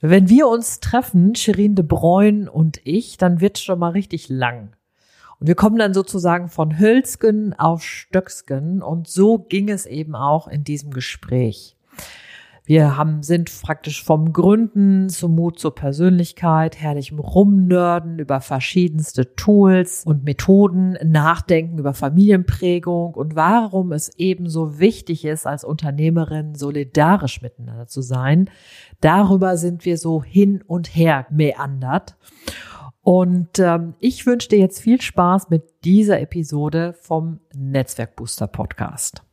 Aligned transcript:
wenn 0.00 0.28
wir 0.28 0.48
uns 0.48 0.80
treffen, 0.80 1.34
Shirin 1.34 1.74
de 1.74 1.84
Bruyne 1.84 2.50
und 2.50 2.80
ich, 2.84 3.18
dann 3.18 3.40
wird 3.40 3.58
schon 3.58 3.78
mal 3.78 3.90
richtig 3.90 4.28
lang. 4.28 4.72
Und 5.38 5.46
wir 5.46 5.54
kommen 5.54 5.78
dann 5.78 5.94
sozusagen 5.94 6.48
von 6.48 6.78
Hölzgen 6.78 7.58
auf 7.58 7.82
Stöcksken 7.82 8.82
und 8.82 9.08
so 9.08 9.38
ging 9.38 9.68
es 9.68 9.86
eben 9.86 10.14
auch 10.14 10.48
in 10.48 10.64
diesem 10.64 10.90
Gespräch. 10.92 11.76
Wir 12.70 12.96
haben, 12.96 13.24
sind 13.24 13.50
praktisch 13.62 14.04
vom 14.04 14.32
Gründen 14.32 15.08
zum 15.08 15.34
Mut 15.34 15.58
zur 15.58 15.74
Persönlichkeit, 15.74 16.80
herrlichem 16.80 17.18
Rumnörden 17.18 18.20
über 18.20 18.40
verschiedenste 18.40 19.34
Tools 19.34 20.04
und 20.06 20.22
Methoden, 20.22 20.96
Nachdenken 21.04 21.80
über 21.80 21.94
Familienprägung 21.94 23.14
und 23.14 23.34
warum 23.34 23.90
es 23.90 24.16
eben 24.18 24.48
so 24.48 24.78
wichtig 24.78 25.24
ist, 25.24 25.48
als 25.48 25.64
Unternehmerin 25.64 26.54
solidarisch 26.54 27.42
miteinander 27.42 27.88
zu 27.88 28.02
sein. 28.02 28.48
Darüber 29.00 29.56
sind 29.56 29.84
wir 29.84 29.98
so 29.98 30.22
hin 30.22 30.62
und 30.64 30.94
her 30.94 31.26
meandert. 31.28 32.16
Und 33.02 33.58
ähm, 33.58 33.94
ich 33.98 34.26
wünsche 34.26 34.48
dir 34.48 34.60
jetzt 34.60 34.80
viel 34.80 35.00
Spaß 35.00 35.50
mit 35.50 35.64
dieser 35.82 36.20
Episode 36.20 36.94
vom 37.00 37.40
Netzwerkbooster 37.52 38.46
Podcast. 38.46 39.24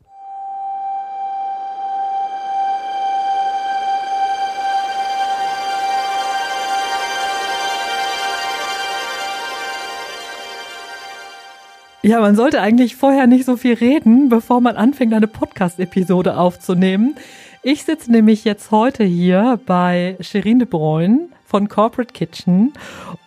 Ja, 12.04 12.22
man 12.22 12.36
sollte 12.36 12.62
eigentlich 12.62 12.96
vorher 12.96 13.26
nicht 13.26 13.46
so 13.46 13.58
viel 13.58 13.74
reden, 13.74 14.30
bevor 14.30 14.62
man 14.62 14.76
anfängt, 14.76 15.14
eine 15.14 15.28
Podcast-Episode 15.28 16.38
aufzunehmen. 16.38 17.16
Ich 17.64 17.84
sitze 17.84 18.12
nämlich 18.12 18.46
jetzt 18.46 18.70
heute 18.70 19.04
hier 19.04 19.60
bei 19.66 20.16
Shirin 20.22 20.60
de 20.60 20.68
Bruyne 20.68 21.30
von 21.44 21.68
Corporate 21.68 22.14
Kitchen 22.14 22.74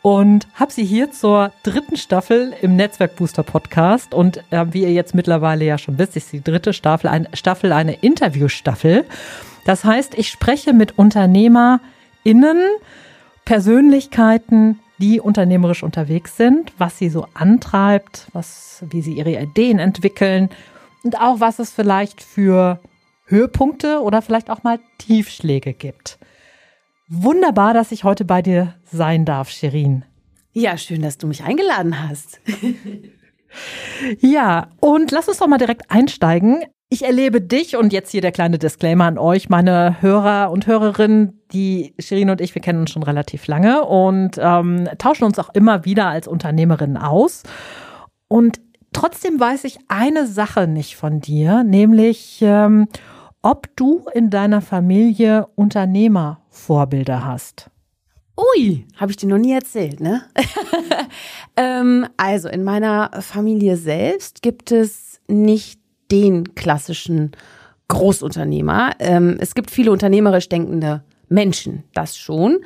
und 0.03 0.47
habe 0.55 0.73
sie 0.73 0.85
hier 0.85 1.11
zur 1.11 1.53
dritten 1.65 1.97
Staffel 1.97 2.55
im 2.63 2.77
Netzwerk 2.77 3.17
Booster 3.17 3.43
Podcast. 3.43 4.15
Und 4.15 4.39
äh, 4.51 4.65
wie 4.71 4.83
ihr 4.83 4.93
jetzt 4.93 5.15
mittlerweile 5.15 5.65
ja 5.65 5.77
schon 5.77 5.99
wisst, 5.99 6.17
ist 6.17 6.33
die 6.33 6.43
dritte 6.43 6.73
Staffel, 6.73 7.09
ein, 7.09 7.27
Staffel 7.35 7.73
eine 7.73 7.95
Interviewstaffel. 7.95 9.05
Das 9.65 9.85
heißt, 9.85 10.15
ich 10.17 10.29
spreche 10.29 10.73
mit 10.73 10.97
UnternehmerInnen, 10.97 11.81
Persönlichkeiten, 13.45 14.79
die 15.01 15.21
unternehmerisch 15.21 15.83
unterwegs 15.83 16.37
sind, 16.37 16.73
was 16.79 16.99
sie 16.99 17.09
so 17.09 17.27
antreibt, 17.35 18.29
was, 18.33 18.85
wie 18.91 19.03
sie 19.03 19.15
ihre 19.15 19.41
Ideen 19.41 19.79
entwickeln 19.79 20.51
und 21.03 21.19
auch 21.21 21.41
was 21.41 21.59
es 21.59 21.71
vielleicht 21.71 22.23
für 22.23 22.79
Höhepunkte 23.27 24.01
oder 24.03 24.23
vielleicht 24.23 24.51
auch 24.51 24.63
mal 24.63 24.79
Tiefschläge 24.99 25.73
gibt. 25.73 26.19
Wunderbar, 27.09 27.75
dass 27.75 27.93
ich 27.93 28.05
heute 28.05 28.25
bei 28.25 28.43
dir 28.43 28.75
sein 28.85 29.25
darf, 29.25 29.51
Shirin. 29.51 30.05
Ja, 30.53 30.77
schön, 30.77 31.03
dass 31.03 31.19
du 31.19 31.27
mich 31.27 31.43
eingeladen 31.45 32.09
hast. 32.09 32.41
ja, 34.21 34.69
und 34.81 35.11
lass 35.11 35.29
uns 35.29 35.39
doch 35.39 35.47
mal 35.47 35.59
direkt 35.59 35.91
einsteigen. 35.91 36.65
Ich 36.93 37.05
erlebe 37.05 37.41
dich 37.41 37.77
und 37.77 37.93
jetzt 37.93 38.11
hier 38.11 38.21
der 38.21 38.33
kleine 38.33 38.59
Disclaimer 38.59 39.05
an 39.05 39.17
euch, 39.17 39.49
meine 39.49 40.03
Hörer 40.03 40.51
und 40.51 40.67
Hörerinnen, 40.67 41.41
die 41.53 41.95
Shirin 42.01 42.31
und 42.31 42.41
ich, 42.41 42.53
wir 42.57 42.61
kennen 42.61 42.81
uns 42.81 42.91
schon 42.91 43.05
relativ 43.05 43.47
lange 43.47 43.85
und 43.85 44.33
ähm, 44.39 44.89
tauschen 44.99 45.23
uns 45.23 45.39
auch 45.39 45.51
immer 45.55 45.85
wieder 45.85 46.09
als 46.09 46.27
Unternehmerinnen 46.27 46.97
aus. 46.97 47.45
Und 48.27 48.61
trotzdem 48.93 49.39
weiß 49.39 49.63
ich 49.65 49.79
eine 49.87 50.27
Sache 50.27 50.67
nicht 50.67 50.97
von 50.97 51.21
dir, 51.21 51.63
nämlich 51.63 52.41
ähm, 52.43 52.89
ob 53.41 53.69
du 53.77 54.07
in 54.13 54.29
deiner 54.29 54.61
Familie 54.61 55.47
Unternehmervorbilder 55.55 57.25
hast. 57.25 57.71
Ui, 58.37 58.85
habe 58.97 59.13
ich 59.13 59.17
dir 59.17 59.29
noch 59.29 59.39
nie 59.39 59.53
erzählt, 59.53 60.01
ne? 60.01 60.23
ähm, 61.57 62.09
also 62.17 62.49
in 62.49 62.65
meiner 62.65 63.11
Familie 63.21 63.77
selbst 63.77 64.43
gibt 64.43 64.73
es 64.73 65.21
nicht 65.29 65.80
den 66.11 66.55
klassischen 66.55 67.33
Großunternehmer. 67.89 68.93
Ähm, 68.99 69.37
es 69.41 69.55
gibt 69.55 69.71
viele 69.71 69.91
unternehmerisch 69.91 70.49
denkende 70.49 71.03
Menschen, 71.31 71.85
das 71.95 72.19
schon. 72.19 72.59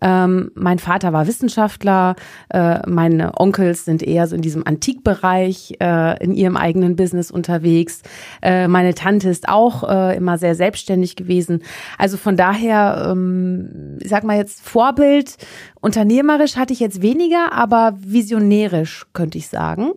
Ähm, 0.00 0.50
mein 0.54 0.80
Vater 0.80 1.12
war 1.12 1.28
Wissenschaftler, 1.28 2.16
äh, 2.50 2.80
meine 2.88 3.38
Onkels 3.38 3.84
sind 3.84 4.02
eher 4.02 4.26
so 4.26 4.34
in 4.34 4.42
diesem 4.42 4.66
Antikbereich 4.66 5.74
äh, 5.80 6.22
in 6.22 6.34
ihrem 6.34 6.56
eigenen 6.56 6.96
Business 6.96 7.30
unterwegs. 7.30 8.02
Äh, 8.42 8.66
meine 8.66 8.94
Tante 8.94 9.28
ist 9.28 9.48
auch 9.48 9.88
äh, 9.88 10.16
immer 10.16 10.36
sehr 10.36 10.56
selbstständig 10.56 11.14
gewesen. 11.14 11.62
Also 11.96 12.16
von 12.16 12.36
daher, 12.36 13.08
ähm, 13.12 13.98
ich 14.00 14.08
sag 14.08 14.24
mal 14.24 14.36
jetzt 14.36 14.62
Vorbild, 14.62 15.36
unternehmerisch 15.80 16.56
hatte 16.56 16.72
ich 16.72 16.80
jetzt 16.80 17.02
weniger, 17.02 17.52
aber 17.52 17.94
visionärisch 18.00 19.06
könnte 19.12 19.38
ich 19.38 19.46
sagen. 19.46 19.92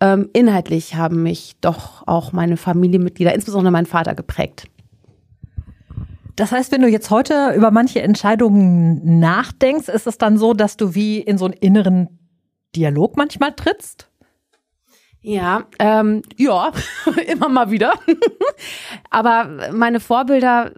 Ähm, 0.00 0.30
inhaltlich 0.32 0.94
haben 0.94 1.22
mich 1.22 1.56
doch 1.60 2.06
auch 2.06 2.32
meine 2.32 2.56
Familienmitglieder, 2.56 3.34
insbesondere 3.34 3.72
mein 3.72 3.86
Vater, 3.86 4.14
geprägt. 4.14 4.68
Das 6.36 6.52
heißt, 6.52 6.70
wenn 6.70 6.82
du 6.82 6.88
jetzt 6.88 7.10
heute 7.10 7.52
über 7.56 7.72
manche 7.72 8.00
Entscheidungen 8.00 9.18
nachdenkst, 9.18 9.88
ist 9.88 10.06
es 10.06 10.18
dann 10.18 10.38
so, 10.38 10.54
dass 10.54 10.76
du 10.76 10.94
wie 10.94 11.18
in 11.18 11.36
so 11.36 11.46
einen 11.46 11.54
inneren 11.54 12.20
Dialog 12.76 13.16
manchmal 13.16 13.54
trittst? 13.54 14.08
Ja, 15.20 15.64
ähm, 15.80 16.22
ja, 16.36 16.70
immer 17.26 17.48
mal 17.48 17.72
wieder. 17.72 17.92
Aber 19.10 19.72
meine 19.72 19.98
Vorbilder 19.98 20.72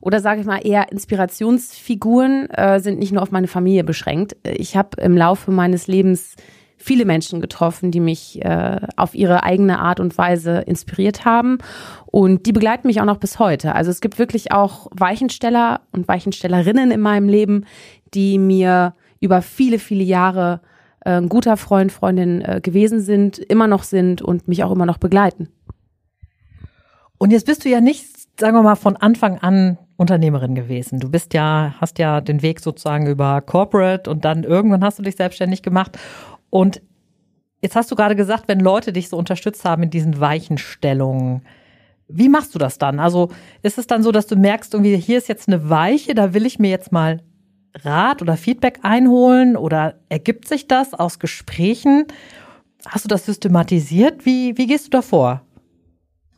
oder 0.00 0.18
sage 0.18 0.40
ich 0.40 0.46
mal 0.46 0.66
eher 0.66 0.90
Inspirationsfiguren 0.90 2.50
äh, 2.50 2.80
sind 2.80 2.98
nicht 2.98 3.12
nur 3.12 3.22
auf 3.22 3.30
meine 3.30 3.46
Familie 3.46 3.84
beschränkt. 3.84 4.36
Ich 4.42 4.76
habe 4.76 5.00
im 5.00 5.16
Laufe 5.16 5.52
meines 5.52 5.86
Lebens 5.86 6.34
viele 6.84 7.06
Menschen 7.06 7.40
getroffen, 7.40 7.90
die 7.90 8.00
mich 8.00 8.44
äh, 8.44 8.78
auf 8.96 9.14
ihre 9.14 9.42
eigene 9.42 9.78
Art 9.78 10.00
und 10.00 10.18
Weise 10.18 10.58
inspiriert 10.58 11.24
haben. 11.24 11.58
Und 12.04 12.44
die 12.44 12.52
begleiten 12.52 12.86
mich 12.86 13.00
auch 13.00 13.06
noch 13.06 13.16
bis 13.16 13.38
heute. 13.38 13.74
Also 13.74 13.90
es 13.90 14.02
gibt 14.02 14.18
wirklich 14.18 14.52
auch 14.52 14.88
Weichensteller 14.94 15.80
und 15.92 16.06
Weichenstellerinnen 16.08 16.90
in 16.90 17.00
meinem 17.00 17.26
Leben, 17.26 17.64
die 18.12 18.38
mir 18.38 18.94
über 19.18 19.40
viele, 19.40 19.78
viele 19.78 20.04
Jahre 20.04 20.60
äh, 21.00 21.12
ein 21.12 21.30
guter 21.30 21.56
Freund, 21.56 21.90
Freundin 21.90 22.42
äh, 22.42 22.60
gewesen 22.62 23.00
sind, 23.00 23.38
immer 23.38 23.66
noch 23.66 23.82
sind 23.82 24.20
und 24.20 24.46
mich 24.46 24.62
auch 24.62 24.70
immer 24.70 24.86
noch 24.86 24.98
begleiten. 24.98 25.48
Und 27.16 27.30
jetzt 27.30 27.46
bist 27.46 27.64
du 27.64 27.70
ja 27.70 27.80
nicht, 27.80 28.04
sagen 28.38 28.54
wir 28.54 28.62
mal, 28.62 28.76
von 28.76 28.96
Anfang 28.96 29.38
an 29.38 29.78
Unternehmerin 29.96 30.54
gewesen. 30.54 31.00
Du 31.00 31.08
bist 31.10 31.32
ja, 31.32 31.76
hast 31.80 31.98
ja 31.98 32.20
den 32.20 32.42
Weg 32.42 32.60
sozusagen 32.60 33.06
über 33.06 33.40
Corporate 33.40 34.10
und 34.10 34.24
dann 34.26 34.44
irgendwann 34.44 34.84
hast 34.84 34.98
du 34.98 35.02
dich 35.02 35.16
selbstständig 35.16 35.62
gemacht 35.62 35.96
und 36.54 36.80
Jetzt 37.64 37.76
hast 37.76 37.90
du 37.90 37.96
gerade 37.96 38.14
gesagt, 38.14 38.46
wenn 38.46 38.60
Leute 38.60 38.92
dich 38.92 39.08
so 39.08 39.16
unterstützt 39.16 39.64
haben 39.64 39.84
in 39.84 39.88
diesen 39.88 40.20
Weichenstellungen, 40.20 41.46
wie 42.08 42.28
machst 42.28 42.54
du 42.54 42.58
das 42.58 42.76
dann? 42.76 43.00
Also 43.00 43.30
ist 43.62 43.78
es 43.78 43.86
dann 43.86 44.02
so, 44.02 44.12
dass 44.12 44.26
du 44.26 44.36
merkst, 44.36 44.74
irgendwie, 44.74 44.98
hier 44.98 45.16
ist 45.16 45.30
jetzt 45.30 45.48
eine 45.48 45.70
Weiche, 45.70 46.14
da 46.14 46.34
will 46.34 46.44
ich 46.44 46.58
mir 46.58 46.68
jetzt 46.68 46.92
mal 46.92 47.22
Rat 47.74 48.20
oder 48.20 48.36
Feedback 48.36 48.80
einholen 48.82 49.56
oder 49.56 49.94
ergibt 50.10 50.46
sich 50.46 50.68
das 50.68 50.92
aus 50.92 51.18
Gesprächen? 51.18 52.04
Hast 52.84 53.06
du 53.06 53.08
das 53.08 53.24
systematisiert? 53.24 54.26
Wie, 54.26 54.58
wie 54.58 54.66
gehst 54.66 54.88
du 54.88 54.90
da 54.90 55.00
vor? 55.00 55.40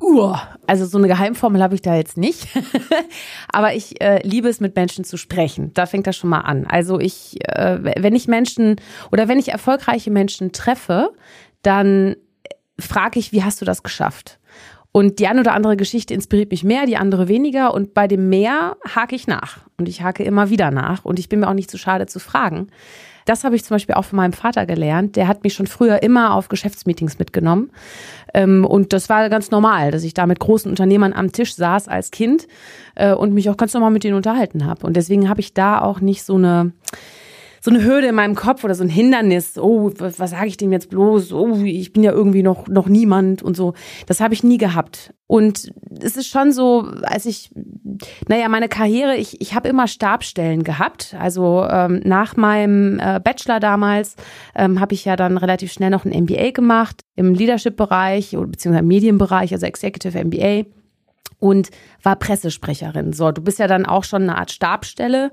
Uh, 0.06 0.36
also 0.68 0.86
so 0.86 0.98
eine 0.98 1.08
Geheimformel 1.08 1.60
habe 1.60 1.74
ich 1.74 1.82
da 1.82 1.96
jetzt 1.96 2.16
nicht. 2.16 2.46
Aber 3.48 3.74
ich 3.74 4.00
äh, 4.00 4.20
liebe 4.22 4.48
es, 4.48 4.60
mit 4.60 4.76
Menschen 4.76 5.04
zu 5.04 5.16
sprechen. 5.16 5.72
Da 5.74 5.86
fängt 5.86 6.06
das 6.06 6.16
schon 6.16 6.30
mal 6.30 6.42
an. 6.42 6.64
Also 6.64 7.00
ich, 7.00 7.44
äh, 7.48 7.78
wenn 8.00 8.14
ich 8.14 8.28
Menschen 8.28 8.76
oder 9.10 9.26
wenn 9.26 9.40
ich 9.40 9.48
erfolgreiche 9.48 10.12
Menschen 10.12 10.52
treffe, 10.52 11.12
dann 11.62 12.14
frage 12.78 13.18
ich, 13.18 13.32
wie 13.32 13.42
hast 13.42 13.60
du 13.60 13.64
das 13.64 13.82
geschafft? 13.82 14.38
Und 14.92 15.18
die 15.18 15.26
eine 15.26 15.40
oder 15.40 15.54
andere 15.54 15.76
Geschichte 15.76 16.14
inspiriert 16.14 16.52
mich 16.52 16.62
mehr, 16.62 16.86
die 16.86 16.96
andere 16.96 17.26
weniger. 17.26 17.74
Und 17.74 17.92
bei 17.92 18.06
dem 18.06 18.28
mehr 18.28 18.76
hake 18.94 19.16
ich 19.16 19.26
nach. 19.26 19.58
Und 19.76 19.88
ich 19.88 20.02
hake 20.02 20.22
immer 20.22 20.50
wieder 20.50 20.70
nach. 20.70 21.04
Und 21.04 21.18
ich 21.18 21.28
bin 21.28 21.40
mir 21.40 21.48
auch 21.48 21.54
nicht 21.54 21.70
zu 21.70 21.78
schade 21.78 22.06
zu 22.06 22.20
fragen. 22.20 22.68
Das 23.26 23.44
habe 23.44 23.56
ich 23.56 23.64
zum 23.64 23.74
Beispiel 23.74 23.96
auch 23.96 24.06
von 24.06 24.16
meinem 24.16 24.32
Vater 24.32 24.64
gelernt. 24.64 25.16
Der 25.16 25.28
hat 25.28 25.44
mich 25.44 25.52
schon 25.52 25.66
früher 25.66 26.02
immer 26.02 26.34
auf 26.34 26.48
Geschäftsmeetings 26.48 27.18
mitgenommen. 27.18 27.70
Ähm, 28.32 28.64
und 28.64 28.94
das 28.94 29.10
war 29.10 29.28
ganz 29.28 29.50
normal, 29.50 29.90
dass 29.90 30.04
ich 30.04 30.14
da 30.14 30.26
mit 30.26 30.40
großen 30.40 30.70
Unternehmern 30.70 31.12
am 31.12 31.32
Tisch 31.32 31.54
saß 31.54 31.88
als 31.88 32.10
Kind 32.10 32.46
äh, 32.94 33.12
und 33.12 33.34
mich 33.34 33.50
auch 33.50 33.58
ganz 33.58 33.74
normal 33.74 33.90
mit 33.90 34.04
denen 34.04 34.16
unterhalten 34.16 34.64
habe. 34.64 34.86
Und 34.86 34.96
deswegen 34.96 35.28
habe 35.28 35.40
ich 35.40 35.52
da 35.52 35.82
auch 35.82 36.00
nicht 36.00 36.22
so 36.22 36.36
eine 36.36 36.72
so 37.66 37.72
eine 37.72 37.82
Hürde 37.82 38.06
in 38.06 38.14
meinem 38.14 38.36
Kopf 38.36 38.62
oder 38.62 38.76
so 38.76 38.84
ein 38.84 38.88
Hindernis. 38.88 39.58
Oh, 39.58 39.90
was, 39.98 40.16
sage 40.18 40.46
ich 40.46 40.56
dem 40.56 40.70
jetzt 40.70 40.88
bloß? 40.88 41.32
Oh, 41.32 41.64
ich 41.64 41.92
bin 41.92 42.04
ja 42.04 42.12
irgendwie 42.12 42.44
noch, 42.44 42.68
noch 42.68 42.86
niemand 42.86 43.42
und 43.42 43.56
so. 43.56 43.74
Das 44.06 44.20
habe 44.20 44.34
ich 44.34 44.44
nie 44.44 44.56
gehabt. 44.56 45.12
Und 45.26 45.72
es 46.00 46.16
ist 46.16 46.28
schon 46.28 46.52
so, 46.52 46.88
als 47.02 47.26
ich, 47.26 47.50
naja, 48.28 48.48
meine 48.48 48.68
Karriere, 48.68 49.16
ich, 49.16 49.40
ich 49.40 49.56
habe 49.56 49.68
immer 49.68 49.88
Stabstellen 49.88 50.62
gehabt. 50.62 51.16
Also 51.18 51.66
ähm, 51.68 52.02
nach 52.04 52.36
meinem 52.36 53.00
äh, 53.00 53.18
Bachelor 53.18 53.58
damals 53.58 54.14
ähm, 54.54 54.78
habe 54.78 54.94
ich 54.94 55.04
ja 55.04 55.16
dann 55.16 55.36
relativ 55.36 55.72
schnell 55.72 55.90
noch 55.90 56.04
ein 56.04 56.16
MBA 56.22 56.52
gemacht 56.52 57.00
im 57.16 57.34
Leadership-Bereich 57.34 58.36
beziehungsweise 58.38 58.84
im 58.84 58.86
Medienbereich, 58.86 59.52
also 59.52 59.66
Executive 59.66 60.24
MBA 60.24 60.66
und 61.38 61.70
war 62.02 62.16
Pressesprecherin. 62.16 63.12
So, 63.12 63.30
du 63.32 63.42
bist 63.42 63.58
ja 63.58 63.66
dann 63.66 63.86
auch 63.86 64.04
schon 64.04 64.22
eine 64.22 64.38
Art 64.38 64.50
Stabstelle 64.50 65.30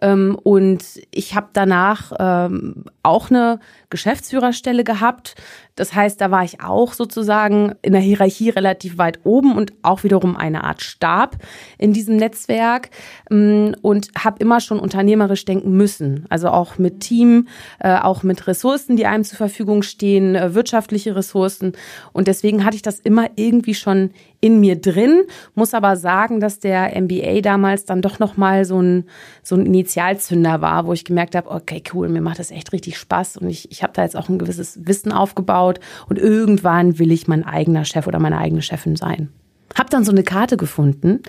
ähm, 0.00 0.38
und 0.42 0.84
ich 1.10 1.34
habe 1.34 1.48
danach 1.52 2.12
ähm, 2.18 2.84
auch 3.02 3.30
eine 3.30 3.58
Geschäftsführerstelle 3.90 4.84
gehabt. 4.84 5.34
Das 5.76 5.94
heißt, 5.94 6.20
da 6.20 6.30
war 6.30 6.42
ich 6.42 6.60
auch 6.60 6.94
sozusagen 6.94 7.74
in 7.82 7.92
der 7.92 8.00
Hierarchie 8.00 8.50
relativ 8.50 8.98
weit 8.98 9.20
oben 9.24 9.56
und 9.56 9.72
auch 9.82 10.02
wiederum 10.04 10.36
eine 10.36 10.64
Art 10.64 10.82
Stab 10.82 11.36
in 11.78 11.92
diesem 11.92 12.16
Netzwerk 12.16 12.90
ähm, 13.30 13.76
und 13.82 14.08
habe 14.18 14.38
immer 14.40 14.60
schon 14.60 14.80
unternehmerisch 14.80 15.44
denken 15.44 15.76
müssen. 15.76 16.26
Also 16.30 16.48
auch 16.48 16.78
mit 16.78 17.00
Team, 17.00 17.48
äh, 17.78 17.96
auch 17.96 18.22
mit 18.22 18.46
Ressourcen, 18.46 18.96
die 18.96 19.06
einem 19.06 19.24
zur 19.24 19.36
Verfügung 19.36 19.82
stehen, 19.82 20.34
äh, 20.34 20.54
wirtschaftliche 20.54 21.14
Ressourcen. 21.14 21.72
Und 22.12 22.26
deswegen 22.26 22.64
hatte 22.64 22.76
ich 22.76 22.82
das 22.82 22.98
immer 22.98 23.28
irgendwie 23.36 23.74
schon 23.74 24.10
in 24.40 24.60
mir 24.60 24.80
drin, 24.80 25.24
muss 25.54 25.74
aber 25.74 25.96
sagen, 25.96 26.40
dass 26.40 26.58
der 26.58 26.94
MBA 27.00 27.40
damals 27.40 27.84
dann 27.84 28.02
doch 28.02 28.18
nochmal 28.18 28.64
so 28.64 28.80
ein, 28.80 29.04
so 29.42 29.56
ein 29.56 29.66
Initialzünder 29.66 30.60
war, 30.60 30.86
wo 30.86 30.92
ich 30.92 31.04
gemerkt 31.04 31.34
habe, 31.34 31.50
okay, 31.50 31.82
cool, 31.92 32.08
mir 32.08 32.20
macht 32.20 32.38
das 32.38 32.50
echt 32.50 32.72
richtig 32.72 32.98
Spaß 32.98 33.38
und 33.38 33.48
ich, 33.48 33.70
ich 33.72 33.82
habe 33.82 33.92
da 33.94 34.02
jetzt 34.02 34.16
auch 34.16 34.28
ein 34.28 34.38
gewisses 34.38 34.86
Wissen 34.86 35.10
aufgebaut 35.10 35.65
und 36.08 36.18
irgendwann 36.18 36.98
will 36.98 37.12
ich 37.12 37.28
mein 37.28 37.44
eigener 37.44 37.84
Chef 37.84 38.06
oder 38.06 38.18
meine 38.18 38.38
eigene 38.38 38.62
Chefin 38.62 38.96
sein. 38.96 39.30
Hab 39.76 39.90
dann 39.90 40.04
so 40.04 40.12
eine 40.12 40.22
Karte 40.22 40.56
gefunden. 40.56 41.22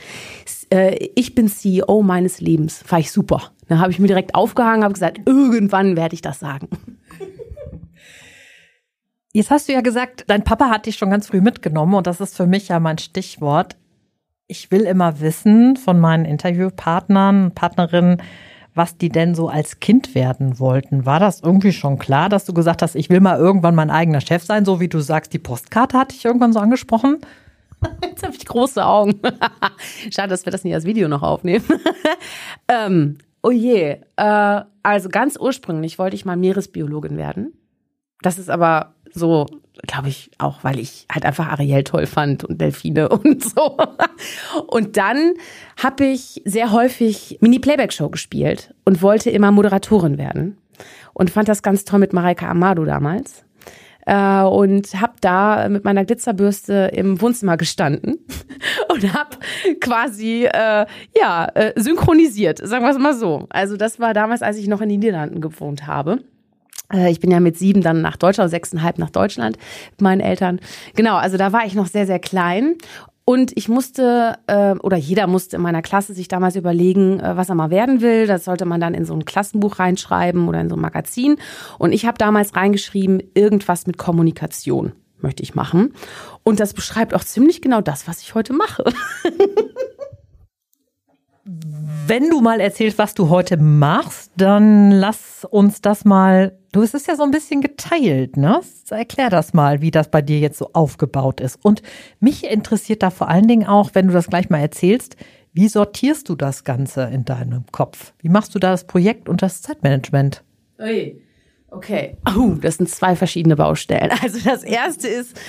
Äh, 0.69 1.09
ich 1.15 1.35
bin 1.35 1.49
CEO 1.49 2.01
meines 2.01 2.39
Lebens. 2.39 2.81
Fand 2.85 3.01
ich 3.01 3.11
super. 3.11 3.51
Dann 3.67 3.79
habe 3.79 3.91
ich 3.91 3.99
mir 3.99 4.07
direkt 4.07 4.35
aufgehangen, 4.35 4.83
habe 4.83 4.93
gesagt, 4.93 5.19
irgendwann 5.25 5.97
werde 5.97 6.15
ich 6.15 6.21
das 6.21 6.39
sagen. 6.39 6.69
Jetzt 9.33 9.51
hast 9.51 9.67
du 9.67 9.73
ja 9.73 9.81
gesagt, 9.81 10.23
dein 10.27 10.43
Papa 10.43 10.69
hat 10.69 10.85
dich 10.85 10.95
schon 10.95 11.11
ganz 11.11 11.27
früh 11.27 11.41
mitgenommen 11.41 11.93
und 11.93 12.07
das 12.07 12.21
ist 12.21 12.35
für 12.35 12.47
mich 12.47 12.69
ja 12.69 12.79
mein 12.79 12.97
Stichwort. 12.97 13.75
Ich 14.47 14.71
will 14.71 14.81
immer 14.81 15.19
wissen 15.19 15.75
von 15.75 15.99
meinen 15.99 16.25
Interviewpartnern, 16.25 17.51
Partnerinnen, 17.53 18.21
was 18.77 18.97
die 18.97 19.09
denn 19.09 19.35
so 19.35 19.49
als 19.49 19.79
Kind 19.79 20.15
werden 20.15 20.59
wollten. 20.59 21.05
War 21.05 21.19
das 21.19 21.41
irgendwie 21.41 21.73
schon 21.73 21.97
klar, 21.97 22.29
dass 22.29 22.45
du 22.45 22.53
gesagt 22.53 22.81
hast, 22.81 22.95
ich 22.95 23.09
will 23.09 23.19
mal 23.19 23.37
irgendwann 23.37 23.75
mein 23.75 23.89
eigener 23.89 24.21
Chef 24.21 24.43
sein, 24.43 24.65
so 24.65 24.79
wie 24.79 24.87
du 24.87 24.99
sagst, 24.99 25.33
die 25.33 25.39
Postkarte 25.39 25.97
hatte 25.97 26.15
ich 26.15 26.23
irgendwann 26.23 26.53
so 26.53 26.59
angesprochen? 26.59 27.17
Jetzt 28.03 28.23
habe 28.23 28.35
ich 28.35 28.45
große 28.45 28.85
Augen. 28.85 29.19
Schade, 30.11 30.29
dass 30.29 30.45
wir 30.45 30.51
das 30.51 30.63
nicht 30.63 30.73
als 30.73 30.85
Video 30.85 31.07
noch 31.07 31.23
aufnehmen. 31.23 31.65
ähm, 32.67 33.17
oh 33.43 33.51
je. 33.51 33.97
Äh, 34.15 34.61
also 34.83 35.09
ganz 35.09 35.37
ursprünglich 35.37 35.99
wollte 35.99 36.15
ich 36.15 36.25
mal 36.25 36.37
Meeresbiologin 36.37 37.17
werden. 37.17 37.53
Das 38.21 38.39
ist 38.39 38.49
aber 38.49 38.93
so, 39.11 39.45
glaube 39.85 40.09
ich, 40.09 40.31
auch 40.37 40.63
weil 40.63 40.79
ich 40.79 41.05
halt 41.11 41.25
einfach 41.25 41.47
Ariel 41.47 41.83
toll 41.83 42.05
fand 42.05 42.43
und 42.43 42.59
Delfine 42.59 43.09
und 43.09 43.43
so. 43.43 43.77
Und 44.67 44.97
dann 44.97 45.33
habe 45.81 46.05
ich 46.05 46.41
sehr 46.45 46.71
häufig 46.71 47.37
Mini-Playback-Show 47.41 48.09
gespielt 48.09 48.73
und 48.85 49.01
wollte 49.01 49.29
immer 49.29 49.51
Moderatorin 49.51 50.17
werden. 50.17 50.57
Und 51.13 51.31
fand 51.31 51.49
das 51.49 51.63
ganz 51.63 51.85
toll 51.85 51.99
mit 51.99 52.13
Mareike 52.13 52.47
Amado 52.47 52.85
damals. 52.85 53.43
Äh, 54.05 54.43
und 54.43 55.01
habe 55.01 55.15
da 55.19 55.67
mit 55.67 55.83
meiner 55.83 56.05
Glitzerbürste 56.05 56.91
im 56.93 57.19
Wohnzimmer 57.19 57.57
gestanden 57.57 58.15
und 58.89 59.13
habe 59.13 59.37
quasi 59.81 60.45
äh, 60.45 60.85
ja 61.19 61.47
äh, 61.53 61.73
synchronisiert, 61.75 62.65
sagen 62.65 62.85
wir 62.85 62.91
es 62.91 62.97
mal 62.97 63.13
so. 63.13 63.47
Also 63.49 63.75
das 63.75 63.99
war 63.99 64.13
damals, 64.13 64.41
als 64.41 64.57
ich 64.57 64.67
noch 64.67 64.79
in 64.79 64.87
den 64.87 64.99
Niederlanden 65.01 65.41
gewohnt 65.41 65.87
habe. 65.87 66.19
Äh, 66.93 67.11
ich 67.11 67.19
bin 67.19 67.31
ja 67.31 67.39
mit 67.39 67.57
sieben 67.57 67.81
dann 67.81 68.01
nach 68.01 68.17
Deutschland, 68.17 68.49
sechseinhalb 68.49 68.97
nach 68.97 69.09
Deutschland 69.09 69.57
mit 69.91 70.01
meinen 70.01 70.21
Eltern. 70.21 70.59
Genau, 70.95 71.15
also 71.15 71.37
da 71.37 71.53
war 71.53 71.65
ich 71.65 71.73
noch 71.73 71.87
sehr, 71.87 72.05
sehr 72.05 72.19
klein. 72.19 72.75
Und 73.29 73.51
ich 73.57 73.67
musste, 73.67 74.37
äh, 74.47 74.75
oder 74.75 74.95
jeder 74.95 75.27
musste 75.27 75.57
in 75.57 75.61
meiner 75.61 75.81
Klasse 75.81 76.13
sich 76.13 76.29
damals 76.29 76.55
überlegen, 76.55 77.19
äh, 77.19 77.35
was 77.35 77.49
er 77.49 77.55
mal 77.55 77.69
werden 77.69 77.99
will. 77.99 78.25
Das 78.25 78.45
sollte 78.45 78.63
man 78.63 78.79
dann 78.79 78.93
in 78.93 79.03
so 79.03 79.13
ein 79.13 79.25
Klassenbuch 79.25 79.79
reinschreiben 79.79 80.47
oder 80.47 80.61
in 80.61 80.69
so 80.69 80.77
ein 80.77 80.81
Magazin. 80.81 81.35
Und 81.77 81.91
ich 81.91 82.05
habe 82.05 82.17
damals 82.17 82.55
reingeschrieben, 82.55 83.21
irgendwas 83.33 83.85
mit 83.85 83.97
Kommunikation 83.97 84.93
möchte 85.19 85.43
ich 85.43 85.55
machen. 85.55 85.93
Und 86.43 86.59
das 86.59 86.73
beschreibt 86.73 87.13
auch 87.13 87.23
ziemlich 87.23 87.61
genau 87.61 87.81
das, 87.81 88.07
was 88.07 88.21
ich 88.21 88.35
heute 88.35 88.53
mache. 88.53 88.83
Wenn 92.07 92.29
du 92.29 92.41
mal 92.41 92.59
erzählst, 92.59 92.97
was 92.97 93.13
du 93.13 93.29
heute 93.29 93.55
machst, 93.55 94.31
dann 94.35 94.91
lass 94.91 95.45
uns 95.49 95.79
das 95.79 96.03
mal. 96.03 96.57
Du, 96.73 96.81
es 96.81 96.93
ist 96.93 97.07
ja 97.07 97.15
so 97.15 97.23
ein 97.23 97.31
bisschen 97.31 97.61
geteilt, 97.61 98.35
ne? 98.35 98.59
Erklär 98.89 99.29
das 99.29 99.53
mal, 99.53 99.81
wie 99.81 99.91
das 99.91 100.11
bei 100.11 100.21
dir 100.21 100.39
jetzt 100.39 100.57
so 100.57 100.71
aufgebaut 100.73 101.39
ist. 101.39 101.57
Und 101.63 101.81
mich 102.19 102.43
interessiert 102.43 103.01
da 103.01 103.11
vor 103.11 103.29
allen 103.29 103.47
Dingen 103.47 103.65
auch, 103.65 103.91
wenn 103.93 104.07
du 104.07 104.13
das 104.13 104.27
gleich 104.27 104.49
mal 104.49 104.59
erzählst, 104.59 105.15
wie 105.53 105.69
sortierst 105.69 106.27
du 106.27 106.35
das 106.35 106.65
Ganze 106.65 107.03
in 107.03 107.23
deinem 107.23 107.65
Kopf? 107.71 108.13
Wie 108.19 108.29
machst 108.29 108.53
du 108.53 108.59
da 108.59 108.71
das 108.71 108.85
Projekt 108.85 109.29
und 109.29 109.41
das 109.41 109.61
Zeitmanagement? 109.61 110.43
Ui. 110.79 111.21
Okay. 111.77 112.17
Oh, 112.35 112.55
das 112.59 112.77
sind 112.77 112.89
zwei 112.89 113.15
verschiedene 113.15 113.55
Baustellen. 113.55 114.11
Also 114.23 114.39
das 114.43 114.63
erste 114.63 115.07
ist, 115.07 115.39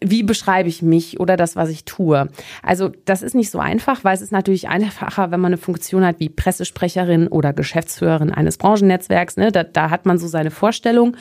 wie 0.00 0.22
beschreibe 0.22 0.68
ich 0.68 0.82
mich 0.82 1.18
oder 1.18 1.36
das, 1.36 1.56
was 1.56 1.70
ich 1.70 1.84
tue? 1.84 2.28
Also 2.62 2.90
das 3.06 3.22
ist 3.22 3.34
nicht 3.34 3.50
so 3.50 3.58
einfach, 3.58 4.04
weil 4.04 4.14
es 4.14 4.20
ist 4.20 4.30
natürlich 4.30 4.68
einfacher, 4.68 5.30
wenn 5.30 5.40
man 5.40 5.52
eine 5.52 5.56
Funktion 5.56 6.04
hat 6.04 6.20
wie 6.20 6.28
Pressesprecherin 6.28 7.28
oder 7.28 7.54
Geschäftsführerin 7.54 8.30
eines 8.30 8.58
Branchennetzwerks. 8.58 9.38
Ne? 9.38 9.50
Da, 9.50 9.64
da 9.64 9.88
hat 9.88 10.04
man 10.04 10.18
so 10.18 10.28
seine 10.28 10.50
Vorstellung. 10.50 11.16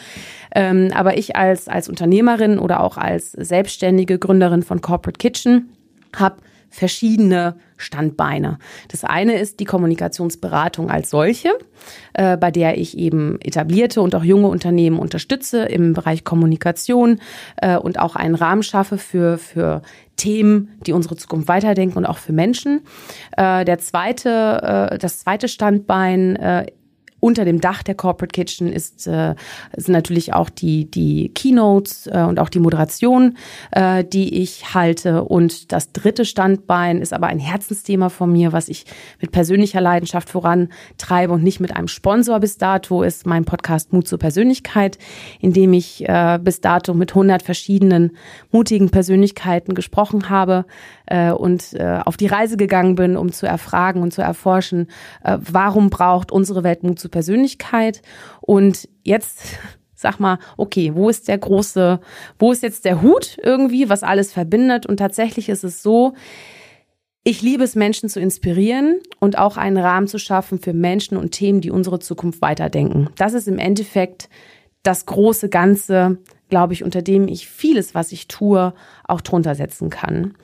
Ähm, 0.54 0.92
aber 0.94 1.18
ich 1.18 1.38
als, 1.38 1.70
als 1.70 1.88
Unternehmerin 1.88 2.60
oder 2.60 2.82
auch 2.82 2.98
als 2.98 3.32
selbstständige 3.32 4.20
Gründerin 4.20 4.62
von 4.62 4.82
Corporate 4.82 5.18
Kitchen 5.18 5.70
habe 6.16 6.36
verschiedene 6.70 7.56
Standbeine. 7.78 8.60
Das 8.90 9.04
eine 9.04 9.36
ist 9.36 9.60
die 9.60 9.66
Kommunikationsberatung 9.66 10.90
als 10.90 11.10
solche, 11.10 11.50
äh, 12.14 12.38
bei 12.38 12.52
der 12.52 12.78
ich 12.78 12.98
eben 12.98 13.40
etablierte 13.42 14.02
und 14.02 14.16
auch 14.16 14.24
junge 14.24 14.48
Unternehmen 14.48 15.00
unterstütze 15.00 15.64
im 15.64 15.94
Bereich 15.94 16.24
Kommunikation 16.24 17.20
äh, 17.58 17.78
und 17.78 18.00
auch 18.00 18.16
einen 18.16 18.36
Rahmen 18.36 18.64
schaffe 18.64 18.98
für, 18.98 19.38
für 19.38 19.82
Themen, 20.18 20.78
die 20.86 20.92
unsere 20.92 21.16
Zukunft 21.16 21.48
weiterdenken 21.48 21.98
und 21.98 22.06
auch 22.06 22.18
für 22.18 22.34
Menschen. 22.34 22.82
Äh, 23.38 23.64
der 23.66 23.80
zweite, 23.80 24.90
äh, 24.92 24.98
das 24.98 25.20
zweite 25.20 25.48
Standbein 25.48 26.36
äh, 26.36 26.68
unter 27.20 27.46
dem 27.46 27.62
Dach 27.62 27.84
der 27.84 27.96
Corporate 27.96 28.32
Kitchen 28.32 28.72
ist, 28.72 29.08
äh, 29.08 29.36
sind 29.76 29.94
natürlich 29.94 30.34
auch 30.34 30.50
die, 30.50 30.90
die 30.90 31.30
Keynotes 31.34 32.08
äh, 32.08 32.24
und 32.28 32.40
auch 32.40 32.50
die 32.50 32.60
Moderation, 32.60 33.38
äh, 33.72 34.04
die 34.04 34.42
ich 34.42 34.74
halte. 34.74 35.24
Und 35.24 35.72
das 35.72 35.92
dritte 35.92 36.26
Standbein 36.26 37.02
ist 37.02 37.14
aber 37.14 37.28
ein 37.28 37.40
Herzensthema 37.40 38.10
von 38.10 38.32
mir, 38.32 38.54
was 38.54 38.70
ich 38.70 38.86
mit 39.22 39.32
persönlicher 39.32 39.82
Leidenschaft 39.82 40.30
vorantreibe 40.30 41.34
und 41.34 41.44
nicht 41.44 41.60
mit 41.60 41.76
einem 41.76 41.88
Sponsor 41.88 42.40
bis 42.40 42.58
dato, 42.58 43.04
ist 43.04 43.26
mein 43.26 43.46
Podcast 43.46 43.94
Mut 43.94 44.08
zur 44.08 44.20
Persönlichkeit, 44.20 44.98
in 45.40 45.54
dem 45.54 45.74
ich 45.74 46.08
äh, 46.08 46.40
bis 46.42 46.62
dato 46.62 46.94
mit 46.94 47.12
100 47.12 47.44
verschiedenen 47.44 48.12
mutigen 48.52 48.90
Persönlichkeiten 48.90 49.74
gesprochen 49.74 50.30
habe 50.30 50.66
äh, 51.10 51.32
und 51.32 51.74
äh, 51.74 52.00
auf 52.06 52.18
die 52.18 52.28
Reise 52.28 52.56
gegangen 52.56 52.96
bin, 52.96 53.18
um 53.18 53.32
zu 53.32 53.46
erfragen 53.46 54.02
und 54.02 54.14
zu 54.14 54.22
erforschen, 54.22 54.88
äh, 55.24 55.38
warum 55.42 55.90
braucht 55.90 56.32
unsere 56.32 56.64
Welt 56.64 56.84
Mut 56.84 57.00
zur 57.00 57.12
Persönlichkeit. 57.12 58.02
Und 58.42 58.88
jetzt 59.04 59.58
sag 59.96 60.20
mal, 60.20 60.40
okay, 60.56 60.94
wo 60.96 61.10
ist 61.10 61.28
der 61.28 61.38
große, 61.38 62.00
wo 62.38 62.52
ist 62.52 62.64
jetzt 62.64 62.86
der 62.86 63.02
Hut 63.02 63.38
irgendwie, 63.44 63.90
was 63.90 64.04
alles 64.04 64.32
verbindet? 64.32 64.86
Und 64.86 64.98
tatsächlich 64.98 65.50
ist 65.50 65.64
es 65.64 65.84
so, 65.84 66.14
ich 67.26 67.42
liebe 67.42 67.64
es, 67.64 67.76
Menschen 67.76 68.08
zu 68.08 68.20
inspirieren 68.20 69.00
und 69.20 69.38
auch 69.38 69.58
einen 69.58 69.78
Rahmen 69.78 70.08
zu 70.08 70.20
schaffen 70.20 70.60
für 70.60 70.74
Menschen 70.74 71.18
und 71.18 71.32
Themen, 71.32 71.60
die 71.60 71.70
unsere 71.70 72.00
Zukunft 72.00 72.42
weiterdenken. 72.42 73.10
Das 73.18 73.34
ist 73.34 73.48
im 73.48 73.60
Endeffekt 73.60 74.30
das 74.84 75.06
große 75.06 75.50
Ganze, 75.50 76.20
glaube 76.48 76.72
ich, 76.74 76.84
unter 76.84 77.02
dem 77.02 77.28
ich 77.28 77.50
vieles, 77.50 77.94
was 77.94 78.14
ich 78.14 78.30
tue, 78.30 78.74
auch 79.04 79.20
drunter 79.20 79.54
setzen 79.54 79.90
kann. 79.90 80.36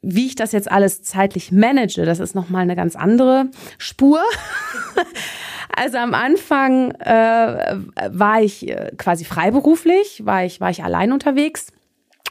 Wie 0.00 0.26
ich 0.26 0.36
das 0.36 0.52
jetzt 0.52 0.70
alles 0.70 1.02
zeitlich 1.02 1.50
manage, 1.50 2.04
das 2.04 2.20
ist 2.20 2.34
nochmal 2.34 2.62
eine 2.62 2.76
ganz 2.76 2.96
andere 2.96 3.46
Spur. 3.78 4.20
Also 5.76 5.98
am 5.98 6.12
Anfang 6.12 6.90
äh, 6.92 7.76
war 8.10 8.42
ich 8.42 8.68
äh, 8.68 8.90
quasi 8.96 9.24
freiberuflich, 9.24 10.26
war 10.26 10.44
ich, 10.44 10.60
war 10.60 10.70
ich 10.70 10.82
allein 10.82 11.12
unterwegs 11.12 11.68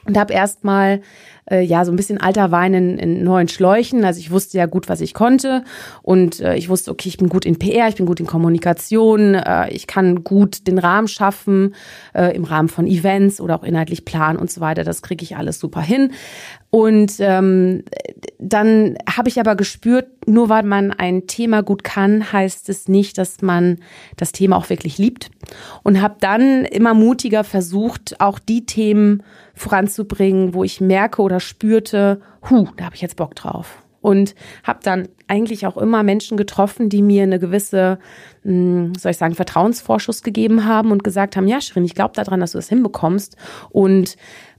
und 0.05 0.17
habe 0.17 0.33
erstmal 0.33 1.01
äh, 1.49 1.61
ja 1.61 1.85
so 1.85 1.91
ein 1.91 1.95
bisschen 1.95 2.19
alter 2.19 2.51
Wein 2.51 2.73
in, 2.73 2.97
in 2.97 3.23
neuen 3.23 3.47
Schläuchen. 3.47 4.03
Also 4.05 4.19
ich 4.19 4.31
wusste 4.31 4.57
ja 4.57 4.65
gut, 4.65 4.89
was 4.89 5.01
ich 5.01 5.13
konnte 5.13 5.63
und 6.01 6.39
äh, 6.39 6.55
ich 6.55 6.69
wusste, 6.69 6.91
okay, 6.91 7.09
ich 7.09 7.17
bin 7.17 7.29
gut 7.29 7.45
in 7.45 7.59
PR, 7.59 7.87
ich 7.87 7.95
bin 7.95 8.05
gut 8.05 8.19
in 8.19 8.25
Kommunikation, 8.25 9.35
äh, 9.35 9.69
ich 9.69 9.87
kann 9.87 10.23
gut 10.23 10.67
den 10.67 10.77
Rahmen 10.77 11.07
schaffen 11.07 11.75
äh, 12.13 12.35
im 12.35 12.43
Rahmen 12.43 12.69
von 12.69 12.87
Events 12.87 13.39
oder 13.41 13.55
auch 13.55 13.63
inhaltlich 13.63 14.05
planen 14.05 14.39
und 14.39 14.51
so 14.51 14.61
weiter. 14.61 14.83
Das 14.83 15.01
kriege 15.01 15.23
ich 15.23 15.37
alles 15.37 15.59
super 15.59 15.81
hin. 15.81 16.11
Und 16.69 17.15
ähm, 17.19 17.83
dann 18.39 18.97
habe 19.09 19.29
ich 19.29 19.39
aber 19.39 19.55
gespürt, 19.55 20.27
nur 20.27 20.49
weil 20.49 20.63
man 20.63 20.91
ein 20.91 21.25
Thema 21.25 21.63
gut 21.63 21.83
kann, 21.83 22.31
heißt 22.31 22.67
es 22.69 22.89
nicht, 22.89 23.17
dass 23.17 23.41
man 23.41 23.79
das 24.17 24.33
Thema 24.33 24.57
auch 24.57 24.69
wirklich 24.69 24.97
liebt. 24.97 25.31
Und 25.83 26.01
habe 26.01 26.17
dann 26.19 26.65
immer 26.65 26.93
mutiger 26.93 27.43
versucht, 27.43 28.19
auch 28.19 28.39
die 28.39 28.65
Themen 28.65 29.23
voranzubringen, 29.55 30.53
wo 30.53 30.63
ich 30.63 30.81
merke 30.81 31.21
oder 31.21 31.39
spürte, 31.39 32.21
hu, 32.49 32.67
da 32.75 32.85
habe 32.85 32.95
ich 32.95 33.01
jetzt 33.01 33.15
Bock 33.15 33.35
drauf. 33.35 33.83
Und 34.01 34.35
habe 34.63 34.79
dann 34.83 35.07
eigentlich 35.27 35.67
auch 35.67 35.77
immer 35.77 36.03
Menschen 36.03 36.37
getroffen, 36.37 36.89
die 36.89 37.01
mir 37.01 37.23
eine 37.23 37.39
gewisse, 37.39 37.97
hm, 38.43 38.93
soll 38.95 39.11
ich 39.11 39.17
sagen, 39.17 39.35
Vertrauensvorschuss 39.35 40.21
gegeben 40.21 40.65
haben 40.65 40.91
und 40.91 41.03
gesagt 41.03 41.35
haben, 41.35 41.47
ja, 41.47 41.59
Shirin, 41.59 41.85
ich 41.85 41.95
glaube 41.95 42.13
daran, 42.13 42.39
dass 42.39 42.51
du 42.51 42.57
das 42.57 42.69
hinbekommst. 42.69 43.35
Und 43.69 44.15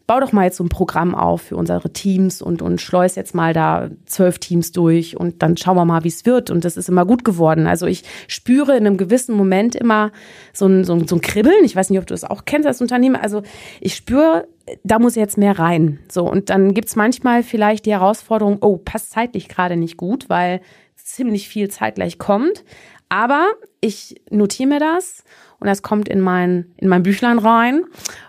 bau 0.09 0.21
doch 0.21 0.33
mal 0.33 0.45
jetzt 0.45 0.57
so 0.57 0.65
ein 0.65 0.71
Programm 0.71 1.15
auf 1.15 1.43
für 1.43 1.57
unsere 1.57 1.93
Teams 1.93 2.41
und, 2.41 2.63
und 2.63 2.81
schleus 2.81 3.15
jetzt 3.15 3.35
mal 3.35 3.53
da 3.53 3.91
zwölf 4.07 4.39
Teams 4.39 4.73
durch 4.73 5.19
und 5.19 5.43
dann 5.43 5.59
schauen 5.59 5.77
wir 5.77 5.85
mal, 5.85 6.03
wie 6.03 6.09
es 6.09 6.25
wird. 6.25 6.49
Und 6.51 6.65
das 6.65 6.79
ist 6.79 6.89
immer 6.89 7.05
gut 7.05 7.27
geworden. 7.27 7.67
Also 7.67 7.87
ich 7.87 8.05
spüre 8.27 8.75
in 8.75 8.87
einem 8.87 8.97
gewissen 8.97 9.37
Moment 9.37 9.77
immer 9.77 10.11
so 10.55 10.67
ein, 10.67 10.85
so 10.85 10.95
ein, 10.95 11.07
so 11.07 11.17
ein 11.17 11.21
Kribbeln. 11.21 11.63
Ich 11.63 11.77
weiß 11.77 11.91
nicht, 11.91 11.99
ob 11.99 12.07
du 12.07 12.15
das 12.15 12.25
auch 12.25 12.47
kennst 12.47 12.67
als 12.67 12.81
Unternehmer. 12.81 13.23
Also 13.23 13.43
ich 13.83 13.95
spüre, 13.95 14.49
da 14.83 14.99
muss 14.99 15.15
jetzt 15.15 15.37
mehr 15.37 15.59
rein. 15.59 15.99
So, 16.11 16.29
und 16.29 16.49
dann 16.49 16.73
gibt's 16.73 16.97
manchmal 16.97 17.43
vielleicht 17.43 17.85
die 17.85 17.93
Herausforderung, 17.93 18.57
oh, 18.63 18.79
passt 18.79 19.11
zeitlich 19.11 19.47
gerade 19.47 19.77
nicht 19.77 19.99
gut, 19.99 20.31
weil 20.31 20.63
ziemlich 20.97 21.49
viel 21.49 21.69
zeitgleich 21.69 22.19
kommt. 22.19 22.65
Aber 23.11 23.47
ich 23.81 24.21
notiere 24.31 24.69
mir 24.69 24.81
das 24.81 25.25
und 25.61 25.67
das 25.67 25.83
kommt 25.83 26.09
in 26.09 26.21
mein, 26.21 26.73
in 26.77 26.89
mein 26.89 27.03
Büchlein 27.03 27.39
rein 27.39 27.85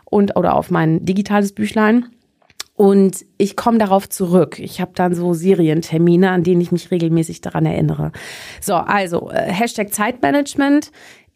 und 0.09 0.35
oder 0.35 0.55
auf 0.55 0.71
mein 0.71 1.05
digitales 1.05 1.53
Büchlein. 1.53 2.05
Und 2.75 3.25
ich 3.37 3.57
komme 3.57 3.77
darauf 3.77 4.07
zurück. 4.07 4.57
Ich 4.57 4.79
habe 4.79 4.91
dann 4.95 5.13
so 5.13 5.33
Serientermine, 5.33 6.31
an 6.31 6.43
denen 6.43 6.61
ich 6.61 6.71
mich 6.71 6.91
regelmäßig 6.91 7.41
daran 7.41 7.65
erinnere. 7.65 8.13
So, 8.61 8.75
also 8.75 9.29
äh, 9.31 9.51
Hashtag 9.51 9.93
Zeitmanagement. 9.93 10.91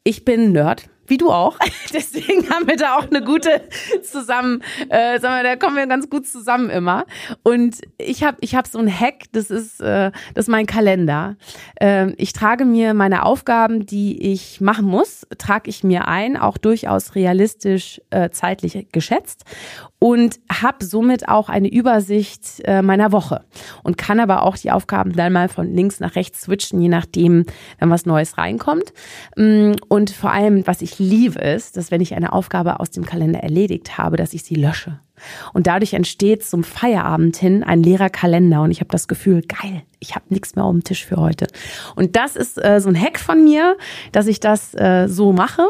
Ich 0.06 0.24
bin 0.24 0.53
Nerd 0.53 0.89
wie 1.08 1.18
du 1.18 1.32
auch. 1.32 1.58
Deswegen 1.94 2.50
haben 2.50 2.68
wir 2.68 2.78
da 2.78 2.98
auch 2.98 3.10
eine 3.10 3.24
gute 3.24 3.62
zusammen, 4.02 4.62
äh, 4.90 5.20
sagen 5.20 5.36
wir, 5.36 5.44
da 5.44 5.56
kommen 5.56 5.76
wir 5.76 5.88
ganz 5.88 6.10
gut 6.10 6.28
zusammen 6.28 6.70
immer. 6.70 7.06
Und 7.44 7.82
ich 7.98 8.24
habe 8.24 8.38
ich 8.42 8.56
hab 8.56 8.68
so 8.68 8.80
ein 8.80 8.90
Hack, 8.90 9.26
das 9.32 9.50
ist, 9.50 9.82
äh, 9.82 10.12
das 10.34 10.46
ist 10.46 10.50
mein 10.50 10.66
Kalender. 10.66 11.36
Äh, 11.76 12.12
ich 12.14 12.34
trage 12.34 12.66
mir 12.66 12.94
meine 12.94 13.26
Aufgaben, 13.26 13.86
die 13.86 14.32
ich 14.32 14.62
machen 14.62 14.86
muss, 14.86 15.28
trage 15.38 15.70
ich 15.70 15.84
mir 15.84 16.08
ein, 16.08 16.38
auch 16.38 16.58
durchaus 16.58 17.16
realistisch 17.16 18.02
äh, 18.10 18.30
zeitlich 18.30 18.88
geschätzt 18.92 19.46
und 20.04 20.42
habe 20.52 20.84
somit 20.84 21.30
auch 21.30 21.48
eine 21.48 21.72
Übersicht 21.72 22.62
äh, 22.66 22.82
meiner 22.82 23.14
Woche 23.14 23.46
und 23.84 23.98
kann 23.98 24.20
aber 24.20 24.44
auch 24.44 24.58
die 24.58 24.70
Aufgaben 24.70 25.14
dann 25.14 25.32
mal 25.32 25.48
von 25.48 25.74
links 25.74 26.02
nach 26.02 26.18
rechts 26.18 26.42
switchen, 26.42 26.82
je 26.82 26.90
nachdem, 26.90 27.46
wenn 27.80 27.90
was 27.90 28.06
Neues 28.06 28.38
reinkommt. 28.38 28.92
Mm, 29.38 29.72
und 29.88 30.10
vor 30.10 30.32
allem, 30.32 30.68
was 30.68 30.82
ich 30.82 31.00
liebe 31.04 31.42
es, 31.42 31.72
dass 31.72 31.92
wenn 31.92 32.02
ich 32.02 32.16
eine 32.16 32.34
Aufgabe 32.34 32.80
aus 32.80 32.92
dem 32.92 33.06
Kalender 33.06 33.40
erledigt 33.42 33.98
habe, 33.98 34.18
dass 34.18 34.34
ich 34.34 34.44
sie 34.44 34.56
lösche. 34.56 35.00
Und 35.54 35.68
dadurch 35.68 35.94
entsteht 35.94 36.44
zum 36.44 36.64
Feierabend 36.64 37.38
hin 37.38 37.64
ein 37.64 37.84
leerer 37.84 38.10
Kalender 38.10 38.62
und 38.62 38.72
ich 38.72 38.80
habe 38.80 38.90
das 38.90 39.08
Gefühl, 39.08 39.42
geil, 39.42 39.84
ich 40.00 40.16
habe 40.16 40.26
nichts 40.30 40.56
mehr 40.56 40.66
auf 40.66 40.72
dem 40.72 40.84
Tisch 40.84 41.06
für 41.06 41.18
heute. 41.18 41.48
Und 41.96 42.16
das 42.16 42.36
ist 42.36 42.64
äh, 42.64 42.80
so 42.82 42.90
ein 42.90 43.00
Hack 43.00 43.20
von 43.20 43.44
mir, 43.44 43.78
dass 44.12 44.28
ich 44.28 44.40
das 44.40 44.74
äh, 44.74 45.08
so 45.08 45.32
mache. 45.32 45.68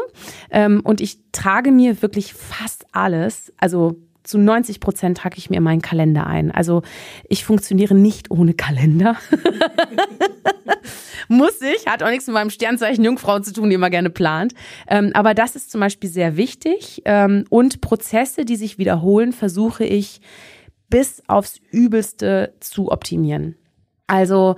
Ähm, 0.50 0.80
und 0.82 1.00
ich 1.00 1.18
trage 1.32 1.70
mir 1.70 2.02
wirklich 2.02 2.34
fast 2.34 2.86
alles, 2.92 3.52
also 3.58 3.96
zu 4.24 4.38
90 4.38 4.80
Prozent 4.80 5.18
trage 5.18 5.38
ich 5.38 5.50
mir 5.50 5.60
meinen 5.60 5.82
Kalender 5.82 6.26
ein. 6.26 6.50
Also 6.50 6.82
ich 7.28 7.44
funktioniere 7.44 7.94
nicht 7.94 8.30
ohne 8.30 8.54
Kalender. 8.54 9.16
Muss 11.28 11.60
ich, 11.60 11.86
hat 11.86 12.02
auch 12.02 12.10
nichts 12.10 12.26
mit 12.26 12.34
meinem 12.34 12.50
Sternzeichen 12.50 13.04
Jungfrau 13.04 13.38
zu 13.40 13.52
tun, 13.52 13.70
die 13.70 13.74
immer 13.74 13.90
gerne 13.90 14.10
plant. 14.10 14.54
Ähm, 14.88 15.10
aber 15.14 15.34
das 15.34 15.56
ist 15.56 15.70
zum 15.70 15.80
Beispiel 15.80 16.10
sehr 16.10 16.36
wichtig. 16.36 17.02
Ähm, 17.04 17.44
und 17.50 17.80
Prozesse, 17.80 18.44
die 18.44 18.56
sich 18.56 18.78
wiederholen, 18.78 19.32
versuche 19.32 19.84
ich 19.84 20.20
bis 20.88 21.22
aufs 21.28 21.60
Übelste 21.70 22.54
zu 22.60 22.90
optimieren. 22.90 23.56
Also 24.06 24.56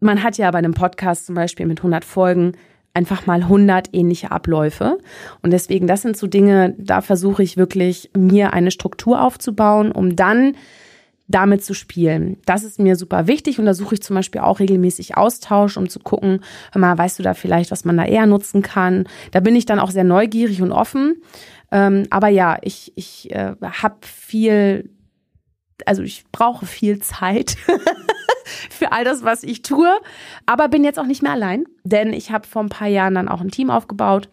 man 0.00 0.22
hat 0.22 0.38
ja 0.38 0.50
bei 0.50 0.58
einem 0.58 0.74
Podcast 0.74 1.26
zum 1.26 1.34
Beispiel 1.34 1.66
mit 1.66 1.80
100 1.80 2.04
Folgen 2.04 2.52
einfach 2.94 3.26
mal 3.26 3.42
100 3.42 3.90
ähnliche 3.92 4.30
Abläufe. 4.30 4.98
Und 5.42 5.52
deswegen, 5.52 5.86
das 5.86 6.02
sind 6.02 6.16
so 6.16 6.26
Dinge, 6.26 6.74
da 6.78 7.00
versuche 7.00 7.42
ich 7.42 7.56
wirklich, 7.56 8.10
mir 8.16 8.52
eine 8.52 8.70
Struktur 8.70 9.22
aufzubauen, 9.22 9.92
um 9.92 10.16
dann 10.16 10.56
damit 11.30 11.64
zu 11.64 11.74
spielen. 11.74 12.38
Das 12.44 12.64
ist 12.64 12.80
mir 12.80 12.96
super 12.96 13.28
wichtig 13.28 13.60
und 13.60 13.66
da 13.66 13.72
suche 13.72 13.94
ich 13.94 14.02
zum 14.02 14.16
Beispiel 14.16 14.40
auch 14.40 14.58
regelmäßig 14.58 15.16
Austausch, 15.16 15.76
um 15.76 15.88
zu 15.88 16.00
gucken, 16.00 16.40
hör 16.72 16.80
mal, 16.80 16.98
weißt 16.98 17.20
du 17.20 17.22
da 17.22 17.34
vielleicht, 17.34 17.70
was 17.70 17.84
man 17.84 17.96
da 17.96 18.04
eher 18.04 18.26
nutzen 18.26 18.62
kann. 18.62 19.04
Da 19.30 19.38
bin 19.38 19.54
ich 19.54 19.64
dann 19.64 19.78
auch 19.78 19.92
sehr 19.92 20.02
neugierig 20.02 20.60
und 20.60 20.72
offen. 20.72 21.22
Ähm, 21.70 22.06
aber 22.10 22.28
ja, 22.28 22.58
ich, 22.62 22.92
ich 22.96 23.30
äh, 23.30 23.54
habe 23.62 23.98
viel, 24.02 24.90
also 25.86 26.02
ich 26.02 26.24
brauche 26.32 26.66
viel 26.66 26.98
Zeit. 26.98 27.56
für 28.70 28.92
all 28.92 29.04
das, 29.04 29.24
was 29.24 29.42
ich 29.42 29.62
tue. 29.62 29.90
Aber 30.46 30.68
bin 30.68 30.84
jetzt 30.84 30.98
auch 30.98 31.06
nicht 31.06 31.22
mehr 31.22 31.32
allein, 31.32 31.64
denn 31.84 32.12
ich 32.12 32.30
habe 32.30 32.46
vor 32.46 32.62
ein 32.62 32.68
paar 32.68 32.88
Jahren 32.88 33.14
dann 33.14 33.28
auch 33.28 33.40
ein 33.40 33.50
Team 33.50 33.70
aufgebaut 33.70 34.28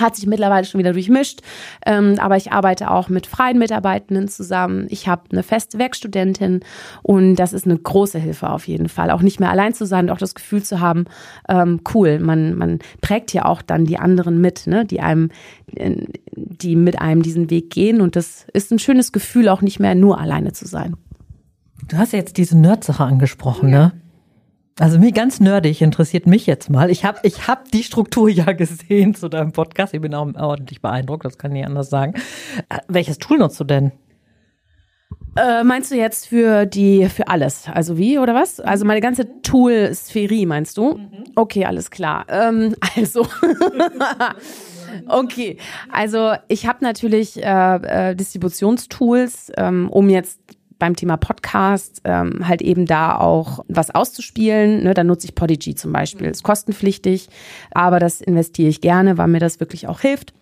hat 0.00 0.16
sich 0.16 0.26
mittlerweile 0.26 0.64
schon 0.64 0.78
wieder 0.78 0.92
durchmischt, 0.92 1.40
ähm, 1.86 2.16
aber 2.18 2.36
ich 2.36 2.52
arbeite 2.52 2.90
auch 2.90 3.08
mit 3.08 3.26
freien 3.26 3.58
Mitarbeitenden 3.58 4.28
zusammen. 4.28 4.86
Ich 4.90 5.08
habe 5.08 5.22
eine 5.32 5.42
feste 5.42 5.78
Werkstudentin 5.78 6.60
und 7.02 7.36
das 7.36 7.52
ist 7.52 7.66
eine 7.66 7.76
große 7.76 8.18
Hilfe 8.18 8.50
auf 8.50 8.68
jeden 8.68 8.88
Fall. 8.88 9.10
Auch 9.10 9.22
nicht 9.22 9.40
mehr 9.40 9.50
allein 9.50 9.74
zu 9.74 9.86
sein 9.86 10.06
und 10.06 10.10
auch 10.10 10.18
das 10.18 10.34
Gefühl 10.34 10.62
zu 10.62 10.80
haben, 10.80 11.06
ähm, 11.48 11.80
cool, 11.94 12.18
man, 12.18 12.56
man 12.56 12.78
prägt 13.00 13.32
ja 13.32 13.44
auch 13.44 13.62
dann 13.62 13.84
die 13.84 13.98
anderen 13.98 14.40
mit, 14.40 14.66
ne, 14.66 14.84
die 14.84 15.00
einem, 15.00 15.30
die 16.34 16.76
mit 16.76 17.00
einem 17.00 17.22
diesen 17.22 17.50
Weg 17.50 17.70
gehen 17.70 18.00
und 18.00 18.16
das 18.16 18.46
ist 18.52 18.70
ein 18.70 18.78
schönes 18.78 19.12
Gefühl, 19.12 19.48
auch 19.48 19.62
nicht 19.62 19.80
mehr 19.80 19.94
nur 19.94 20.20
alleine 20.20 20.52
zu 20.52 20.66
sein. 20.66 20.96
Du 21.88 21.96
hast 21.96 22.12
ja 22.12 22.18
jetzt 22.18 22.36
diese 22.36 22.56
Nerd-Sache 22.58 23.02
angesprochen, 23.02 23.70
ja. 23.70 23.78
ne? 23.78 23.92
Also 24.78 24.98
mir 24.98 25.10
ganz 25.10 25.40
nerdig 25.40 25.82
interessiert 25.82 26.26
mich 26.26 26.46
jetzt 26.46 26.70
mal. 26.70 26.88
Ich 26.88 27.04
habe 27.04 27.18
ich 27.24 27.48
hab 27.48 27.70
die 27.72 27.82
Struktur 27.82 28.28
ja 28.28 28.52
gesehen 28.52 29.14
zu 29.14 29.28
deinem 29.28 29.52
Podcast. 29.52 29.94
Ich 29.94 30.00
bin 30.00 30.14
auch 30.14 30.32
ordentlich 30.34 30.80
beeindruckt, 30.80 31.24
das 31.24 31.38
kann 31.38 31.50
ich 31.50 31.58
nicht 31.58 31.66
anders 31.66 31.90
sagen. 31.90 32.14
Äh, 32.68 32.78
welches 32.88 33.18
Tool 33.18 33.38
nutzt 33.38 33.58
du 33.58 33.64
denn? 33.64 33.92
Äh, 35.36 35.64
meinst 35.64 35.90
du 35.90 35.96
jetzt 35.96 36.26
für 36.26 36.66
die, 36.66 37.08
für 37.08 37.28
alles? 37.28 37.68
Also 37.72 37.96
wie 37.96 38.18
oder 38.18 38.34
was? 38.34 38.60
Also 38.60 38.84
meine 38.84 39.00
ganze 39.00 39.40
Tool-Sphärie 39.42 40.46
meinst 40.46 40.76
du? 40.76 40.94
Mhm. 40.98 41.24
Okay, 41.36 41.64
alles 41.64 41.90
klar. 41.90 42.26
Ähm, 42.28 42.74
also. 42.96 43.26
okay, 45.06 45.56
also 45.90 46.34
ich 46.48 46.66
habe 46.66 46.84
natürlich 46.84 47.42
äh, 47.42 48.10
äh, 48.10 48.14
Distributionstools, 48.14 49.52
ähm, 49.56 49.88
um 49.90 50.08
jetzt 50.08 50.40
beim 50.78 50.96
Thema 50.96 51.16
Podcast 51.16 52.00
ähm, 52.04 52.46
halt 52.46 52.62
eben 52.62 52.86
da 52.86 53.18
auch 53.18 53.64
was 53.68 53.94
auszuspielen. 53.94 54.84
Ne, 54.84 54.94
dann 54.94 55.06
nutze 55.06 55.26
ich 55.26 55.34
Podigy 55.34 55.74
zum 55.74 55.92
Beispiel. 55.92 56.26
Ist 56.28 56.42
kostenpflichtig, 56.42 57.28
aber 57.70 57.98
das 57.98 58.20
investiere 58.20 58.68
ich 58.68 58.80
gerne, 58.80 59.18
weil 59.18 59.28
mir 59.28 59.40
das 59.40 59.60
wirklich 59.60 59.88
auch 59.88 60.00
hilft. 60.00 60.32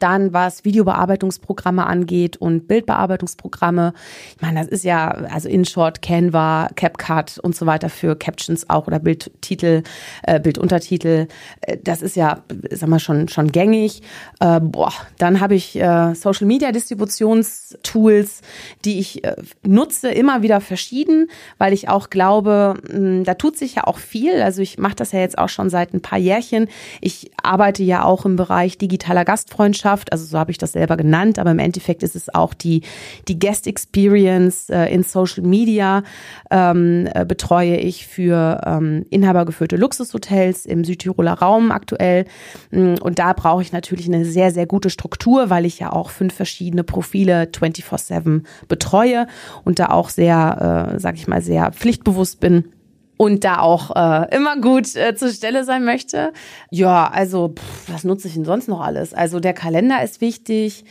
Dann, 0.00 0.32
was 0.32 0.64
Videobearbeitungsprogramme 0.64 1.86
angeht 1.86 2.36
und 2.36 2.66
Bildbearbeitungsprogramme. 2.66 3.94
Ich 4.34 4.42
meine, 4.42 4.60
das 4.60 4.68
ist 4.68 4.84
ja, 4.84 5.08
also 5.08 5.48
InShot, 5.48 6.02
Canva, 6.02 6.68
CapCut 6.74 7.38
und 7.38 7.54
so 7.54 7.66
weiter 7.66 7.88
für 7.88 8.16
Captions 8.16 8.68
auch 8.68 8.86
oder 8.86 8.98
Bildtitel, 8.98 9.82
äh, 10.24 10.40
Bilduntertitel. 10.40 11.28
Äh, 11.60 11.78
das 11.82 12.02
ist 12.02 12.16
ja, 12.16 12.42
sag 12.70 12.88
mal, 12.88 12.98
schon, 12.98 13.28
schon 13.28 13.52
gängig. 13.52 14.02
Äh, 14.40 14.60
boah, 14.60 14.92
dann 15.18 15.40
habe 15.40 15.54
ich 15.54 15.76
äh, 15.76 16.14
Social 16.14 16.46
Media 16.46 16.72
Distributionstools, 16.72 18.40
die 18.84 18.98
ich 18.98 19.24
äh, 19.24 19.36
nutze, 19.62 20.10
immer 20.10 20.42
wieder 20.42 20.60
verschieden, 20.60 21.28
weil 21.58 21.72
ich 21.72 21.88
auch 21.88 22.10
glaube, 22.10 22.74
mh, 22.82 22.94
hm, 22.94 23.24
da 23.24 23.34
tut 23.34 23.56
sich 23.56 23.76
ja 23.76 23.84
auch 23.84 23.98
viel. 23.98 24.42
Also 24.42 24.60
ich 24.60 24.76
mache 24.76 24.96
das 24.96 25.12
ja 25.12 25.20
jetzt 25.20 25.38
auch 25.38 25.48
schon 25.48 25.70
seit 25.70 25.94
ein 25.94 26.02
paar 26.02 26.18
Jährchen. 26.18 26.68
Ich 27.00 27.30
arbeite 27.42 27.84
ja 27.84 28.04
auch 28.04 28.24
im 28.24 28.34
Bereich 28.36 28.76
digitaler 28.76 29.24
Gastfreundschaft 29.24 29.83
Botschaft, 29.84 30.12
also 30.12 30.24
so 30.24 30.38
habe 30.38 30.50
ich 30.50 30.58
das 30.58 30.72
selber 30.72 30.96
genannt, 30.96 31.38
aber 31.38 31.50
im 31.50 31.58
Endeffekt 31.58 32.02
ist 32.02 32.16
es 32.16 32.34
auch 32.34 32.54
die, 32.54 32.82
die 33.28 33.38
Guest 33.38 33.66
Experience 33.66 34.70
äh, 34.70 34.86
in 34.86 35.02
Social 35.02 35.44
Media 35.44 36.02
ähm, 36.50 37.08
äh, 37.14 37.24
betreue 37.24 37.76
ich 37.76 38.06
für 38.06 38.60
ähm, 38.64 39.04
inhabergeführte 39.10 39.76
Luxushotels 39.76 40.64
im 40.64 40.84
Südtiroler 40.84 41.34
Raum 41.34 41.70
aktuell. 41.70 42.24
Mm, 42.70 42.94
und 43.00 43.18
da 43.18 43.32
brauche 43.34 43.62
ich 43.62 43.72
natürlich 43.72 44.06
eine 44.06 44.24
sehr, 44.24 44.50
sehr 44.50 44.66
gute 44.66 44.90
Struktur, 44.90 45.50
weil 45.50 45.66
ich 45.66 45.78
ja 45.78 45.92
auch 45.92 46.10
fünf 46.10 46.34
verschiedene 46.34 46.84
Profile 46.84 47.44
24-7 47.52 48.42
betreue 48.68 49.26
und 49.64 49.78
da 49.78 49.88
auch 49.88 50.08
sehr, 50.08 50.94
äh, 50.94 51.00
sag 51.00 51.16
ich 51.16 51.28
mal, 51.28 51.42
sehr 51.42 51.72
pflichtbewusst 51.72 52.40
bin 52.40 52.73
und 53.16 53.44
da 53.44 53.60
auch 53.60 53.94
äh, 53.94 54.34
immer 54.34 54.60
gut 54.60 54.94
äh, 54.96 55.14
zur 55.14 55.30
Stelle 55.30 55.64
sein 55.64 55.84
möchte. 55.84 56.32
Ja, 56.70 57.08
also 57.08 57.54
pff, 57.56 57.92
was 57.92 58.04
nutze 58.04 58.28
ich 58.28 58.34
denn 58.34 58.44
sonst 58.44 58.68
noch 58.68 58.80
alles? 58.80 59.14
Also 59.14 59.40
der 59.40 59.52
Kalender 59.52 60.02
ist 60.02 60.20
wichtig. 60.20 60.84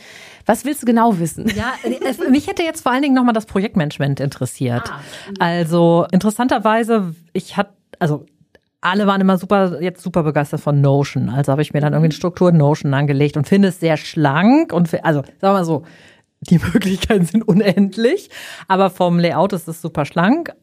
Was 0.46 0.64
willst 0.64 0.82
du 0.82 0.86
genau 0.86 1.18
wissen? 1.18 1.50
Ja, 1.56 1.74
es, 2.06 2.18
mich 2.18 2.46
hätte 2.46 2.62
jetzt 2.62 2.82
vor 2.82 2.92
allen 2.92 3.02
Dingen 3.02 3.14
nochmal 3.14 3.34
das 3.34 3.46
Projektmanagement 3.46 4.20
interessiert. 4.20 4.90
Ah. 4.90 5.00
Also 5.38 6.06
interessanterweise, 6.12 7.14
ich 7.32 7.56
hatte, 7.56 7.72
also 7.98 8.26
alle 8.80 9.06
waren 9.06 9.20
immer 9.20 9.38
super, 9.38 9.80
jetzt 9.80 10.02
super 10.02 10.22
begeistert 10.22 10.60
von 10.60 10.80
Notion. 10.80 11.30
Also 11.30 11.52
habe 11.52 11.62
ich 11.62 11.72
mir 11.72 11.80
dann 11.80 11.94
irgendwie 11.94 12.08
eine 12.08 12.14
Struktur 12.14 12.52
Notion 12.52 12.92
angelegt 12.92 13.36
und 13.36 13.48
finde 13.48 13.68
es 13.68 13.80
sehr 13.80 13.96
schlank 13.96 14.72
und 14.72 14.92
also 15.04 15.22
sagen 15.22 15.32
wir 15.40 15.52
mal 15.52 15.64
so, 15.64 15.84
die 16.40 16.58
Möglichkeiten 16.72 17.24
sind 17.24 17.48
unendlich, 17.48 18.28
aber 18.68 18.90
vom 18.90 19.18
Layout 19.18 19.54
ist 19.54 19.68
es 19.68 19.80
super 19.80 20.04
schlank. 20.04 20.54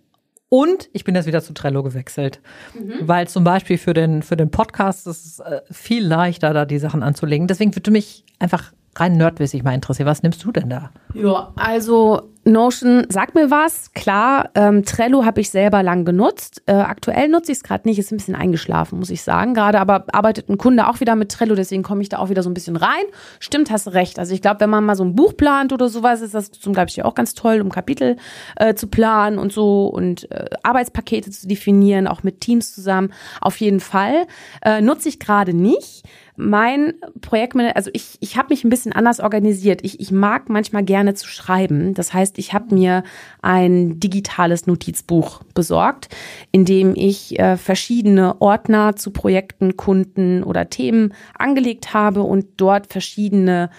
Und 0.54 0.90
ich 0.92 1.06
bin 1.06 1.16
jetzt 1.16 1.28
wieder 1.28 1.42
zu 1.42 1.54
Trello 1.54 1.82
gewechselt, 1.82 2.42
mhm. 2.74 3.08
weil 3.08 3.26
zum 3.30 3.46
Beispiel 3.46 3.78
für 3.78 3.94
den, 3.94 4.22
für 4.22 4.36
den 4.36 4.52
Podcast 4.52 5.08
ist 5.08 5.26
es 5.26 5.40
äh, 5.40 5.62
viel 5.72 6.06
leichter, 6.06 6.54
da 6.54 6.66
die 6.66 6.78
Sachen 6.78 7.04
anzulegen. 7.04 7.48
Deswegen 7.48 7.74
würde 7.74 7.90
mich 7.90 8.26
einfach 8.38 8.74
rein 8.96 9.14
nerdmäßig 9.14 9.64
mal 9.64 9.74
interessieren. 9.74 10.08
Was 10.08 10.24
nimmst 10.24 10.44
du 10.44 10.52
denn 10.52 10.70
da? 10.70 10.92
Ja, 11.14 11.52
also 11.56 12.32
Notion 12.44 13.06
sagt 13.10 13.36
mir 13.36 13.52
was, 13.52 13.94
klar. 13.94 14.50
Ähm, 14.56 14.84
Trello 14.84 15.26
habe 15.26 15.42
ich 15.42 15.52
selber 15.52 15.84
lang 15.84 16.06
genutzt. 16.06 16.64
Äh, 16.66 16.74
aktuell 16.74 17.28
nutze 17.28 17.52
ich 17.52 17.60
es 17.60 17.64
gerade 17.64 17.88
nicht, 17.88 18.00
ist 18.00 18.12
ein 18.12 18.18
bisschen 18.18 18.36
eingeschlafen, 18.36 18.98
muss 18.98 19.12
ich 19.12 19.22
sagen. 19.22 19.54
Gerade 19.54 19.80
aber 19.80 20.06
arbeitet 20.12 20.50
ein 20.50 20.58
Kunde 20.58 20.88
auch 20.88 21.00
wieder 21.00 21.16
mit 21.16 21.32
Trello, 21.32 21.54
deswegen 21.54 21.84
komme 21.84 22.02
ich 22.02 22.10
da 22.10 22.18
auch 22.18 22.30
wieder 22.30 22.42
so 22.42 22.50
ein 22.50 22.56
bisschen 22.56 22.78
rein. 22.78 23.04
Stimmt, 23.40 23.70
hast 23.70 23.94
recht. 23.94 24.18
Also 24.18 24.34
ich 24.34 24.42
glaube, 24.42 24.60
wenn 24.62 24.72
man 24.72 24.84
mal 24.84 24.96
so 24.96 25.04
ein 25.04 25.16
Buch 25.16 25.38
plant 25.38 25.72
oder 25.72 25.88
sowas, 25.88 26.22
ist 26.22 26.34
das 26.34 26.50
zum 26.50 26.74
Beispiel 26.74 27.04
auch 27.04 27.14
ganz 27.14 27.36
toll, 27.36 27.62
um 27.62 27.70
Kapitel 27.70 28.16
äh, 28.56 28.74
zu 28.74 28.88
planen 28.88 29.38
und 29.38 29.54
so 29.54 29.86
und 29.88 30.30
äh, 30.32 30.46
Arbeitspakete 30.64 31.30
zu 31.30 31.48
definieren, 31.48 32.08
auch 32.08 32.24
mit 32.24 32.42
Teams 32.42 32.74
zusammen. 32.74 33.14
Auf 33.40 33.58
jeden 33.58 33.82
Fall. 33.82 34.26
Äh, 34.64 34.82
nutze 34.82 35.10
ich 35.10 35.20
gerade 35.20 35.54
nicht 35.54 36.04
mein 36.42 36.96
Projektmanager, 37.22 37.76
also 37.76 37.92
ich, 37.94 38.18
ich 38.20 38.36
habe 38.36 38.48
mich 38.50 38.64
ein 38.64 38.70
bisschen 38.70 38.94
anders 38.94 39.20
organisiert. 39.20 39.82
Ich, 39.84 40.00
ich 40.00 40.12
mag 40.12 40.50
manchmal 40.50 40.84
gerne 40.84 41.14
zu 41.14 41.28
schreiben. 41.28 41.94
Das 41.94 42.14
heißt, 42.14 42.40
ich 42.40 42.54
habe 42.54 42.74
mir 42.74 43.04
ein 43.42 44.00
digitales 44.00 44.66
Notizbuch 44.66 45.44
besorgt, 45.54 46.10
in 46.52 46.66
dem 46.66 46.96
ich 46.96 47.40
äh, 47.40 47.58
verschiedene 47.58 48.42
Ordner 48.42 48.96
zu 48.96 49.12
Projekten, 49.12 49.78
Kunden 49.78 50.44
oder 50.44 50.70
Themen 50.70 51.14
angelegt 51.38 51.94
habe 51.94 52.24
und 52.24 52.48
dort 52.58 52.88
verschiedene 52.88 53.70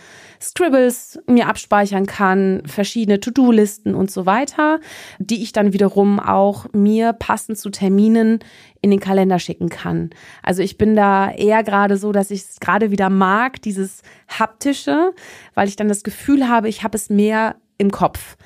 Scribbles 0.43 1.21
mir 1.29 1.47
abspeichern 1.47 2.07
kann, 2.07 2.63
verschiedene 2.67 3.21
To-Do-Listen 3.21 3.95
und 3.95 4.11
so 4.11 4.27
weiter, 4.27 4.81
die 5.19 5.43
ich 5.43 5.53
dann 5.53 5.73
wiederum 5.73 6.19
auch 6.19 6.67
mir 6.73 7.13
passend 7.13 7.59
zu 7.59 7.71
Terminen 7.71 8.41
in 8.81 8.91
den 8.91 8.99
Kalender 8.99 9.39
schicken 9.39 9.69
kann. 9.69 10.11
Also 10.43 10.63
ich 10.63 10.77
bin 10.77 10.97
da 10.97 11.31
eher 11.31 11.63
gerade 11.63 11.97
so, 11.97 12.11
dass 12.11 12.33
ich 12.33 12.41
es 12.43 12.61
gerade 12.61 12.91
wieder 12.91 13.09
mag, 13.09 13.63
dieses 13.63 14.03
haptische, 14.29 15.13
weil 15.55 15.69
ich 15.69 15.77
dann 15.77 15.89
das 15.89 16.03
Gefühl 16.03 16.49
habe, 16.49 16.69
ich 16.69 16.83
habe 16.83 16.97
es 16.97 17.09
mehr 17.09 17.55
im 17.79 17.93
Kopf. 17.93 18.37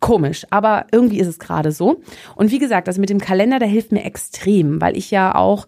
Komisch, 0.00 0.46
aber 0.50 0.86
irgendwie 0.92 1.20
ist 1.20 1.26
es 1.26 1.38
gerade 1.38 1.72
so. 1.72 2.00
Und 2.34 2.50
wie 2.50 2.58
gesagt, 2.58 2.88
das 2.88 2.98
mit 2.98 3.10
dem 3.10 3.20
Kalender, 3.20 3.58
der 3.58 3.68
hilft 3.68 3.92
mir 3.92 4.04
extrem, 4.04 4.80
weil 4.80 4.96
ich 4.96 5.10
ja 5.10 5.34
auch 5.34 5.66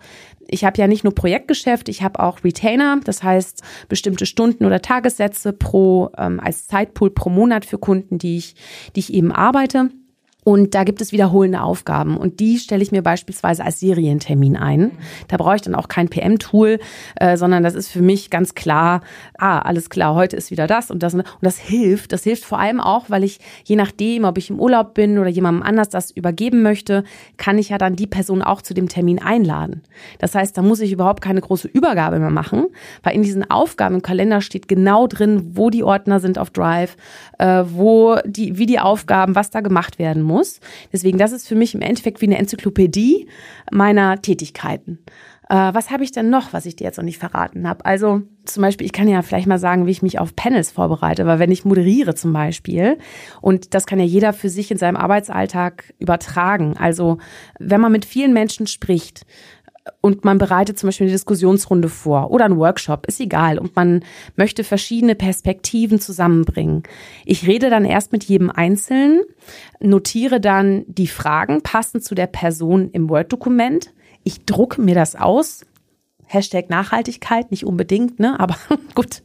ich 0.48 0.64
habe 0.64 0.78
ja 0.78 0.86
nicht 0.86 1.04
nur 1.04 1.14
Projektgeschäft, 1.14 1.88
ich 1.88 2.02
habe 2.02 2.20
auch 2.20 2.44
Retainer, 2.44 3.00
das 3.04 3.22
heißt 3.22 3.62
bestimmte 3.88 4.26
Stunden 4.26 4.66
oder 4.66 4.82
Tagessätze 4.82 5.52
pro 5.52 6.10
ähm, 6.18 6.40
als 6.40 6.66
Zeitpool 6.66 7.10
pro 7.10 7.30
Monat 7.30 7.64
für 7.64 7.78
Kunden, 7.78 8.18
die 8.18 8.36
ich, 8.36 8.54
die 8.94 9.00
ich 9.00 9.14
eben 9.14 9.32
arbeite. 9.32 9.90
Und 10.44 10.74
da 10.74 10.82
gibt 10.82 11.00
es 11.00 11.12
wiederholende 11.12 11.62
Aufgaben 11.62 12.16
und 12.16 12.40
die 12.40 12.58
stelle 12.58 12.82
ich 12.82 12.90
mir 12.90 13.02
beispielsweise 13.02 13.64
als 13.64 13.78
Serientermin 13.78 14.56
ein. 14.56 14.90
Da 15.28 15.36
brauche 15.36 15.54
ich 15.54 15.62
dann 15.62 15.76
auch 15.76 15.86
kein 15.86 16.08
PM-Tool, 16.08 16.80
äh, 17.14 17.36
sondern 17.36 17.62
das 17.62 17.76
ist 17.76 17.88
für 17.88 18.02
mich 18.02 18.28
ganz 18.28 18.56
klar, 18.56 19.02
ah, 19.38 19.60
alles 19.60 19.88
klar, 19.88 20.16
heute 20.16 20.36
ist 20.36 20.50
wieder 20.50 20.66
das 20.66 20.90
und 20.90 21.00
das. 21.04 21.14
Und 21.14 21.24
das 21.42 21.58
hilft. 21.58 22.10
Das 22.10 22.24
hilft 22.24 22.44
vor 22.44 22.58
allem 22.58 22.80
auch, 22.80 23.08
weil 23.08 23.22
ich, 23.22 23.38
je 23.64 23.76
nachdem, 23.76 24.24
ob 24.24 24.36
ich 24.36 24.50
im 24.50 24.58
Urlaub 24.58 24.94
bin 24.94 25.18
oder 25.18 25.28
jemandem 25.28 25.62
anders 25.62 25.90
das 25.90 26.10
übergeben 26.10 26.62
möchte, 26.62 27.04
kann 27.36 27.56
ich 27.56 27.68
ja 27.68 27.78
dann 27.78 27.94
die 27.94 28.08
Person 28.08 28.42
auch 28.42 28.62
zu 28.62 28.74
dem 28.74 28.88
Termin 28.88 29.22
einladen. 29.22 29.82
Das 30.18 30.34
heißt, 30.34 30.58
da 30.58 30.62
muss 30.62 30.80
ich 30.80 30.90
überhaupt 30.90 31.22
keine 31.22 31.40
große 31.40 31.68
Übergabe 31.68 32.18
mehr 32.18 32.30
machen, 32.30 32.66
weil 33.04 33.14
in 33.14 33.22
diesen 33.22 33.48
Aufgaben 33.48 33.96
im 33.96 34.02
Kalender 34.02 34.40
steht 34.40 34.66
genau 34.66 35.06
drin, 35.06 35.52
wo 35.54 35.70
die 35.70 35.84
Ordner 35.84 36.18
sind 36.18 36.36
auf 36.36 36.50
Drive, 36.50 36.96
äh, 37.38 37.62
wo 37.68 38.16
die, 38.24 38.58
wie 38.58 38.66
die 38.66 38.80
Aufgaben, 38.80 39.36
was 39.36 39.50
da 39.50 39.60
gemacht 39.60 40.00
werden 40.00 40.22
muss 40.22 40.31
muss. 40.32 40.60
Deswegen, 40.92 41.18
das 41.18 41.32
ist 41.32 41.46
für 41.46 41.54
mich 41.54 41.74
im 41.74 41.82
Endeffekt 41.82 42.20
wie 42.20 42.26
eine 42.26 42.38
Enzyklopädie 42.38 43.28
meiner 43.70 44.20
Tätigkeiten. 44.20 44.98
Äh, 45.48 45.74
was 45.74 45.90
habe 45.90 46.02
ich 46.02 46.12
denn 46.12 46.30
noch, 46.30 46.52
was 46.54 46.64
ich 46.64 46.76
dir 46.76 46.84
jetzt 46.84 46.96
noch 46.96 47.04
nicht 47.04 47.18
verraten 47.18 47.68
habe? 47.68 47.84
Also 47.84 48.22
zum 48.44 48.62
Beispiel, 48.62 48.86
ich 48.86 48.92
kann 48.92 49.06
ja 49.06 49.20
vielleicht 49.20 49.46
mal 49.46 49.58
sagen, 49.58 49.86
wie 49.86 49.90
ich 49.90 50.02
mich 50.02 50.18
auf 50.18 50.34
Panels 50.34 50.70
vorbereite, 50.70 51.26
weil 51.26 51.38
wenn 51.38 51.50
ich 51.50 51.66
moderiere 51.66 52.14
zum 52.14 52.32
Beispiel, 52.32 52.96
und 53.42 53.74
das 53.74 53.86
kann 53.86 53.98
ja 53.98 54.04
jeder 54.04 54.32
für 54.32 54.48
sich 54.48 54.70
in 54.70 54.78
seinem 54.78 54.96
Arbeitsalltag 54.96 55.92
übertragen. 55.98 56.76
Also 56.78 57.18
wenn 57.58 57.82
man 57.82 57.92
mit 57.92 58.06
vielen 58.06 58.32
Menschen 58.32 58.66
spricht, 58.66 59.26
und 60.00 60.24
man 60.24 60.38
bereitet 60.38 60.78
zum 60.78 60.88
Beispiel 60.88 61.06
eine 61.06 61.12
Diskussionsrunde 61.12 61.88
vor 61.88 62.30
oder 62.30 62.44
einen 62.44 62.58
Workshop, 62.58 63.06
ist 63.06 63.20
egal. 63.20 63.58
Und 63.58 63.74
man 63.74 64.04
möchte 64.36 64.62
verschiedene 64.64 65.14
Perspektiven 65.14 66.00
zusammenbringen. 66.00 66.84
Ich 67.24 67.46
rede 67.46 67.70
dann 67.70 67.84
erst 67.84 68.12
mit 68.12 68.24
jedem 68.24 68.50
Einzelnen, 68.50 69.22
notiere 69.80 70.40
dann 70.40 70.84
die 70.86 71.08
Fragen 71.08 71.62
passend 71.62 72.04
zu 72.04 72.14
der 72.14 72.28
Person 72.28 72.90
im 72.92 73.08
Word-Dokument. 73.08 73.92
Ich 74.24 74.44
drucke 74.44 74.80
mir 74.80 74.94
das 74.94 75.16
aus, 75.16 75.64
Hashtag 76.32 76.70
Nachhaltigkeit, 76.70 77.50
nicht 77.50 77.66
unbedingt, 77.66 78.18
ne? 78.18 78.38
Aber 78.40 78.56
gut, 78.94 79.22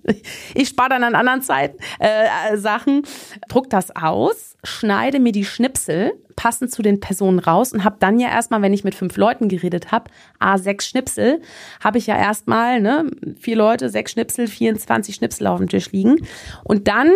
ich 0.53 0.69
spare 0.69 0.89
dann 0.89 1.03
an 1.03 1.15
anderen 1.15 1.41
Zeiten 1.41 1.77
äh, 1.99 2.57
Sachen, 2.57 3.03
druck 3.47 3.69
das 3.69 3.95
aus, 3.95 4.57
schneide 4.63 5.19
mir 5.19 5.31
die 5.31 5.45
Schnipsel 5.45 6.13
passend 6.35 6.71
zu 6.71 6.81
den 6.81 6.99
Personen 6.99 7.39
raus 7.39 7.73
und 7.73 7.83
habe 7.83 7.97
dann 7.99 8.19
ja 8.19 8.29
erstmal, 8.29 8.61
wenn 8.61 8.73
ich 8.73 8.83
mit 8.83 8.95
fünf 8.95 9.17
Leuten 9.17 9.49
geredet 9.49 9.91
habe, 9.91 10.11
a 10.39 10.57
sechs 10.57 10.87
Schnipsel, 10.87 11.41
habe 11.83 11.97
ich 11.97 12.07
ja 12.07 12.17
erstmal 12.17 12.79
ne 12.79 13.09
vier 13.39 13.55
Leute, 13.55 13.89
sechs 13.89 14.11
Schnipsel, 14.11 14.47
24 14.47 15.15
Schnipsel 15.15 15.47
auf 15.47 15.59
dem 15.59 15.67
Tisch 15.67 15.91
liegen 15.91 16.27
und 16.63 16.87
dann 16.87 17.11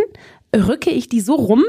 rücke 0.56 0.90
ich 0.90 1.08
die 1.08 1.22
so 1.22 1.36
rum, 1.36 1.64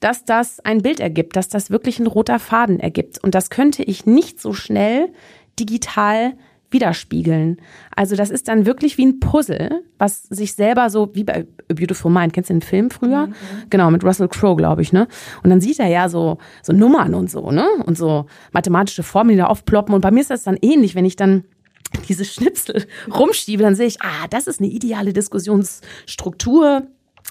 dass 0.00 0.24
das 0.24 0.60
ein 0.60 0.82
Bild 0.82 1.00
ergibt, 1.00 1.36
dass 1.36 1.48
das 1.48 1.70
wirklich 1.70 1.98
ein 1.98 2.06
roter 2.06 2.38
Faden 2.38 2.80
ergibt 2.80 3.22
und 3.22 3.34
das 3.34 3.50
könnte 3.50 3.82
ich 3.82 4.04
nicht 4.04 4.40
so 4.40 4.52
schnell 4.52 5.12
digital 5.58 6.34
widerspiegeln. 6.74 7.56
Also 7.96 8.16
das 8.16 8.28
ist 8.28 8.48
dann 8.48 8.66
wirklich 8.66 8.98
wie 8.98 9.06
ein 9.06 9.20
Puzzle, 9.20 9.82
was 9.96 10.24
sich 10.24 10.52
selber 10.52 10.90
so, 10.90 11.14
wie 11.14 11.24
bei 11.24 11.46
A 11.70 11.72
Beautiful 11.72 12.12
Mind, 12.12 12.34
kennst 12.34 12.50
du 12.50 12.54
den 12.54 12.60
Film 12.60 12.90
früher? 12.90 13.28
Mhm. 13.28 13.34
Genau, 13.70 13.90
mit 13.90 14.04
Russell 14.04 14.28
Crowe, 14.28 14.56
glaube 14.56 14.82
ich, 14.82 14.92
ne? 14.92 15.08
Und 15.42 15.48
dann 15.48 15.62
sieht 15.62 15.78
er 15.78 15.86
ja 15.86 16.10
so, 16.10 16.36
so 16.62 16.74
Nummern 16.74 17.14
und 17.14 17.30
so, 17.30 17.50
ne? 17.50 17.66
Und 17.86 17.96
so 17.96 18.26
mathematische 18.52 19.02
Formeln, 19.02 19.36
die 19.36 19.40
da 19.40 19.46
aufploppen. 19.46 19.94
Und 19.94 20.02
bei 20.02 20.10
mir 20.10 20.20
ist 20.20 20.30
das 20.30 20.42
dann 20.42 20.58
ähnlich, 20.60 20.94
wenn 20.94 21.06
ich 21.06 21.16
dann 21.16 21.44
diese 22.08 22.24
Schnipsel 22.24 22.84
rumschiebe, 23.14 23.62
dann 23.62 23.76
sehe 23.76 23.86
ich, 23.86 24.02
ah, 24.02 24.26
das 24.28 24.46
ist 24.46 24.60
eine 24.60 24.68
ideale 24.68 25.14
Diskussionsstruktur 25.14 26.82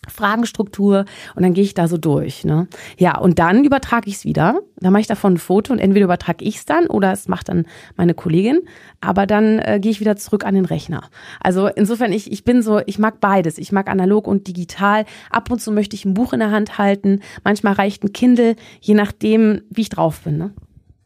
Fragenstruktur 0.08 1.06
und 1.36 1.44
dann 1.44 1.54
gehe 1.54 1.64
ich 1.64 1.74
da 1.74 1.88
so 1.88 1.98
durch. 1.98 2.44
Ne? 2.44 2.68
Ja, 2.98 3.18
und 3.18 3.40
dann 3.40 3.64
übertrage 3.64 4.10
ich 4.10 4.16
es 4.16 4.26
wieder. 4.26 4.60
Dann 4.78 4.92
mache 4.92 5.02
ich 5.02 5.08
davon 5.08 5.34
ein 5.34 5.38
Foto 5.38 5.72
und 5.72 5.80
entweder 5.80 6.06
übertrage 6.06 6.44
ich 6.44 6.58
es 6.58 6.66
dann 6.66 6.88
oder 6.88 7.12
es 7.12 7.28
macht 7.28 7.50
dann 7.50 7.66
meine 7.96 8.14
Kollegin. 8.14 8.62
Aber 9.02 9.26
dann 9.26 9.60
äh, 9.60 9.80
gehe 9.82 9.92
ich 9.92 10.00
wieder 10.00 10.18
zurück 10.18 10.46
an 10.46 10.56
den 10.56 10.66
Rechner. 10.66 11.10
Also 11.40 11.68
insofern, 11.68 12.12
ich, 12.12 12.32
ich 12.32 12.44
bin 12.44 12.62
so, 12.62 12.82
ich 12.86 13.00
mag 13.00 13.22
beides. 13.22 13.58
Ich 13.58 13.72
mag 13.72 13.90
analog 13.90 14.28
und 14.28 14.48
digital. 14.48 15.06
Ab 15.30 15.50
und 15.52 15.62
zu 15.62 15.72
möchte 15.72 15.96
ich 15.96 16.06
ein 16.06 16.14
Buch 16.14 16.34
in 16.34 16.40
der 16.40 16.52
Hand 16.52 16.78
halten. 16.78 17.22
Manchmal 17.44 17.74
reicht 17.74 18.04
ein 18.04 18.14
Kindle, 18.14 18.56
je 18.82 18.94
nachdem, 18.96 19.62
wie 19.70 19.82
ich 19.82 19.90
drauf 19.90 20.22
bin. 20.22 20.38
Ne? 20.38 20.54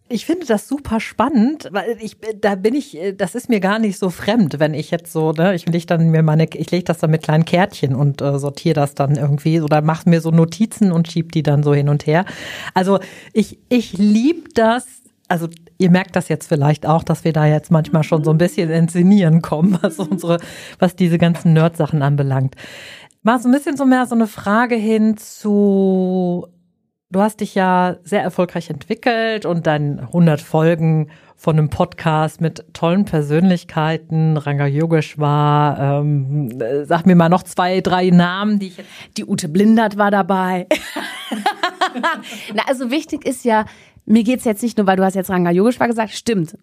Ich 0.09 0.25
finde 0.25 0.45
das 0.45 0.67
super 0.67 0.99
spannend, 0.99 1.67
weil 1.71 1.97
ich 1.99 2.17
da 2.39 2.55
bin 2.55 2.75
ich, 2.75 2.97
das 3.17 3.35
ist 3.35 3.49
mir 3.49 3.59
gar 3.59 3.77
nicht 3.77 3.99
so 3.99 4.09
fremd, 4.09 4.59
wenn 4.59 4.73
ich 4.73 4.89
jetzt 4.89 5.11
so, 5.11 5.33
ne, 5.33 5.53
ich 5.53 5.65
leg 5.67 5.85
dann 5.85 6.09
mir 6.09 6.23
meine, 6.23 6.45
ich 6.53 6.71
lege 6.71 6.85
das 6.85 6.99
dann 6.99 7.11
mit 7.11 7.23
kleinen 7.23 7.43
Kärtchen 7.43 7.93
und 7.93 8.21
äh, 8.21 8.39
sortiere 8.39 8.75
das 8.75 8.95
dann 8.95 9.15
irgendwie 9.15 9.59
oder 9.59 9.81
mache 9.81 10.09
mir 10.09 10.21
so 10.21 10.31
Notizen 10.31 10.91
und 10.93 11.11
schieb 11.11 11.33
die 11.33 11.43
dann 11.43 11.61
so 11.61 11.73
hin 11.73 11.89
und 11.89 12.07
her. 12.07 12.25
Also 12.73 12.99
ich 13.33 13.59
ich 13.69 13.93
lieb 13.97 14.53
das. 14.55 14.85
Also 15.27 15.49
ihr 15.77 15.91
merkt 15.91 16.15
das 16.15 16.29
jetzt 16.29 16.47
vielleicht 16.47 16.85
auch, 16.85 17.03
dass 17.03 17.25
wir 17.25 17.33
da 17.33 17.45
jetzt 17.45 17.69
manchmal 17.69 18.03
schon 18.03 18.23
so 18.23 18.31
ein 18.31 18.37
bisschen 18.37 18.69
ins 18.69 18.93
Sinieren 18.93 19.41
kommen, 19.41 19.77
was 19.81 19.99
unsere, 19.99 20.39
was 20.79 20.95
diese 20.95 21.17
ganzen 21.17 21.51
Nerd-Sachen 21.53 22.01
anbelangt. 22.01 22.55
War 23.23 23.39
so 23.39 23.49
ein 23.49 23.51
bisschen 23.51 23.75
so 23.75 23.85
mehr 23.85 24.05
so 24.05 24.15
eine 24.15 24.27
Frage 24.27 24.75
hin 24.75 25.17
zu 25.17 26.47
Du 27.09 27.21
hast 27.21 27.39
dich 27.39 27.55
ja 27.55 27.95
sehr 28.03 28.21
erfolgreich 28.21 28.69
entwickelt 28.69 29.45
und 29.45 29.65
dann 29.65 29.99
100 29.99 30.41
Folgen 30.41 31.09
von 31.37 31.57
einem 31.57 31.69
Podcast 31.69 32.41
mit 32.41 32.65
tollen 32.73 33.05
Persönlichkeiten. 33.05 34.35
Ranga 34.35 34.67
Yogeshwar, 34.67 36.01
ähm, 36.01 36.59
sag 36.83 37.05
mir 37.05 37.15
mal 37.15 37.29
noch 37.29 37.43
zwei, 37.43 37.79
drei 37.79 38.09
Namen, 38.09 38.59
die 38.59 38.67
ich 38.67 38.77
jetzt 38.77 38.89
Die 39.15 39.25
Ute 39.25 39.47
Blindert 39.47 39.97
war 39.97 40.11
dabei. 40.11 40.67
Na, 42.53 42.63
also 42.67 42.91
wichtig 42.91 43.25
ist 43.25 43.45
ja, 43.45 43.65
mir 44.05 44.23
geht's 44.23 44.43
jetzt 44.43 44.61
nicht 44.61 44.77
nur, 44.77 44.85
weil 44.85 44.97
du 44.97 45.05
hast 45.05 45.15
jetzt 45.15 45.29
Ranga 45.29 45.51
Yogeshwar 45.51 45.87
gesagt, 45.87 46.11
stimmt. 46.11 46.57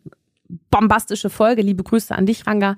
Bombastische 0.70 1.30
Folge, 1.30 1.62
liebe 1.62 1.84
Grüße 1.84 2.14
an 2.14 2.26
dich, 2.26 2.46
Ranga. 2.46 2.76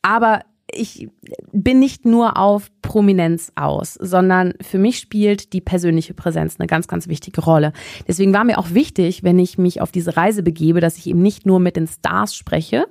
Aber 0.00 0.40
ich 0.74 1.08
bin 1.52 1.78
nicht 1.78 2.04
nur 2.04 2.36
auf 2.36 2.70
Prominenz 2.82 3.52
aus, 3.54 3.94
sondern 3.94 4.54
für 4.60 4.78
mich 4.78 4.98
spielt 4.98 5.52
die 5.52 5.60
persönliche 5.60 6.14
Präsenz 6.14 6.56
eine 6.58 6.66
ganz, 6.66 6.86
ganz 6.86 7.08
wichtige 7.08 7.40
Rolle. 7.40 7.72
Deswegen 8.06 8.32
war 8.32 8.44
mir 8.44 8.58
auch 8.58 8.70
wichtig, 8.70 9.22
wenn 9.22 9.38
ich 9.38 9.56
mich 9.56 9.80
auf 9.80 9.90
diese 9.90 10.16
Reise 10.16 10.42
begebe, 10.42 10.80
dass 10.80 10.98
ich 10.98 11.06
eben 11.06 11.22
nicht 11.22 11.46
nur 11.46 11.60
mit 11.60 11.76
den 11.76 11.86
Stars 11.86 12.34
spreche, 12.34 12.86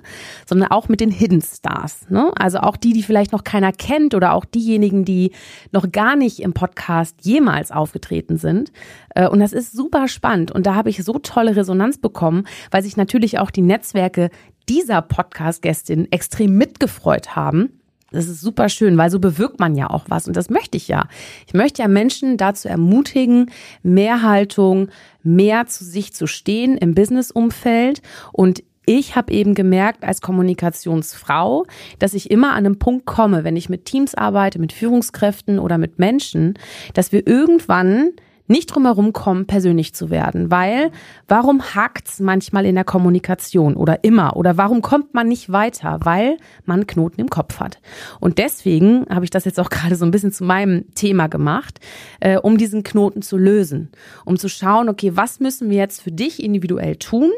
sondern 0.46 0.70
auch 0.70 0.88
mit 0.88 1.00
den 1.00 1.10
Hidden 1.10 1.42
Stars. 1.42 2.06
Ne? 2.08 2.32
Also 2.36 2.58
auch 2.58 2.76
die, 2.76 2.92
die 2.92 3.02
vielleicht 3.02 3.32
noch 3.32 3.44
keiner 3.44 3.72
kennt 3.72 4.14
oder 4.14 4.32
auch 4.32 4.44
diejenigen, 4.44 5.04
die 5.04 5.32
noch 5.70 5.90
gar 5.92 6.16
nicht 6.16 6.40
im 6.40 6.54
Podcast 6.54 7.16
jemals 7.22 7.70
aufgetreten 7.70 8.36
sind. 8.36 8.72
Äh, 9.14 9.28
und 9.28 9.40
das 9.40 9.52
ist 9.52 9.72
super 9.72 10.08
spannend. 10.08 10.50
Und 10.50 10.66
da 10.66 10.74
habe 10.74 10.90
ich 10.90 11.02
so 11.04 11.18
tolle 11.18 11.56
Resonanz 11.56 11.98
bekommen, 11.98 12.46
weil 12.70 12.82
sich 12.82 12.96
natürlich 12.96 13.38
auch 13.38 13.50
die 13.50 13.62
Netzwerke 13.62 14.30
dieser 14.68 15.02
Podcast-Gästin 15.02 16.10
extrem 16.10 16.56
mitgefreut 16.56 17.36
haben. 17.36 17.80
Das 18.14 18.28
ist 18.28 18.40
super 18.40 18.68
schön, 18.68 18.96
weil 18.96 19.10
so 19.10 19.18
bewirkt 19.18 19.58
man 19.58 19.74
ja 19.74 19.90
auch 19.90 20.04
was 20.08 20.28
und 20.28 20.36
das 20.36 20.48
möchte 20.48 20.76
ich 20.76 20.86
ja. 20.86 21.08
Ich 21.48 21.54
möchte 21.54 21.82
ja 21.82 21.88
Menschen 21.88 22.36
dazu 22.36 22.68
ermutigen, 22.68 23.50
mehr 23.82 24.22
Haltung, 24.22 24.88
mehr 25.24 25.66
zu 25.66 25.84
sich 25.84 26.14
zu 26.14 26.28
stehen 26.28 26.78
im 26.78 26.94
Businessumfeld 26.94 28.02
und 28.32 28.62
ich 28.86 29.16
habe 29.16 29.32
eben 29.32 29.54
gemerkt 29.54 30.04
als 30.04 30.20
Kommunikationsfrau, 30.20 31.64
dass 31.98 32.14
ich 32.14 32.30
immer 32.30 32.50
an 32.50 32.66
einem 32.66 32.78
Punkt 32.78 33.06
komme, 33.06 33.42
wenn 33.42 33.56
ich 33.56 33.68
mit 33.68 33.86
Teams 33.86 34.14
arbeite, 34.14 34.58
mit 34.58 34.72
Führungskräften 34.72 35.58
oder 35.58 35.78
mit 35.78 35.98
Menschen, 35.98 36.54
dass 36.92 37.10
wir 37.10 37.26
irgendwann 37.26 38.10
nicht 38.46 38.66
drumherum 38.66 39.12
kommen, 39.12 39.46
persönlich 39.46 39.94
zu 39.94 40.10
werden. 40.10 40.50
Weil 40.50 40.90
warum 41.28 41.62
hakt's 41.74 42.20
manchmal 42.20 42.66
in 42.66 42.74
der 42.74 42.84
Kommunikation 42.84 43.74
oder 43.74 44.04
immer? 44.04 44.36
Oder 44.36 44.58
warum 44.58 44.82
kommt 44.82 45.14
man 45.14 45.28
nicht 45.28 45.50
weiter? 45.50 46.00
Weil 46.02 46.36
man 46.66 46.86
Knoten 46.86 47.20
im 47.20 47.30
Kopf 47.30 47.58
hat. 47.60 47.80
Und 48.20 48.38
deswegen 48.38 49.06
habe 49.08 49.24
ich 49.24 49.30
das 49.30 49.46
jetzt 49.46 49.58
auch 49.58 49.70
gerade 49.74 49.96
so 49.96 50.04
ein 50.04 50.10
bisschen 50.10 50.32
zu 50.32 50.44
meinem 50.44 50.94
Thema 50.94 51.28
gemacht, 51.28 51.80
äh, 52.20 52.36
um 52.36 52.58
diesen 52.58 52.82
Knoten 52.82 53.22
zu 53.22 53.38
lösen. 53.38 53.90
Um 54.26 54.38
zu 54.38 54.48
schauen, 54.48 54.90
okay, 54.90 55.12
was 55.14 55.40
müssen 55.40 55.70
wir 55.70 55.78
jetzt 55.78 56.02
für 56.02 56.12
dich 56.12 56.42
individuell 56.42 56.96
tun, 56.96 57.30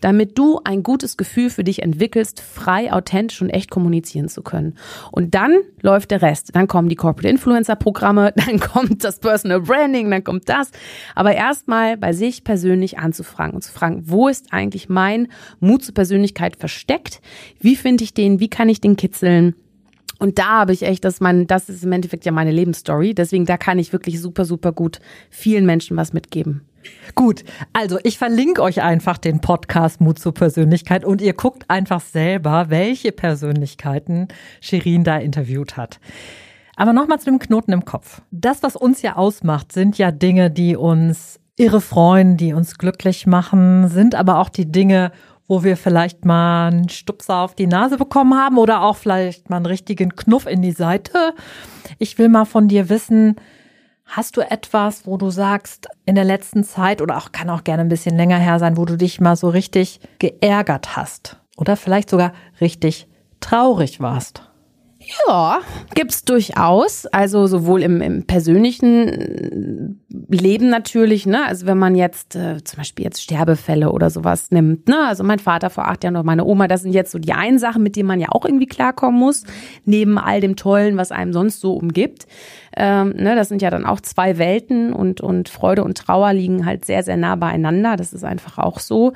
damit 0.00 0.38
du 0.38 0.60
ein 0.64 0.82
gutes 0.82 1.18
Gefühl 1.18 1.50
für 1.50 1.64
dich 1.64 1.82
entwickelst, 1.82 2.40
frei, 2.40 2.90
authentisch 2.90 3.42
und 3.42 3.50
echt 3.50 3.70
kommunizieren 3.70 4.28
zu 4.28 4.42
können. 4.42 4.76
Und 5.10 5.34
dann 5.34 5.58
läuft 5.82 6.10
der 6.10 6.22
Rest. 6.22 6.50
Dann 6.54 6.68
kommen 6.68 6.88
die 6.88 6.96
Corporate 6.96 7.28
Influencer 7.28 7.76
Programme, 7.76 8.32
dann 8.36 8.60
kommt 8.60 9.04
das 9.04 9.18
Personal 9.18 9.60
Branding, 9.60 10.10
dann 10.10 10.24
kommt 10.24 10.48
das. 10.48 10.53
Aber 11.14 11.34
erstmal 11.34 11.96
bei 11.96 12.12
sich 12.12 12.44
persönlich 12.44 12.98
anzufragen 12.98 13.54
und 13.54 13.62
zu 13.62 13.72
fragen, 13.72 14.02
wo 14.06 14.28
ist 14.28 14.52
eigentlich 14.52 14.88
mein 14.88 15.28
Mut 15.60 15.84
zur 15.84 15.94
Persönlichkeit 15.94 16.56
versteckt? 16.56 17.20
Wie 17.60 17.76
finde 17.76 18.04
ich 18.04 18.14
den? 18.14 18.40
Wie 18.40 18.48
kann 18.48 18.68
ich 18.68 18.80
den 18.80 18.96
kitzeln? 18.96 19.54
Und 20.18 20.38
da 20.38 20.60
habe 20.60 20.72
ich 20.72 20.82
echt, 20.82 21.04
das 21.04 21.20
mein, 21.20 21.46
das 21.46 21.68
ist 21.68 21.84
im 21.84 21.92
Endeffekt 21.92 22.24
ja 22.24 22.32
meine 22.32 22.52
Lebensstory. 22.52 23.14
Deswegen 23.14 23.46
da 23.46 23.56
kann 23.56 23.78
ich 23.78 23.92
wirklich 23.92 24.20
super, 24.20 24.44
super 24.44 24.72
gut 24.72 25.00
vielen 25.30 25.66
Menschen 25.66 25.96
was 25.96 26.12
mitgeben. 26.12 26.62
Gut, 27.14 27.44
also 27.72 27.98
ich 28.02 28.18
verlinke 28.18 28.62
euch 28.62 28.82
einfach 28.82 29.18
den 29.18 29.40
Podcast 29.40 30.00
Mut 30.00 30.18
zur 30.18 30.34
Persönlichkeit 30.34 31.04
und 31.04 31.22
ihr 31.22 31.32
guckt 31.32 31.64
einfach 31.68 32.00
selber, 32.00 32.66
welche 32.68 33.12
Persönlichkeiten 33.12 34.28
Shirin 34.60 35.04
da 35.04 35.16
interviewt 35.16 35.76
hat. 35.76 35.98
Aber 36.76 36.92
nochmal 36.92 37.18
zu 37.20 37.26
dem 37.26 37.38
Knoten 37.38 37.72
im 37.72 37.84
Kopf. 37.84 38.22
Das, 38.30 38.62
was 38.62 38.76
uns 38.76 39.02
ja 39.02 39.16
ausmacht, 39.16 39.72
sind 39.72 39.98
ja 39.98 40.10
Dinge, 40.10 40.50
die 40.50 40.76
uns 40.76 41.38
irre 41.56 41.80
freuen, 41.80 42.36
die 42.36 42.52
uns 42.52 42.78
glücklich 42.78 43.26
machen, 43.26 43.88
sind 43.88 44.14
aber 44.14 44.38
auch 44.38 44.48
die 44.48 44.70
Dinge, 44.70 45.12
wo 45.46 45.62
wir 45.62 45.76
vielleicht 45.76 46.24
mal 46.24 46.68
einen 46.68 46.88
Stupser 46.88 47.36
auf 47.36 47.54
die 47.54 47.66
Nase 47.66 47.96
bekommen 47.96 48.34
haben 48.34 48.58
oder 48.58 48.82
auch 48.82 48.96
vielleicht 48.96 49.50
mal 49.50 49.56
einen 49.56 49.66
richtigen 49.66 50.16
Knuff 50.16 50.46
in 50.46 50.62
die 50.62 50.72
Seite. 50.72 51.34
Ich 51.98 52.18
will 52.18 52.28
mal 52.28 52.46
von 52.46 52.66
dir 52.66 52.88
wissen, 52.88 53.36
hast 54.04 54.36
du 54.36 54.40
etwas, 54.40 55.06
wo 55.06 55.16
du 55.16 55.30
sagst, 55.30 55.88
in 56.06 56.14
der 56.14 56.24
letzten 56.24 56.64
Zeit 56.64 57.02
oder 57.02 57.18
auch 57.18 57.32
kann 57.32 57.50
auch 57.50 57.64
gerne 57.64 57.82
ein 57.82 57.88
bisschen 57.88 58.16
länger 58.16 58.38
her 58.38 58.58
sein, 58.58 58.76
wo 58.76 58.84
du 58.84 58.96
dich 58.96 59.20
mal 59.20 59.36
so 59.36 59.48
richtig 59.48 60.00
geärgert 60.18 60.96
hast 60.96 61.40
oder 61.56 61.76
vielleicht 61.76 62.10
sogar 62.10 62.32
richtig 62.60 63.06
traurig 63.40 64.00
warst? 64.00 64.50
Ja, 65.26 65.60
gibt's 65.94 66.24
durchaus. 66.24 67.06
Also 67.06 67.46
sowohl 67.46 67.82
im, 67.82 68.00
im 68.00 68.26
persönlichen 68.26 70.00
Leben 70.28 70.70
natürlich, 70.70 71.26
ne? 71.26 71.44
Also 71.46 71.66
wenn 71.66 71.78
man 71.78 71.94
jetzt 71.94 72.36
äh, 72.36 72.62
zum 72.62 72.78
Beispiel 72.78 73.04
jetzt 73.04 73.22
Sterbefälle 73.22 73.92
oder 73.92 74.10
sowas 74.10 74.50
nimmt, 74.50 74.88
ne? 74.88 75.06
Also 75.06 75.24
mein 75.24 75.38
Vater 75.38 75.70
vor 75.70 75.88
acht 75.88 76.04
Jahren 76.04 76.16
und 76.16 76.26
meine 76.26 76.44
Oma, 76.44 76.68
das 76.68 76.82
sind 76.82 76.92
jetzt 76.92 77.12
so 77.12 77.18
die 77.18 77.32
einen 77.32 77.58
Sachen, 77.58 77.82
mit 77.82 77.96
denen 77.96 78.08
man 78.08 78.20
ja 78.20 78.28
auch 78.30 78.44
irgendwie 78.44 78.66
klarkommen 78.66 79.18
muss, 79.18 79.44
neben 79.84 80.18
all 80.18 80.40
dem 80.40 80.56
Tollen, 80.56 80.96
was 80.96 81.12
einem 81.12 81.32
sonst 81.32 81.60
so 81.60 81.74
umgibt. 81.74 82.26
Ähm, 82.76 83.10
ne? 83.16 83.36
Das 83.36 83.48
sind 83.48 83.62
ja 83.62 83.70
dann 83.70 83.86
auch 83.86 84.00
zwei 84.00 84.38
Welten 84.38 84.92
und, 84.92 85.20
und 85.20 85.48
Freude 85.48 85.84
und 85.84 85.98
Trauer 85.98 86.32
liegen 86.32 86.66
halt 86.66 86.84
sehr, 86.84 87.02
sehr 87.02 87.16
nah 87.16 87.36
beieinander. 87.36 87.96
Das 87.96 88.12
ist 88.12 88.24
einfach 88.24 88.58
auch 88.58 88.80
so 88.80 89.12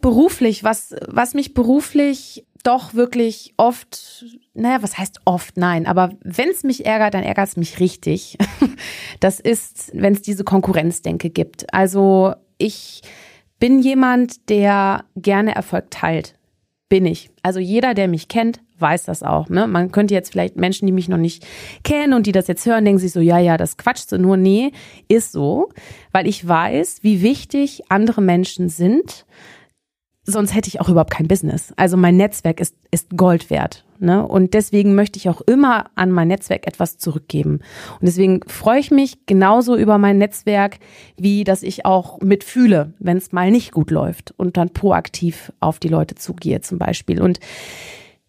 beruflich, 0.00 0.62
was, 0.62 0.94
was 1.06 1.34
mich 1.34 1.54
beruflich 1.54 2.46
doch 2.68 2.92
wirklich 2.92 3.54
oft, 3.56 4.26
naja, 4.52 4.82
was 4.82 4.98
heißt 4.98 5.22
oft? 5.24 5.56
Nein, 5.56 5.86
aber 5.86 6.10
wenn 6.22 6.50
es 6.50 6.64
mich 6.64 6.84
ärgert, 6.84 7.14
dann 7.14 7.22
ärgert 7.22 7.48
es 7.48 7.56
mich 7.56 7.80
richtig. 7.80 8.36
Das 9.20 9.40
ist, 9.40 9.90
wenn 9.94 10.12
es 10.12 10.22
diese 10.22 10.44
Konkurrenzdenke 10.44 11.30
gibt. 11.30 11.74
Also 11.74 12.34
ich 12.56 13.02
bin 13.58 13.80
jemand, 13.80 14.48
der 14.48 15.04
gerne 15.16 15.56
Erfolg 15.56 15.90
teilt. 15.90 16.34
Bin 16.88 17.04
ich. 17.04 17.28
Also 17.42 17.58
jeder, 17.58 17.94
der 17.94 18.06
mich 18.06 18.28
kennt, 18.28 18.60
weiß 18.78 19.04
das 19.04 19.24
auch. 19.24 19.48
Ne? 19.48 19.66
Man 19.66 19.90
könnte 19.90 20.14
jetzt 20.14 20.30
vielleicht 20.30 20.56
Menschen, 20.56 20.86
die 20.86 20.92
mich 20.92 21.08
noch 21.08 21.18
nicht 21.18 21.44
kennen 21.82 22.12
und 22.12 22.26
die 22.26 22.32
das 22.32 22.46
jetzt 22.46 22.64
hören, 22.64 22.84
denken 22.84 23.00
sich 23.00 23.12
so, 23.12 23.20
ja, 23.20 23.38
ja, 23.38 23.56
das 23.56 23.76
quatscht 23.76 24.08
so 24.08 24.16
nur. 24.16 24.36
Nee, 24.36 24.70
ist 25.08 25.32
so, 25.32 25.70
weil 26.12 26.28
ich 26.28 26.46
weiß, 26.46 26.98
wie 27.02 27.22
wichtig 27.22 27.82
andere 27.88 28.22
Menschen 28.22 28.68
sind 28.68 29.26
sonst 30.28 30.54
hätte 30.54 30.68
ich 30.68 30.80
auch 30.80 30.88
überhaupt 30.88 31.10
kein 31.10 31.26
Business. 31.26 31.72
Also 31.76 31.96
mein 31.96 32.16
Netzwerk 32.16 32.60
ist, 32.60 32.74
ist 32.90 33.16
Gold 33.16 33.48
wert. 33.48 33.84
Ne? 33.98 34.26
Und 34.26 34.52
deswegen 34.54 34.94
möchte 34.94 35.18
ich 35.18 35.28
auch 35.28 35.40
immer 35.40 35.86
an 35.94 36.10
mein 36.10 36.28
Netzwerk 36.28 36.66
etwas 36.66 36.98
zurückgeben. 36.98 37.60
Und 37.94 38.06
deswegen 38.06 38.40
freue 38.46 38.78
ich 38.78 38.90
mich 38.90 39.26
genauso 39.26 39.76
über 39.76 39.96
mein 39.96 40.18
Netzwerk, 40.18 40.78
wie 41.16 41.44
dass 41.44 41.62
ich 41.62 41.86
auch 41.86 42.20
mitfühle, 42.20 42.92
wenn 42.98 43.16
es 43.16 43.32
mal 43.32 43.50
nicht 43.50 43.72
gut 43.72 43.90
läuft 43.90 44.34
und 44.36 44.56
dann 44.58 44.70
proaktiv 44.70 45.50
auf 45.60 45.78
die 45.78 45.88
Leute 45.88 46.14
zugehe 46.14 46.60
zum 46.60 46.78
Beispiel. 46.78 47.22
Und 47.22 47.40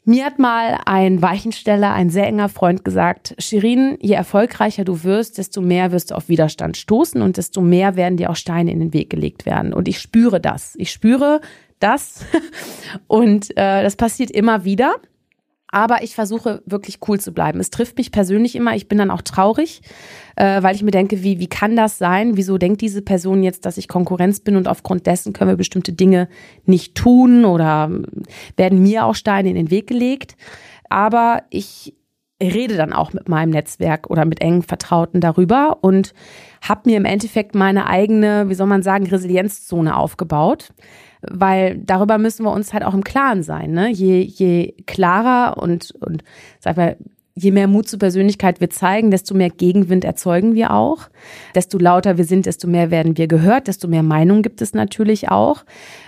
mir 0.06 0.26
hat 0.26 0.40
mal 0.40 0.80
ein 0.86 1.22
Weichensteller, 1.22 1.94
ein 1.94 2.10
sehr 2.10 2.26
enger 2.26 2.50
Freund 2.50 2.86
gesagt, 2.86 3.36
Shirin, 3.38 3.98
je 4.00 4.16
erfolgreicher 4.16 4.86
du 4.86 5.04
wirst, 5.04 5.38
desto 5.38 5.62
mehr 5.62 5.92
wirst 5.92 6.12
du 6.12 6.16
auf 6.16 6.30
Widerstand 6.30 6.78
stoßen 6.78 7.22
und 7.22 7.38
desto 7.38 7.62
mehr 7.62 7.96
werden 7.98 8.18
dir 8.18 8.30
auch 8.32 8.38
Steine 8.38 8.72
in 8.72 8.80
den 8.80 8.94
Weg 8.94 9.10
gelegt 9.10 9.46
werden. 9.46 9.74
Und 9.74 9.88
ich 9.88 10.00
spüre 10.00 10.40
das. 10.40 10.74
Ich 10.78 10.92
spüre 10.92 11.42
das. 11.80 12.26
Und 13.08 13.52
äh, 13.52 13.84
das 13.84 13.96
passiert 13.96 14.32
immer 14.32 14.64
wieder. 14.64 14.96
Aber 15.72 16.02
ich 16.02 16.16
versuche 16.16 16.64
wirklich 16.66 16.98
cool 17.08 17.20
zu 17.20 17.32
bleiben. 17.32 17.60
Es 17.60 17.70
trifft 17.70 17.98
mich 17.98 18.12
persönlich 18.12 18.56
immer. 18.56 18.76
Ich 18.76 18.88
bin 18.88 18.98
dann 18.98 19.12
auch 19.12 19.22
traurig, 19.22 19.82
äh, 20.36 20.64
weil 20.64 20.76
ich 20.76 20.82
mir 20.82 20.92
denke, 20.92 21.24
wie, 21.24 21.40
wie 21.40 21.48
kann 21.48 21.76
das 21.76 22.00
sein? 22.00 22.38
Wieso 22.38 22.58
denkt 22.58 22.82
diese 22.82 23.04
Person 23.04 23.44
jetzt, 23.44 23.66
dass 23.66 23.78
ich 23.78 23.88
Konkurrenz 23.88 24.40
bin 24.40 24.56
und 24.56 24.68
aufgrund 24.68 25.06
dessen 25.06 25.32
können 25.32 25.52
wir 25.52 25.58
bestimmte 25.58 25.94
Dinge 25.94 26.28
nicht 26.66 26.96
tun 26.96 27.46
oder 27.46 27.92
werden 28.58 28.82
mir 28.82 29.06
auch 29.06 29.16
Steine 29.16 29.50
in 29.50 29.56
den 29.56 29.70
Weg 29.70 29.86
gelegt? 29.86 30.36
Aber 30.90 31.44
ich 31.52 31.94
rede 32.42 32.76
dann 32.76 32.94
auch 32.94 33.14
mit 33.14 33.30
meinem 33.30 33.52
Netzwerk 33.52 34.10
oder 34.10 34.26
mit 34.26 34.42
engen 34.42 34.64
Vertrauten 34.64 35.22
darüber 35.22 35.78
und 35.82 36.14
habe 36.68 36.90
mir 36.90 36.98
im 36.98 37.06
Endeffekt 37.06 37.54
meine 37.54 37.86
eigene, 37.86 38.50
wie 38.50 38.56
soll 38.56 38.68
man 38.68 38.82
sagen, 38.82 39.06
Resilienzzone 39.06 39.96
aufgebaut 39.96 40.70
weil 41.22 41.78
darüber 41.80 42.18
müssen 42.18 42.46
wir 42.46 42.52
uns 42.52 42.74
halt 42.74 42.84
auch 42.84 42.94
im 42.94 43.04
Klaren 43.04 43.44
sein. 43.44 43.72
Ne? 43.72 43.90
Je, 43.90 44.22
je 44.22 44.74
klarer 44.86 45.62
und, 45.62 45.92
und 46.00 46.24
sag 46.60 46.78
mal, 46.78 46.98
je 47.40 47.52
mehr 47.52 47.68
Mut 47.68 47.88
zur 47.88 48.00
Persönlichkeit 48.00 48.60
wir 48.60 48.70
zeigen, 48.70 49.12
desto 49.12 49.34
mehr 49.34 49.50
Gegenwind 49.50 50.04
erzeugen 50.04 50.56
wir 50.56 50.72
auch. 50.72 51.10
Desto 51.56 51.78
lauter 51.78 52.18
wir 52.18 52.26
sind, 52.26 52.46
desto 52.46 52.68
mehr 52.68 52.92
werden 52.92 53.18
wir 53.18 53.28
gehört, 53.28 53.68
desto 53.68 53.88
mehr 53.88 54.04
Meinung 54.04 54.42
gibt 54.42 54.62
es 54.62 54.74
natürlich 54.74 55.30
auch. 55.30 55.64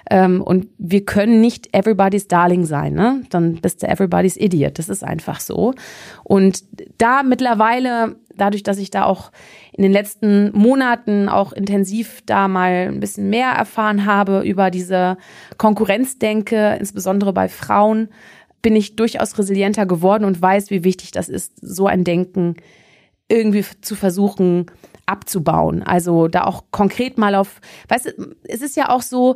Ähm, 0.09 0.41
und 0.41 0.67
wir 0.77 1.05
können 1.05 1.39
nicht 1.39 1.73
everybody's 1.73 2.27
darling 2.27 2.65
sein, 2.65 2.93
ne? 2.93 3.23
Dann 3.29 3.55
bist 3.55 3.81
du 3.81 3.87
everybody's 3.87 4.35
idiot. 4.35 4.77
Das 4.77 4.89
ist 4.89 5.03
einfach 5.03 5.39
so. 5.39 5.73
Und 6.23 6.63
da 6.97 7.23
mittlerweile, 7.23 8.15
dadurch, 8.35 8.63
dass 8.63 8.77
ich 8.77 8.91
da 8.91 9.05
auch 9.05 9.31
in 9.71 9.83
den 9.83 9.91
letzten 9.93 10.51
Monaten 10.51 11.29
auch 11.29 11.53
intensiv 11.53 12.21
da 12.25 12.49
mal 12.49 12.89
ein 12.89 12.99
bisschen 12.99 13.29
mehr 13.29 13.51
erfahren 13.51 14.05
habe 14.05 14.41
über 14.41 14.69
diese 14.69 15.17
Konkurrenzdenke, 15.57 16.75
insbesondere 16.77 17.31
bei 17.31 17.47
Frauen, 17.47 18.09
bin 18.61 18.75
ich 18.75 18.95
durchaus 18.95 19.37
resilienter 19.37 19.85
geworden 19.85 20.25
und 20.25 20.41
weiß, 20.41 20.69
wie 20.69 20.83
wichtig 20.83 21.11
das 21.11 21.29
ist, 21.29 21.53
so 21.61 21.87
ein 21.87 22.03
Denken 22.03 22.55
irgendwie 23.27 23.65
zu 23.81 23.95
versuchen 23.95 24.65
abzubauen. 25.05 25.83
Also 25.83 26.27
da 26.27 26.43
auch 26.43 26.65
konkret 26.71 27.17
mal 27.17 27.35
auf, 27.35 27.59
weißt 27.89 28.05
du, 28.17 28.35
es 28.43 28.61
ist 28.61 28.75
ja 28.75 28.89
auch 28.89 29.01
so, 29.01 29.35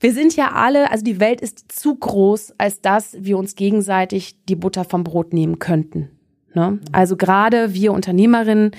wir 0.00 0.12
sind 0.12 0.34
ja 0.36 0.52
alle, 0.52 0.90
also 0.90 1.04
die 1.04 1.20
Welt 1.20 1.40
ist 1.40 1.70
zu 1.72 1.94
groß, 1.94 2.54
als 2.58 2.80
dass 2.80 3.16
wir 3.20 3.38
uns 3.38 3.54
gegenseitig 3.54 4.44
die 4.46 4.56
Butter 4.56 4.84
vom 4.84 5.04
Brot 5.04 5.32
nehmen 5.32 5.58
könnten. 5.58 6.10
Ne? 6.54 6.80
Also 6.92 7.16
gerade 7.16 7.74
wir 7.74 7.92
Unternehmerinnen 7.92 8.72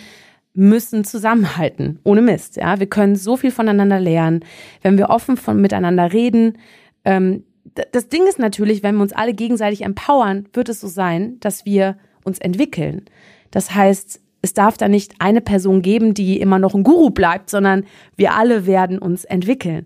müssen 0.53 1.03
zusammenhalten, 1.03 1.99
ohne 2.03 2.21
Mist. 2.21 2.57
Ja, 2.57 2.79
wir 2.79 2.87
können 2.87 3.15
so 3.15 3.37
viel 3.37 3.51
voneinander 3.51 3.99
lernen, 3.99 4.43
wenn 4.81 4.97
wir 4.97 5.09
offen 5.09 5.37
von 5.37 5.61
miteinander 5.61 6.11
reden. 6.11 6.57
Ähm, 7.05 7.43
das 7.91 8.09
Ding 8.09 8.27
ist 8.27 8.39
natürlich, 8.39 8.83
wenn 8.83 8.95
wir 8.95 9.03
uns 9.03 9.13
alle 9.13 9.33
gegenseitig 9.33 9.83
empowern, 9.83 10.47
wird 10.53 10.69
es 10.69 10.81
so 10.81 10.87
sein, 10.87 11.39
dass 11.39 11.65
wir 11.65 11.97
uns 12.23 12.39
entwickeln. 12.39 13.05
Das 13.51 13.73
heißt, 13.73 14.19
es 14.41 14.53
darf 14.53 14.77
da 14.77 14.87
nicht 14.87 15.15
eine 15.19 15.41
Person 15.41 15.81
geben, 15.81 16.13
die 16.13 16.39
immer 16.39 16.59
noch 16.59 16.73
ein 16.73 16.83
Guru 16.83 17.11
bleibt, 17.11 17.49
sondern 17.49 17.85
wir 18.15 18.33
alle 18.33 18.65
werden 18.65 18.97
uns 18.97 19.23
entwickeln. 19.23 19.85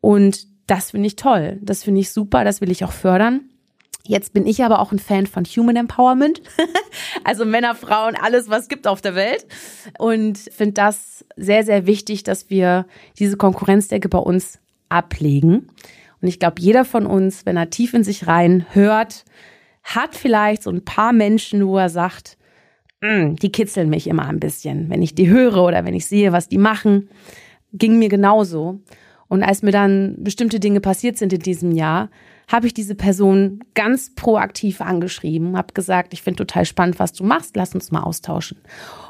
Und 0.00 0.46
das 0.66 0.90
finde 0.90 1.06
ich 1.06 1.16
toll. 1.16 1.58
Das 1.62 1.84
finde 1.84 2.00
ich 2.00 2.10
super. 2.10 2.44
Das 2.44 2.60
will 2.60 2.70
ich 2.70 2.84
auch 2.84 2.92
fördern. 2.92 3.42
Jetzt 4.04 4.32
bin 4.32 4.46
ich 4.46 4.64
aber 4.64 4.80
auch 4.80 4.90
ein 4.90 4.98
Fan 4.98 5.26
von 5.26 5.44
Human 5.44 5.76
Empowerment. 5.76 6.42
also 7.24 7.44
Männer, 7.44 7.76
Frauen, 7.76 8.16
alles, 8.16 8.48
was 8.48 8.62
es 8.62 8.68
gibt 8.68 8.88
auf 8.88 9.00
der 9.00 9.14
Welt. 9.14 9.46
Und 9.98 10.38
finde 10.38 10.74
das 10.74 11.24
sehr, 11.36 11.64
sehr 11.64 11.86
wichtig, 11.86 12.24
dass 12.24 12.50
wir 12.50 12.86
diese 13.18 13.36
Konkurrenzdecke 13.36 14.08
bei 14.08 14.18
uns 14.18 14.58
ablegen. 14.88 15.68
Und 16.22 16.28
ich 16.28 16.38
glaube, 16.38 16.60
jeder 16.60 16.84
von 16.84 17.04
uns, 17.04 17.44
wenn 17.44 17.56
er 17.56 17.68
tief 17.68 17.92
in 17.92 18.04
sich 18.04 18.26
rein 18.26 18.64
hört, 18.70 19.24
hat 19.82 20.14
vielleicht 20.14 20.62
so 20.62 20.70
ein 20.70 20.84
paar 20.84 21.12
Menschen, 21.12 21.66
wo 21.66 21.76
er 21.76 21.88
sagt, 21.88 22.38
mm, 23.00 23.34
die 23.34 23.50
kitzeln 23.52 23.90
mich 23.90 24.06
immer 24.06 24.26
ein 24.26 24.40
bisschen. 24.40 24.88
Wenn 24.88 25.02
ich 25.02 25.14
die 25.14 25.28
höre 25.28 25.64
oder 25.64 25.84
wenn 25.84 25.94
ich 25.94 26.06
sehe, 26.06 26.32
was 26.32 26.48
die 26.48 26.58
machen, 26.58 27.10
ging 27.72 27.98
mir 27.98 28.08
genauso. 28.08 28.80
Und 29.28 29.42
als 29.42 29.62
mir 29.62 29.72
dann 29.72 30.14
bestimmte 30.18 30.60
Dinge 30.60 30.80
passiert 30.80 31.18
sind 31.18 31.32
in 31.32 31.40
diesem 31.40 31.72
Jahr, 31.72 32.10
habe 32.48 32.66
ich 32.66 32.74
diese 32.74 32.94
Person 32.94 33.64
ganz 33.74 34.14
proaktiv 34.14 34.80
angeschrieben, 34.80 35.56
habe 35.56 35.72
gesagt, 35.72 36.12
ich 36.12 36.22
finde 36.22 36.44
total 36.44 36.66
spannend, 36.66 36.98
was 36.98 37.12
du 37.12 37.24
machst, 37.24 37.56
lass 37.56 37.74
uns 37.74 37.90
mal 37.90 38.02
austauschen. 38.02 38.58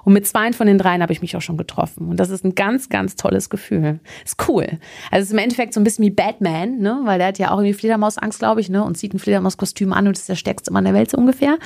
Und 0.04 0.12
mit 0.12 0.26
zwei 0.26 0.52
von 0.52 0.66
den 0.66 0.78
dreien 0.78 1.02
habe 1.02 1.12
ich 1.12 1.22
mich 1.22 1.36
auch 1.36 1.40
schon 1.40 1.56
getroffen. 1.56 2.08
Und 2.08 2.18
das 2.18 2.30
ist 2.30 2.44
ein 2.44 2.54
ganz, 2.54 2.88
ganz 2.88 3.16
tolles 3.16 3.50
Gefühl. 3.50 4.00
Ist 4.24 4.48
cool. 4.48 4.66
Also 5.10 5.22
es 5.22 5.24
ist 5.26 5.32
im 5.32 5.38
Endeffekt 5.38 5.74
so 5.74 5.80
ein 5.80 5.84
bisschen 5.84 6.04
wie 6.04 6.10
Batman, 6.10 6.78
ne? 6.78 7.00
Weil 7.04 7.18
der 7.18 7.28
hat 7.28 7.38
ja 7.38 7.50
auch 7.50 7.58
irgendwie 7.58 7.74
Fledermausangst, 7.74 8.40
glaube 8.40 8.60
ich, 8.60 8.68
ne? 8.68 8.82
Und 8.82 8.96
zieht 8.96 9.14
ein 9.14 9.18
Fledermauskostüm 9.18 9.92
an 9.92 10.08
und 10.08 10.16
ist 10.16 10.28
der 10.28 10.34
stärkste 10.34 10.72
Mann 10.72 10.84
der 10.84 10.94
Welt 10.94 11.10
so 11.10 11.16
ungefähr. 11.16 11.58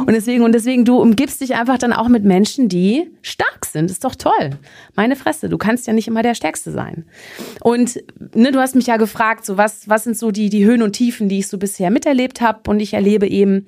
Und 0.00 0.12
deswegen, 0.12 0.42
und 0.42 0.52
deswegen, 0.52 0.84
du 0.84 0.96
umgibst 0.96 1.40
dich 1.40 1.54
einfach 1.54 1.78
dann 1.78 1.92
auch 1.92 2.08
mit 2.08 2.24
Menschen, 2.24 2.68
die 2.68 3.10
stark 3.20 3.66
sind. 3.66 3.90
Ist 3.90 4.04
doch 4.04 4.14
toll. 4.14 4.50
Meine 4.94 5.16
Fresse, 5.16 5.48
du 5.48 5.58
kannst 5.58 5.86
ja 5.86 5.92
nicht 5.92 6.08
immer 6.08 6.22
der 6.22 6.34
Stärkste 6.34 6.70
sein. 6.70 7.04
Und 7.60 8.02
ne, 8.34 8.52
du 8.52 8.58
hast 8.58 8.74
mich 8.74 8.86
ja 8.86 8.96
gefragt, 8.96 9.44
so 9.44 9.56
was, 9.56 9.88
was 9.88 10.04
sind 10.04 10.16
so 10.16 10.30
die, 10.30 10.48
die 10.48 10.64
Höhen 10.64 10.82
und 10.82 10.92
Tiefen, 10.92 11.28
die 11.28 11.40
ich 11.40 11.48
so 11.48 11.58
bisher 11.58 11.90
miterlebt 11.90 12.40
habe. 12.40 12.70
Und 12.70 12.80
ich 12.80 12.94
erlebe 12.94 13.26
eben, 13.26 13.66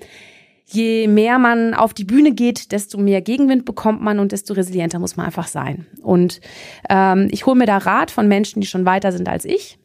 je 0.67 1.07
mehr 1.09 1.39
man 1.39 1.75
auf 1.75 1.95
die 1.95 2.05
Bühne 2.05 2.33
geht, 2.33 2.73
desto 2.73 2.99
mehr 2.99 3.21
Gegenwind 3.21 3.65
bekommt 3.65 4.01
man 4.03 4.19
und 4.19 4.33
desto 4.33 4.55
resilienter 4.55 4.99
muss 4.99 5.17
man 5.17 5.27
einfach 5.27 5.47
sein. 5.47 5.87
Und 6.03 6.41
ähm, 6.89 7.29
ich 7.31 7.47
hole 7.47 7.57
mir 7.57 7.67
da 7.67 7.79
Rat 7.79 8.11
von 8.11 8.29
Menschen, 8.29 8.61
die 8.61 8.67
schon 8.67 8.87
weiter 8.87 9.13
sind 9.13 9.29
als 9.29 9.45
ich. 9.45 9.79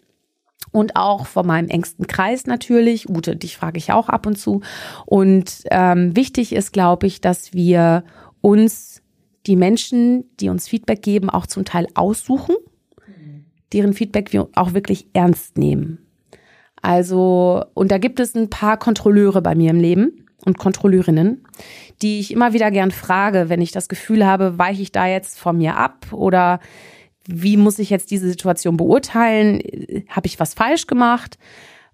Und 0.71 0.95
auch 0.95 1.25
von 1.25 1.47
meinem 1.47 1.69
engsten 1.69 2.05
Kreis 2.05 2.45
natürlich. 2.45 3.09
Ute, 3.09 3.35
dich 3.35 3.57
frage 3.57 3.77
ich 3.77 3.91
auch 3.91 4.07
ab 4.07 4.27
und 4.27 4.37
zu. 4.37 4.61
Und 5.05 5.63
ähm, 5.71 6.15
wichtig 6.15 6.53
ist, 6.53 6.73
glaube 6.73 7.07
ich, 7.07 7.21
dass 7.21 7.53
wir 7.53 8.03
uns 8.41 9.01
die 9.47 9.55
Menschen, 9.55 10.25
die 10.39 10.49
uns 10.49 10.67
Feedback 10.67 11.01
geben, 11.01 11.29
auch 11.29 11.47
zum 11.47 11.65
Teil 11.65 11.87
aussuchen, 11.95 12.55
deren 13.73 13.93
Feedback 13.93 14.31
wir 14.31 14.47
auch 14.53 14.73
wirklich 14.73 15.07
ernst 15.13 15.57
nehmen. 15.57 16.05
Also, 16.81 17.63
und 17.73 17.91
da 17.91 17.97
gibt 17.97 18.19
es 18.19 18.35
ein 18.35 18.49
paar 18.49 18.77
Kontrolleure 18.77 19.41
bei 19.41 19.55
mir 19.55 19.71
im 19.71 19.79
Leben 19.79 20.28
und 20.45 20.57
Kontrolleurinnen, 20.57 21.45
die 22.01 22.19
ich 22.19 22.31
immer 22.31 22.53
wieder 22.53 22.71
gern 22.71 22.91
frage, 22.91 23.49
wenn 23.49 23.61
ich 23.61 23.71
das 23.71 23.89
Gefühl 23.89 24.25
habe, 24.25 24.57
weiche 24.57 24.81
ich 24.81 24.91
da 24.91 25.07
jetzt 25.07 25.39
von 25.39 25.57
mir 25.57 25.75
ab 25.77 26.07
oder 26.11 26.59
wie 27.27 27.57
muss 27.57 27.79
ich 27.79 27.89
jetzt 27.89 28.11
diese 28.11 28.27
Situation 28.27 28.77
beurteilen? 28.77 29.61
Habe 30.09 30.27
ich 30.27 30.39
was 30.39 30.53
falsch 30.53 30.87
gemacht? 30.87 31.37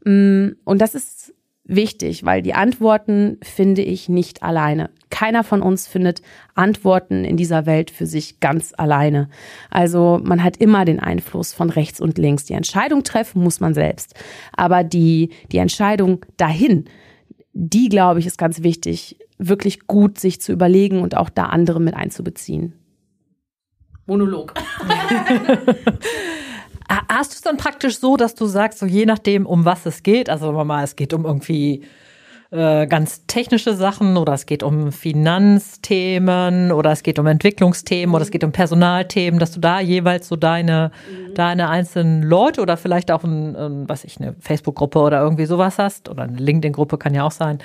Mm, 0.05 0.49
und 0.63 0.79
das 0.79 0.95
ist 0.95 1.33
wichtig, 1.65 2.23
weil 2.23 2.41
die 2.41 2.53
Antworten 2.53 3.37
finde 3.41 3.81
ich 3.81 4.07
nicht 4.07 4.43
alleine. 4.43 4.91
Keiner 5.09 5.43
von 5.43 5.61
uns 5.61 5.87
findet 5.87 6.21
Antworten 6.53 7.25
in 7.25 7.37
dieser 7.37 7.65
Welt 7.65 7.89
für 7.89 8.05
sich 8.05 8.39
ganz 8.39 8.73
alleine. 8.77 9.29
Also 9.69 10.19
man 10.23 10.43
hat 10.43 10.57
immer 10.57 10.85
den 10.85 10.99
Einfluss 10.99 11.53
von 11.53 11.69
rechts 11.69 11.99
und 11.99 12.17
links. 12.17 12.45
Die 12.45 12.53
Entscheidung 12.53 13.03
treffen 13.03 13.41
muss 13.41 13.59
man 13.59 13.73
selbst. 13.73 14.13
Aber 14.55 14.83
die, 14.83 15.31
die 15.51 15.57
Entscheidung 15.57 16.25
dahin, 16.37 16.85
die, 17.57 17.87
glaube 17.87 18.19
ich, 18.19 18.27
ist 18.27 18.37
ganz 18.37 18.61
wichtig, 18.63 19.17
wirklich 19.37 19.87
gut 19.87 20.19
sich 20.19 20.41
zu 20.41 20.51
überlegen 20.51 21.01
und 21.01 21.15
auch 21.15 21.29
da 21.29 21.45
andere 21.45 21.79
mit 21.79 21.95
einzubeziehen. 21.95 22.73
Monolog. 24.05 24.53
Hast 27.09 27.31
du 27.31 27.35
es 27.35 27.41
dann 27.41 27.57
praktisch 27.57 27.97
so, 27.97 28.17
dass 28.17 28.35
du 28.35 28.45
sagst, 28.45 28.79
so 28.79 28.85
je 28.85 29.05
nachdem, 29.05 29.45
um 29.45 29.63
was 29.63 29.85
es 29.85 30.03
geht, 30.03 30.29
also 30.29 30.51
mal, 30.51 30.83
es 30.83 30.97
geht 30.97 31.13
um 31.13 31.25
irgendwie 31.25 31.83
äh, 32.51 32.87
ganz 32.87 33.25
technische 33.25 33.73
Sachen 33.73 34.17
oder 34.17 34.33
es 34.33 34.45
geht 34.45 34.63
um 34.63 34.91
Finanzthemen 34.91 36.71
oder 36.71 36.91
es 36.91 37.03
geht 37.03 37.17
um 37.19 37.25
Entwicklungsthemen 37.27 38.13
oder 38.13 38.23
es 38.23 38.31
geht 38.31 38.43
um 38.43 38.51
Personalthemen, 38.51 39.39
dass 39.39 39.51
du 39.51 39.59
da 39.59 39.79
jeweils 39.79 40.27
so 40.27 40.35
deine, 40.35 40.91
mhm. 41.09 41.33
deine 41.33 41.69
einzelnen 41.69 42.23
Leute 42.23 42.61
oder 42.61 42.77
vielleicht 42.77 43.11
auch 43.11 43.23
ein, 43.23 43.55
ein 43.55 43.89
was 43.89 44.03
ich, 44.03 44.19
eine 44.19 44.35
Facebook-Gruppe 44.39 44.99
oder 44.99 45.21
irgendwie 45.21 45.45
sowas 45.45 45.79
hast 45.79 46.07
oder 46.07 46.23
eine 46.23 46.37
LinkedIn-Gruppe 46.37 46.97
kann 46.97 47.13
ja 47.13 47.23
auch 47.23 47.31
sein 47.31 47.59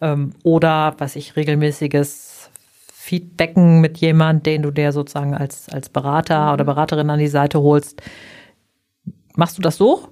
ähm, 0.00 0.32
oder 0.42 0.94
was 0.98 1.16
ich 1.16 1.36
regelmäßiges 1.36 2.50
Feedbacken 2.92 3.80
mit 3.80 3.98
jemand, 3.98 4.44
den 4.44 4.62
du 4.62 4.70
dir 4.70 4.92
sozusagen 4.92 5.34
als, 5.34 5.68
als 5.70 5.88
Berater 5.88 6.48
mhm. 6.48 6.52
oder 6.52 6.64
Beraterin 6.64 7.10
an 7.10 7.18
die 7.18 7.28
Seite 7.28 7.60
holst. 7.60 8.02
Machst 9.34 9.56
du 9.56 9.62
das 9.62 9.76
so? 9.76 10.08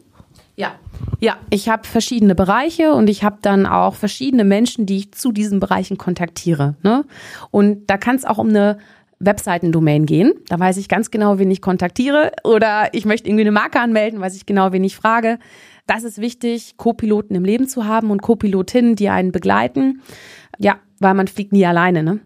Ja, 0.57 0.75
Ja, 1.21 1.37
ich 1.51 1.69
habe 1.69 1.87
verschiedene 1.87 2.35
Bereiche 2.35 2.93
und 2.93 3.09
ich 3.09 3.23
habe 3.23 3.39
dann 3.43 3.67
auch 3.67 3.95
verschiedene 3.95 4.45
Menschen, 4.45 4.87
die 4.87 4.97
ich 4.99 5.13
zu 5.13 5.33
diesen 5.33 5.61
Bereichen 5.61 5.99
kontaktiere. 5.99 6.77
Ne? 6.83 7.05
Und 7.51 7.89
da 7.89 7.97
kann 7.99 8.17
es 8.17 8.25
auch 8.25 8.39
um 8.39 8.49
eine 8.49 8.79
Webseitendomain 9.19 10.07
gehen. 10.07 10.33
Da 10.49 10.59
weiß 10.59 10.77
ich 10.77 10.89
ganz 10.89 11.11
genau, 11.11 11.39
wen 11.39 11.51
ich 11.51 11.63
kontaktiere. 11.63 12.33
Oder 12.45 12.93
ich 12.93 13.05
möchte 13.05 13.29
irgendwie 13.29 13.43
eine 13.43 13.53
Marke 13.53 13.81
anmelden, 13.81 14.21
weiß 14.21 14.37
ich 14.37 14.47
genau, 14.47 14.73
wen 14.73 14.85
ich 14.85 14.97
frage. 14.97 15.39
Das 15.87 16.05
ist 16.05 16.21
wichtig, 16.21 16.77
Co-Piloten 16.77 17.35
im 17.35 17.45
Leben 17.45 17.69
zu 17.69 17.87
haben 17.87 18.11
und 18.11 18.23
Co-Pilotinnen, 18.23 18.97
die 18.97 19.09
einen 19.09 19.33
begleiten. 19.33 20.03
Ja, 20.59 20.77
weil 20.99 21.15
man 21.15 21.29
fliegt 21.29 21.53
nie 21.53 21.67
alleine. 21.67 22.03
Ne? 22.03 22.21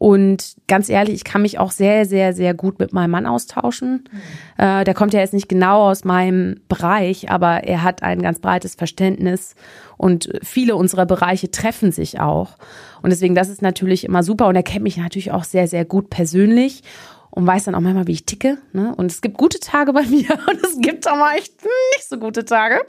Und 0.00 0.56
ganz 0.66 0.88
ehrlich, 0.88 1.16
ich 1.16 1.24
kann 1.24 1.42
mich 1.42 1.58
auch 1.58 1.70
sehr, 1.70 2.06
sehr, 2.06 2.32
sehr 2.32 2.54
gut 2.54 2.78
mit 2.78 2.94
meinem 2.94 3.10
Mann 3.10 3.26
austauschen. 3.26 4.04
Mhm. 4.10 4.64
Äh, 4.64 4.84
der 4.84 4.94
kommt 4.94 5.12
ja 5.12 5.20
jetzt 5.20 5.34
nicht 5.34 5.50
genau 5.50 5.90
aus 5.90 6.04
meinem 6.04 6.62
Bereich, 6.70 7.30
aber 7.30 7.64
er 7.64 7.82
hat 7.82 8.02
ein 8.02 8.22
ganz 8.22 8.38
breites 8.38 8.76
Verständnis 8.76 9.54
und 9.98 10.30
viele 10.42 10.74
unserer 10.74 11.04
Bereiche 11.04 11.50
treffen 11.50 11.92
sich 11.92 12.18
auch. 12.18 12.56
Und 13.02 13.10
deswegen, 13.10 13.34
das 13.34 13.50
ist 13.50 13.60
natürlich 13.60 14.04
immer 14.04 14.22
super. 14.22 14.46
Und 14.46 14.56
er 14.56 14.62
kennt 14.62 14.84
mich 14.84 14.96
natürlich 14.96 15.32
auch 15.32 15.44
sehr, 15.44 15.68
sehr 15.68 15.84
gut 15.84 16.08
persönlich 16.08 16.82
und 17.30 17.46
weiß 17.46 17.64
dann 17.64 17.74
auch 17.74 17.80
manchmal, 17.80 18.06
wie 18.06 18.12
ich 18.12 18.26
ticke. 18.26 18.58
Ne? 18.72 18.94
Und 18.96 19.10
es 19.10 19.20
gibt 19.20 19.36
gute 19.38 19.60
Tage 19.60 19.92
bei 19.92 20.02
mir 20.06 20.30
und 20.48 20.64
es 20.64 20.78
gibt 20.80 21.08
auch 21.08 21.16
mal 21.16 21.36
echt 21.36 21.54
nicht 21.62 22.08
so 22.08 22.18
gute 22.18 22.44
Tage, 22.44 22.80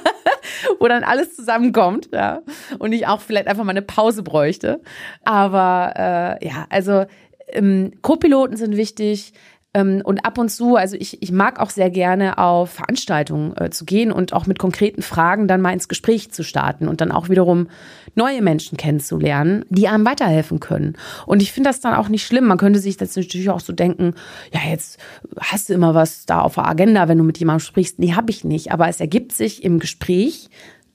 wo 0.78 0.88
dann 0.88 1.04
alles 1.04 1.34
zusammenkommt, 1.34 2.08
ja. 2.12 2.42
Und 2.78 2.92
ich 2.92 3.06
auch 3.06 3.20
vielleicht 3.20 3.48
einfach 3.48 3.64
mal 3.64 3.70
eine 3.70 3.82
Pause 3.82 4.22
bräuchte. 4.22 4.80
Aber 5.24 6.38
äh, 6.40 6.46
ja, 6.46 6.66
also 6.70 7.06
ähm, 7.48 7.92
Co-Piloten 8.02 8.56
sind 8.56 8.76
wichtig. 8.76 9.32
Ähm, 9.76 10.00
und 10.02 10.24
ab 10.24 10.38
und 10.38 10.48
zu, 10.48 10.76
also 10.76 10.96
ich, 10.98 11.22
ich 11.22 11.32
mag 11.32 11.60
auch 11.60 11.68
sehr 11.68 11.90
gerne 11.90 12.38
auf 12.38 12.70
Veranstaltungen 12.70 13.54
äh, 13.58 13.68
zu 13.68 13.84
gehen 13.84 14.10
und 14.10 14.32
auch 14.32 14.46
mit 14.46 14.58
konkreten 14.58 15.02
Fragen 15.02 15.48
dann 15.48 15.60
mal 15.60 15.72
ins 15.72 15.88
Gespräch 15.88 16.32
zu 16.32 16.42
starten 16.42 16.88
und 16.88 17.02
dann 17.02 17.12
auch 17.12 17.28
wiederum 17.28 17.68
neue 18.14 18.40
Menschen 18.40 18.78
kennenzulernen, 18.78 19.66
die 19.68 19.86
einem 19.86 20.06
weiterhelfen 20.06 20.60
können. 20.60 20.96
Und 21.26 21.42
ich 21.42 21.52
finde 21.52 21.68
das 21.68 21.80
dann 21.80 21.94
auch 21.94 22.08
nicht 22.08 22.26
schlimm. 22.26 22.46
Man 22.46 22.56
könnte 22.56 22.78
sich 22.78 22.96
das 22.96 23.14
natürlich 23.14 23.50
auch 23.50 23.60
so 23.60 23.74
denken, 23.74 24.14
ja, 24.50 24.60
jetzt 24.70 24.98
hast 25.38 25.68
du 25.68 25.74
immer 25.74 25.94
was 25.94 26.24
da 26.24 26.40
auf 26.40 26.54
der 26.54 26.66
Agenda, 26.66 27.08
wenn 27.08 27.18
du 27.18 27.24
mit 27.24 27.38
jemandem 27.38 27.60
sprichst. 27.60 27.98
Nee, 27.98 28.14
habe 28.14 28.30
ich 28.30 28.44
nicht. 28.44 28.72
Aber 28.72 28.88
es 28.88 29.00
ergibt 29.00 29.32
sich 29.32 29.62
im 29.62 29.78
Gespräch 29.78 30.48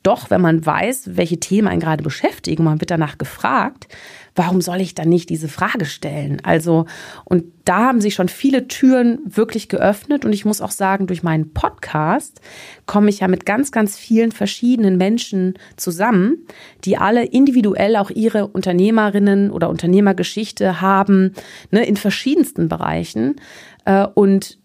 doch, 0.04 0.32
wenn 0.32 0.42
man 0.42 0.66
weiß, 0.66 1.16
welche 1.16 1.40
Themen 1.40 1.68
einen 1.68 1.80
gerade 1.80 2.04
beschäftigen, 2.04 2.64
man 2.64 2.82
wird 2.82 2.90
danach 2.90 3.20
gefragt, 3.20 3.88
warum 4.36 4.62
soll 4.62 4.80
ich 4.82 4.96
dann 4.96 5.10
nicht 5.10 5.30
diese 5.30 5.48
Frage 5.48 5.86
stellen? 5.86 6.42
Also, 6.44 6.86
und 7.26 7.46
da 7.66 7.88
haben 7.88 8.02
sich 8.02 8.14
schon 8.14 8.30
viele 8.30 8.68
Türen 8.68 9.20
wirklich 9.26 9.70
geöffnet. 9.70 10.26
Und 10.26 10.34
ich 10.34 10.46
muss 10.46 10.62
auch 10.62 10.72
sagen, 10.72 11.08
durch 11.08 11.24
meinen 11.24 11.54
Podcast 11.54 12.40
komme 12.86 13.10
ich 13.10 13.20
ja 13.20 13.28
mit 13.28 13.46
ganz, 13.46 13.72
ganz 13.72 13.98
vielen 13.98 14.32
verschiedenen 14.32 14.98
Menschen 14.98 15.56
zusammen, 15.76 16.46
die 16.86 16.98
alle 16.98 17.26
individuell 17.26 17.96
auch 17.98 18.10
ihre 18.10 18.48
Unternehmerinnen 18.48 19.52
oder 19.52 19.70
Unternehmergeschichte 19.70 20.82
haben, 20.82 21.34
ne, 21.72 21.86
in 21.86 21.98
verschiedensten 21.98 22.70
Bereichen. 22.70 23.36
Äh, 23.86 24.08
und 24.14 24.60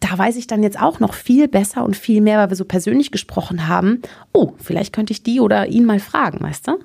da 0.00 0.18
weiß 0.18 0.36
ich 0.36 0.46
dann 0.46 0.62
jetzt 0.62 0.80
auch 0.80 1.00
noch 1.00 1.14
viel 1.14 1.48
besser 1.48 1.84
und 1.84 1.96
viel 1.96 2.20
mehr, 2.20 2.38
weil 2.38 2.50
wir 2.50 2.56
so 2.56 2.64
persönlich 2.64 3.10
gesprochen 3.12 3.66
haben. 3.68 4.02
Oh, 4.32 4.52
vielleicht 4.58 4.92
könnte 4.92 5.12
ich 5.12 5.22
die 5.22 5.40
oder 5.40 5.68
ihn 5.68 5.84
mal 5.84 6.00
fragen, 6.00 6.40
weißt 6.42 6.68
du? 6.68 6.78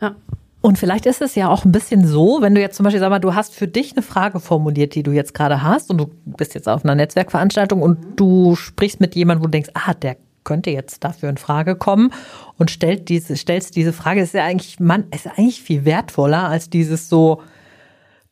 Ja. 0.00 0.16
Und 0.64 0.78
vielleicht 0.78 1.04
ist 1.04 1.20
es 1.20 1.34
ja 1.34 1.50
auch 1.50 1.66
ein 1.66 1.72
bisschen 1.72 2.06
so, 2.06 2.38
wenn 2.40 2.54
du 2.54 2.60
jetzt 2.62 2.76
zum 2.76 2.84
Beispiel, 2.84 2.98
sag 2.98 3.10
mal, 3.10 3.18
du 3.18 3.34
hast 3.34 3.54
für 3.54 3.68
dich 3.68 3.92
eine 3.92 4.00
Frage 4.00 4.40
formuliert, 4.40 4.94
die 4.94 5.02
du 5.02 5.10
jetzt 5.10 5.34
gerade 5.34 5.62
hast 5.62 5.90
und 5.90 5.98
du 5.98 6.10
bist 6.24 6.54
jetzt 6.54 6.70
auf 6.70 6.84
einer 6.84 6.94
Netzwerkveranstaltung 6.94 7.82
und 7.82 7.98
du 8.16 8.56
sprichst 8.56 8.98
mit 8.98 9.14
jemandem, 9.14 9.42
wo 9.42 9.46
du 9.48 9.50
denkst, 9.50 9.68
ah, 9.74 9.92
der 9.92 10.16
könnte 10.42 10.70
jetzt 10.70 11.04
dafür 11.04 11.28
in 11.28 11.36
Frage 11.36 11.76
kommen 11.76 12.14
und 12.56 12.70
stellt 12.70 13.10
diese, 13.10 13.36
stellst 13.36 13.76
diese 13.76 13.92
Frage, 13.92 14.22
ist 14.22 14.32
ja 14.32 14.42
eigentlich, 14.44 14.80
man, 14.80 15.04
ist 15.14 15.26
eigentlich 15.26 15.60
viel 15.60 15.84
wertvoller 15.84 16.48
als 16.48 16.70
dieses 16.70 17.10
so 17.10 17.42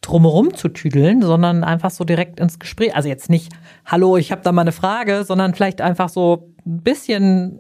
drumherum 0.01 0.55
zu 0.55 0.71
tüdeln, 0.71 1.21
sondern 1.21 1.65
einfach 1.65 1.91
so 1.91 2.05
direkt 2.05 2.41
ins 2.41 2.59
Gespräch. 2.59 2.97
Also 2.97 3.11
jetzt 3.11 3.29
nicht, 3.29 3.53
hallo, 3.85 4.17
ich 4.17 4.33
habe 4.33 4.41
da 4.43 4.53
mal 4.53 4.63
eine 4.63 4.73
Frage, 4.73 5.25
sondern 5.25 5.53
vielleicht 5.53 5.83
einfach 5.83 6.09
so 6.09 6.49
ein 6.65 6.81
bisschen 6.81 7.59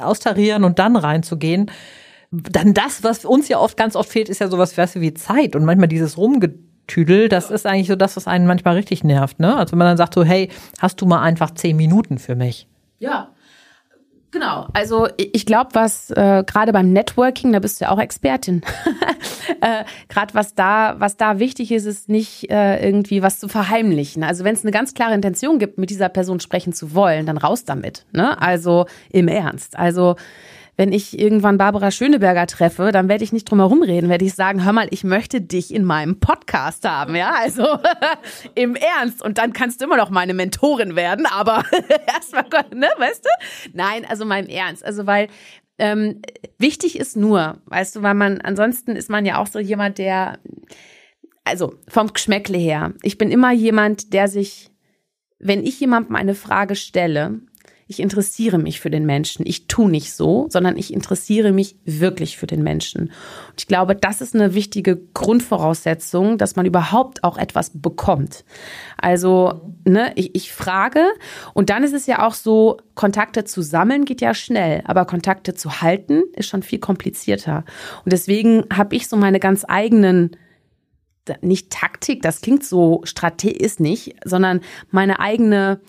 austarieren 0.00 0.62
und 0.62 0.78
dann 0.78 0.94
reinzugehen 0.94 1.72
dann 2.32 2.72
das, 2.72 3.04
was 3.04 3.24
uns 3.24 3.48
ja 3.48 3.58
oft 3.58 3.76
ganz 3.76 3.94
oft 3.94 4.10
fehlt, 4.10 4.28
ist 4.28 4.40
ja 4.40 4.48
sowas 4.48 4.76
weißt 4.76 4.96
du, 4.96 5.00
wie 5.00 5.12
Zeit 5.14 5.54
und 5.54 5.64
manchmal 5.64 5.88
dieses 5.88 6.16
Rumgetüdel, 6.16 7.28
das 7.28 7.50
ist 7.50 7.66
eigentlich 7.66 7.88
so 7.88 7.96
das, 7.96 8.16
was 8.16 8.26
einen 8.26 8.46
manchmal 8.46 8.74
richtig 8.74 9.04
nervt, 9.04 9.38
ne? 9.38 9.54
Also 9.54 9.72
wenn 9.72 9.78
man 9.78 9.88
dann 9.88 9.98
sagt 9.98 10.14
so, 10.14 10.24
hey, 10.24 10.48
hast 10.80 11.00
du 11.00 11.06
mal 11.06 11.20
einfach 11.20 11.52
zehn 11.52 11.76
Minuten 11.76 12.18
für 12.18 12.34
mich? 12.34 12.66
Ja. 12.98 13.28
Genau, 14.30 14.66
also 14.72 15.08
ich 15.18 15.44
glaube, 15.44 15.74
was 15.74 16.10
äh, 16.10 16.42
gerade 16.46 16.72
beim 16.72 16.90
Networking, 16.90 17.52
da 17.52 17.58
bist 17.58 17.78
du 17.78 17.84
ja 17.84 17.90
auch 17.90 17.98
Expertin, 17.98 18.62
äh, 19.60 19.84
gerade 20.08 20.32
was 20.32 20.54
da, 20.54 20.94
was 20.96 21.18
da 21.18 21.38
wichtig 21.38 21.70
ist, 21.70 21.84
ist 21.84 22.08
nicht 22.08 22.50
äh, 22.50 22.82
irgendwie 22.82 23.22
was 23.22 23.38
zu 23.38 23.48
verheimlichen. 23.48 24.24
Also 24.24 24.44
wenn 24.44 24.54
es 24.54 24.62
eine 24.62 24.70
ganz 24.70 24.94
klare 24.94 25.12
Intention 25.12 25.58
gibt, 25.58 25.76
mit 25.76 25.90
dieser 25.90 26.08
Person 26.08 26.40
sprechen 26.40 26.72
zu 26.72 26.94
wollen, 26.94 27.26
dann 27.26 27.36
raus 27.36 27.66
damit. 27.66 28.06
Ne? 28.12 28.40
Also 28.40 28.86
im 29.10 29.28
Ernst. 29.28 29.78
Also 29.78 30.16
wenn 30.76 30.92
ich 30.92 31.18
irgendwann 31.18 31.58
Barbara 31.58 31.90
Schöneberger 31.90 32.46
treffe, 32.46 32.92
dann 32.92 33.08
werde 33.08 33.24
ich 33.24 33.32
nicht 33.32 33.50
drum 33.50 33.58
herum 33.58 33.82
reden, 33.82 34.08
werde 34.08 34.24
ich 34.24 34.34
sagen, 34.34 34.64
hör 34.64 34.72
mal, 34.72 34.88
ich 34.90 35.04
möchte 35.04 35.40
dich 35.40 35.72
in 35.72 35.84
meinem 35.84 36.18
Podcast 36.18 36.88
haben, 36.88 37.14
ja, 37.14 37.32
also 37.36 37.66
im 38.54 38.74
Ernst 38.74 39.22
und 39.22 39.38
dann 39.38 39.52
kannst 39.52 39.80
du 39.80 39.84
immer 39.84 39.98
noch 39.98 40.10
meine 40.10 40.34
Mentorin 40.34 40.96
werden, 40.96 41.26
aber 41.26 41.62
erstmal, 42.06 42.44
ne, 42.74 42.88
weißt 42.96 43.24
du? 43.24 43.28
Nein, 43.74 44.06
also 44.08 44.24
meinem 44.24 44.48
Ernst, 44.48 44.84
also 44.84 45.06
weil 45.06 45.28
ähm, 45.78 46.22
wichtig 46.58 46.98
ist 46.98 47.16
nur, 47.16 47.60
weißt 47.66 47.96
du, 47.96 48.02
weil 48.02 48.14
man, 48.14 48.40
ansonsten 48.40 48.96
ist 48.96 49.10
man 49.10 49.26
ja 49.26 49.38
auch 49.38 49.46
so 49.46 49.58
jemand, 49.58 49.98
der, 49.98 50.38
also 51.44 51.74
vom 51.88 52.12
Geschmäckle 52.12 52.56
her, 52.56 52.94
ich 53.02 53.18
bin 53.18 53.30
immer 53.30 53.52
jemand, 53.52 54.12
der 54.12 54.28
sich, 54.28 54.70
wenn 55.38 55.64
ich 55.64 55.80
jemandem 55.80 56.16
eine 56.16 56.34
Frage 56.34 56.76
stelle, 56.76 57.40
ich 57.86 58.00
interessiere 58.00 58.58
mich 58.58 58.80
für 58.80 58.90
den 58.90 59.06
Menschen. 59.06 59.46
Ich 59.46 59.66
tue 59.66 59.90
nicht 59.90 60.12
so, 60.12 60.46
sondern 60.48 60.76
ich 60.76 60.92
interessiere 60.92 61.52
mich 61.52 61.76
wirklich 61.84 62.36
für 62.36 62.46
den 62.46 62.62
Menschen. 62.62 63.02
Und 63.02 63.58
ich 63.58 63.66
glaube, 63.66 63.94
das 63.94 64.20
ist 64.20 64.34
eine 64.34 64.54
wichtige 64.54 64.96
Grundvoraussetzung, 64.96 66.38
dass 66.38 66.56
man 66.56 66.66
überhaupt 66.66 67.24
auch 67.24 67.36
etwas 67.36 67.70
bekommt. 67.74 68.44
Also, 68.98 69.74
ne, 69.84 70.12
ich, 70.14 70.34
ich 70.34 70.52
frage 70.52 71.02
und 71.54 71.70
dann 71.70 71.84
ist 71.84 71.94
es 71.94 72.06
ja 72.06 72.26
auch 72.26 72.34
so, 72.34 72.78
Kontakte 72.94 73.44
zu 73.44 73.62
sammeln 73.62 74.04
geht 74.04 74.20
ja 74.20 74.34
schnell, 74.34 74.82
aber 74.84 75.04
Kontakte 75.04 75.54
zu 75.54 75.80
halten 75.80 76.22
ist 76.34 76.48
schon 76.48 76.62
viel 76.62 76.78
komplizierter. 76.78 77.64
Und 78.04 78.12
deswegen 78.12 78.64
habe 78.72 78.94
ich 78.94 79.08
so 79.08 79.16
meine 79.16 79.40
ganz 79.40 79.64
eigenen 79.66 80.36
nicht 81.40 81.70
Taktik, 81.70 82.22
das 82.22 82.40
klingt 82.40 82.64
so 82.64 83.00
strategisch 83.04 83.78
nicht, 83.78 84.16
sondern 84.24 84.60
meine 84.90 85.20
eigene 85.20 85.80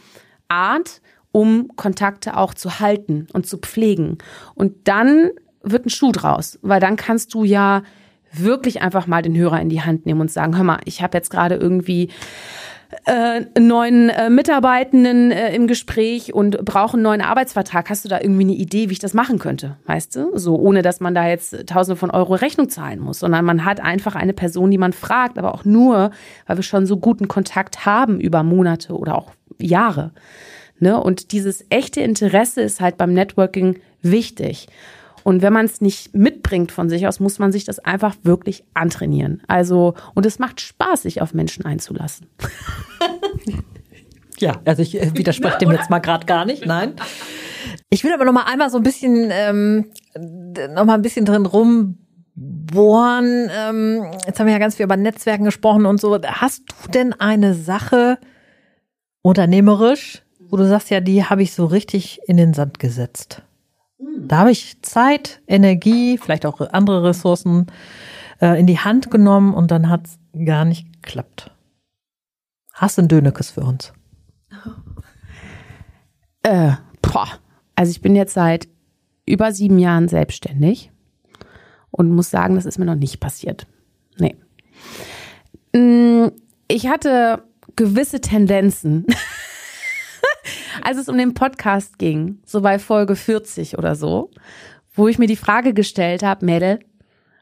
Art, 0.47 1.01
um 1.33 1.71
Kontakte 1.75 2.37
auch 2.37 2.53
zu 2.53 2.79
halten 2.79 3.27
und 3.33 3.45
zu 3.45 3.57
pflegen. 3.57 4.19
Und 4.55 4.87
dann 4.87 5.31
wird 5.63 5.87
ein 5.87 5.89
Schuh 5.89 6.11
draus, 6.11 6.59
weil 6.61 6.79
dann 6.79 6.95
kannst 6.95 7.33
du 7.33 7.43
ja 7.43 7.81
wirklich 8.31 8.81
einfach 8.81 9.07
mal 9.07 9.21
den 9.21 9.35
Hörer 9.35 9.59
in 9.59 9.69
die 9.69 9.81
Hand 9.81 10.05
nehmen 10.05 10.21
und 10.21 10.31
sagen, 10.31 10.55
hör 10.55 10.63
mal, 10.63 10.79
ich 10.85 11.01
habe 11.01 11.17
jetzt 11.17 11.29
gerade 11.29 11.55
irgendwie 11.55 12.09
äh, 13.05 13.41
neuen 13.59 14.09
äh, 14.09 14.29
Mitarbeitenden 14.29 15.31
äh, 15.31 15.55
im 15.55 15.65
Gespräch 15.65 16.33
und 16.35 16.63
brauche 16.63 16.93
einen 16.93 17.03
neuen 17.03 17.21
Arbeitsvertrag. 17.21 17.89
Hast 17.89 18.05
du 18.05 18.09
da 18.09 18.19
irgendwie 18.21 18.43
eine 18.43 18.53
Idee, 18.53 18.89
wie 18.89 18.93
ich 18.93 18.99
das 18.99 19.15
machen 19.15 19.39
könnte? 19.39 19.77
Weißt 19.87 20.15
du? 20.15 20.37
So, 20.37 20.55
ohne 20.55 20.83
dass 20.83 20.99
man 20.99 21.15
da 21.15 21.27
jetzt 21.27 21.67
Tausende 21.67 21.97
von 21.97 22.11
Euro 22.11 22.35
Rechnung 22.35 22.69
zahlen 22.69 22.99
muss, 22.99 23.19
sondern 23.19 23.45
man 23.45 23.65
hat 23.65 23.79
einfach 23.79 24.13
eine 24.13 24.33
Person, 24.33 24.69
die 24.69 24.77
man 24.77 24.93
fragt, 24.93 25.39
aber 25.39 25.55
auch 25.55 25.65
nur, 25.65 26.11
weil 26.45 26.57
wir 26.57 26.63
schon 26.63 26.85
so 26.85 26.97
guten 26.97 27.27
Kontakt 27.27 27.87
haben 27.87 28.19
über 28.19 28.43
Monate 28.43 28.93
oder 28.93 29.17
auch 29.17 29.31
Jahre. 29.59 30.11
Ne? 30.83 31.01
Und 31.01 31.31
dieses 31.31 31.65
echte 31.69 32.01
Interesse 32.01 32.61
ist 32.61 32.81
halt 32.81 32.97
beim 32.97 33.13
Networking 33.13 33.79
wichtig. 34.01 34.67
Und 35.23 35.41
wenn 35.41 35.53
man 35.53 35.65
es 35.65 35.79
nicht 35.79 36.13
mitbringt 36.13 36.73
von 36.73 36.89
sich 36.89 37.07
aus, 37.07 37.21
muss 37.21 37.39
man 37.39 37.53
sich 37.53 37.63
das 37.63 37.79
einfach 37.79 38.15
wirklich 38.23 38.65
antrainieren. 38.73 39.41
Also, 39.47 39.95
und 40.13 40.25
es 40.25 40.37
macht 40.39 40.59
Spaß, 40.59 41.03
sich 41.03 41.21
auf 41.21 41.33
Menschen 41.33 41.65
einzulassen. 41.65 42.27
Ja, 44.39 44.59
also 44.65 44.81
ich 44.81 44.99
äh, 44.99 45.15
widerspreche 45.15 45.59
dem 45.59 45.71
jetzt 45.71 45.89
mal 45.89 45.99
gerade 45.99 46.25
gar 46.25 46.43
nicht, 46.43 46.65
nein. 46.65 46.95
Ich 47.89 48.03
will 48.03 48.11
aber 48.11 48.25
noch 48.25 48.33
mal 48.33 48.43
einmal 48.43 48.69
so 48.69 48.77
ein 48.77 48.83
bisschen, 48.83 49.29
ähm, 49.31 49.91
noch 50.73 50.83
mal 50.83 50.95
ein 50.95 51.01
bisschen 51.01 51.23
drin 51.23 51.45
rumbohren. 51.45 51.95
Ähm, 53.55 54.03
jetzt 54.25 54.39
haben 54.39 54.47
wir 54.47 54.53
ja 54.53 54.59
ganz 54.59 54.75
viel 54.75 54.83
über 54.83 54.97
Netzwerken 54.97 55.45
gesprochen 55.45 55.85
und 55.85 56.01
so. 56.01 56.19
Hast 56.21 56.63
du 56.67 56.91
denn 56.91 57.13
eine 57.13 57.53
Sache 57.53 58.17
unternehmerisch, 59.21 60.23
wo 60.53 60.57
du 60.57 60.67
sagst, 60.67 60.91
ja, 60.91 60.99
die 60.99 61.25
habe 61.25 61.41
ich 61.41 61.51
so 61.51 61.65
richtig 61.65 62.19
in 62.27 62.37
den 62.37 62.53
Sand 62.53 62.77
gesetzt. 62.77 63.41
Hm. 63.97 64.27
Da 64.27 64.37
habe 64.37 64.51
ich 64.51 64.79
Zeit, 64.83 65.41
Energie, 65.47 66.19
vielleicht 66.19 66.45
auch 66.45 66.61
andere 66.61 67.05
Ressourcen 67.05 67.65
äh, 68.39 68.59
in 68.59 68.67
die 68.67 68.77
Hand 68.77 69.09
genommen 69.09 69.55
und 69.55 69.71
dann 69.71 69.89
hat 69.89 70.05
es 70.05 70.19
gar 70.45 70.63
nicht 70.63 71.01
geklappt. 71.01 71.49
Hast 72.71 72.99
du 72.99 73.01
ein 73.01 73.07
Dönekes 73.07 73.49
für 73.49 73.61
uns? 73.61 73.93
Äh, 76.45 76.73
boah. 77.01 77.29
Also 77.73 77.91
ich 77.91 78.01
bin 78.01 78.17
jetzt 78.17 78.33
seit 78.33 78.67
über 79.25 79.53
sieben 79.53 79.79
Jahren 79.79 80.09
selbstständig 80.09 80.91
und 81.89 82.11
muss 82.11 82.29
sagen, 82.29 82.55
das 82.55 82.65
ist 82.65 82.77
mir 82.77 82.83
noch 82.83 82.95
nicht 82.95 83.21
passiert. 83.21 83.65
Nee. 84.19 84.35
Mm, 85.73 86.31
ich 86.67 86.89
hatte 86.89 87.43
gewisse 87.77 88.19
Tendenzen, 88.19 89.05
als 90.81 90.97
es 90.97 91.09
um 91.09 91.17
den 91.17 91.33
Podcast 91.33 91.99
ging, 91.99 92.39
so 92.45 92.61
bei 92.61 92.79
Folge 92.79 93.15
40 93.15 93.77
oder 93.77 93.95
so, 93.95 94.31
wo 94.95 95.07
ich 95.07 95.19
mir 95.19 95.27
die 95.27 95.35
Frage 95.35 95.73
gestellt 95.73 96.23
habe, 96.23 96.45
Mädel, 96.45 96.79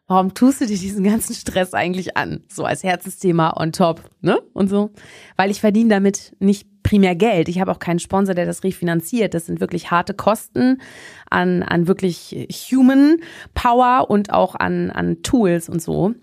warum 0.08 0.34
tust 0.34 0.62
du 0.62 0.66
dir 0.66 0.78
diesen 0.78 1.04
ganzen 1.04 1.34
Stress 1.34 1.74
eigentlich 1.74 2.18
an? 2.18 2.44
So 2.50 2.66
als 2.66 2.84
Herzensthema 2.84 3.56
on 3.58 3.72
top, 3.72 4.10
ne? 4.22 4.42
Und 4.54 4.70
so. 4.70 4.92
Weil 5.38 5.52
ich 5.52 5.62
verdiene 5.62 5.90
damit 5.90 6.36
nicht 6.40 6.68
primär 6.84 7.16
Geld. 7.16 7.48
Ich 7.48 7.62
habe 7.62 7.72
auch 7.72 7.80
keinen 7.80 8.00
Sponsor, 8.00 8.36
der 8.36 8.46
das 8.46 8.64
refinanziert. 8.64 9.34
Das 9.34 9.46
sind 9.46 9.62
wirklich 9.62 9.92
harte 9.92 10.14
Kosten 10.14 10.82
an, 11.30 11.64
an 11.64 11.88
wirklich 11.88 12.48
Human 12.72 13.18
Power 13.54 14.10
und 14.10 14.34
auch 14.34 14.56
an, 14.56 14.92
an 14.92 15.24
Tools 15.24 15.70
und 15.70 15.82
so. 15.82 16.14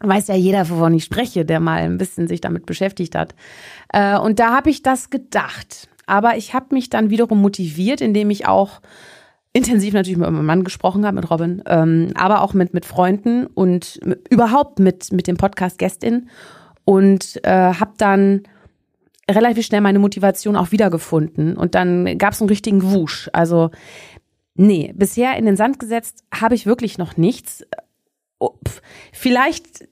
Weiß 0.00 0.28
ja 0.28 0.34
jeder, 0.34 0.68
wovon 0.68 0.94
ich 0.94 1.04
spreche, 1.04 1.44
der 1.44 1.60
mal 1.60 1.80
ein 1.80 1.98
bisschen 1.98 2.28
sich 2.28 2.40
damit 2.40 2.66
beschäftigt 2.66 3.14
hat. 3.14 3.34
Äh, 3.92 4.18
und 4.18 4.38
da 4.38 4.54
habe 4.54 4.70
ich 4.70 4.82
das 4.82 5.10
gedacht. 5.10 5.88
Aber 6.06 6.36
ich 6.36 6.54
habe 6.54 6.74
mich 6.74 6.90
dann 6.90 7.10
wiederum 7.10 7.40
motiviert, 7.40 8.00
indem 8.00 8.30
ich 8.30 8.46
auch 8.46 8.80
intensiv 9.54 9.94
natürlich 9.94 10.18
mit 10.18 10.28
meinem 10.28 10.44
Mann 10.44 10.64
gesprochen 10.64 11.06
habe, 11.06 11.14
mit 11.14 11.30
Robin, 11.30 11.62
ähm, 11.66 12.10
aber 12.14 12.42
auch 12.42 12.54
mit, 12.54 12.74
mit 12.74 12.84
Freunden 12.84 13.46
und 13.46 14.00
überhaupt 14.28 14.80
mit, 14.80 15.12
mit 15.12 15.28
dem 15.28 15.36
Podcast 15.36 15.78
Gästin 15.78 16.28
und 16.84 17.40
äh, 17.44 17.74
habe 17.74 17.92
dann 17.96 18.42
relativ 19.30 19.64
schnell 19.64 19.80
meine 19.80 20.00
Motivation 20.00 20.56
auch 20.56 20.72
wiedergefunden 20.72 21.56
und 21.56 21.76
dann 21.76 22.18
gab 22.18 22.32
es 22.32 22.40
einen 22.40 22.48
richtigen 22.48 22.82
Wusch. 22.82 23.30
Also 23.32 23.70
nee, 24.54 24.92
bisher 24.96 25.36
in 25.36 25.46
den 25.46 25.56
Sand 25.56 25.78
gesetzt 25.78 26.24
habe 26.34 26.56
ich 26.56 26.66
wirklich 26.66 26.98
noch 26.98 27.16
nichts. 27.16 27.64
Oh, 28.40 28.54
vielleicht 29.12 29.88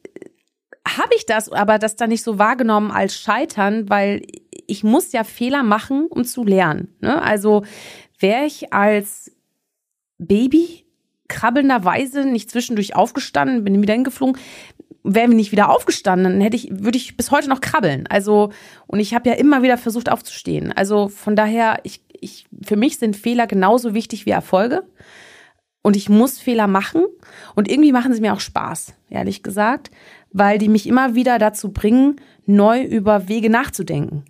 habe 0.87 1.15
ich 1.17 1.25
das, 1.25 1.51
aber 1.51 1.79
das 1.79 1.95
dann 1.95 2.11
nicht 2.11 2.25
so 2.25 2.39
wahrgenommen 2.39 2.91
als 2.91 3.17
Scheitern, 3.17 3.89
weil 3.89 4.23
ich 4.67 4.85
muss 4.85 5.13
ja 5.13 5.25
Fehler 5.25 5.63
machen, 5.63 6.07
um 6.09 6.25
zu 6.25 6.45
lernen. 6.45 6.95
Ne? 7.01 7.21
Also 7.21 7.65
wäre 8.19 8.45
ich 8.45 8.73
als 8.73 9.33
Baby 10.19 10.85
krabbelnderweise 11.29 12.25
nicht 12.25 12.51
zwischendurch 12.51 12.95
aufgestanden, 12.95 13.65
bin 13.65 13.81
wieder 13.81 13.95
hingeflogen, 13.95 14.41
wären 15.03 15.31
wir 15.31 15.37
nicht 15.37 15.53
wieder 15.53 15.71
aufgestanden, 15.71 16.33
dann 16.33 16.41
hätte 16.41 16.57
ich, 16.57 16.69
würde 16.71 16.99
ich 16.99 17.17
bis 17.17 17.31
heute 17.31 17.49
noch 17.49 17.61
krabbeln. 17.61 18.07
Also, 18.07 18.53
und 18.87 19.01
ich 19.01 19.15
habe 19.15 19.29
ja 19.29 19.35
immer 19.35 19.63
wieder 19.63 19.79
versucht 19.79 20.11
aufzustehen. 20.11 20.73
Also 20.73 21.09
von 21.09 21.35
daher, 21.35 21.81
ich, 21.85 22.03
ich, 22.13 22.47
für 22.63 22.77
mich 22.77 22.99
sind 22.99 23.17
Fehler 23.17 23.47
genauso 23.47 23.95
wichtig 23.95 24.27
wie 24.27 24.31
Erfolge. 24.31 24.83
Und 25.85 25.97
ich 25.97 26.09
muss 26.09 26.39
Fehler 26.39 26.69
machen. 26.69 27.05
Und 27.57 27.69
irgendwie 27.69 27.91
machen 27.91 28.15
sie 28.15 28.21
mir 28.21 28.35
auch 28.35 28.41
Spaß, 28.41 28.95
ehrlich 29.11 29.43
gesagt, 29.43 29.91
weil 30.31 30.59
die 30.59 30.69
mich 30.69 30.87
immer 30.87 31.17
wieder 31.17 31.41
dazu 31.41 31.73
bringen, 31.73 32.21
neu 32.47 32.83
über 32.83 33.27
Wege 33.27 33.51
nachzudenken 33.51 34.25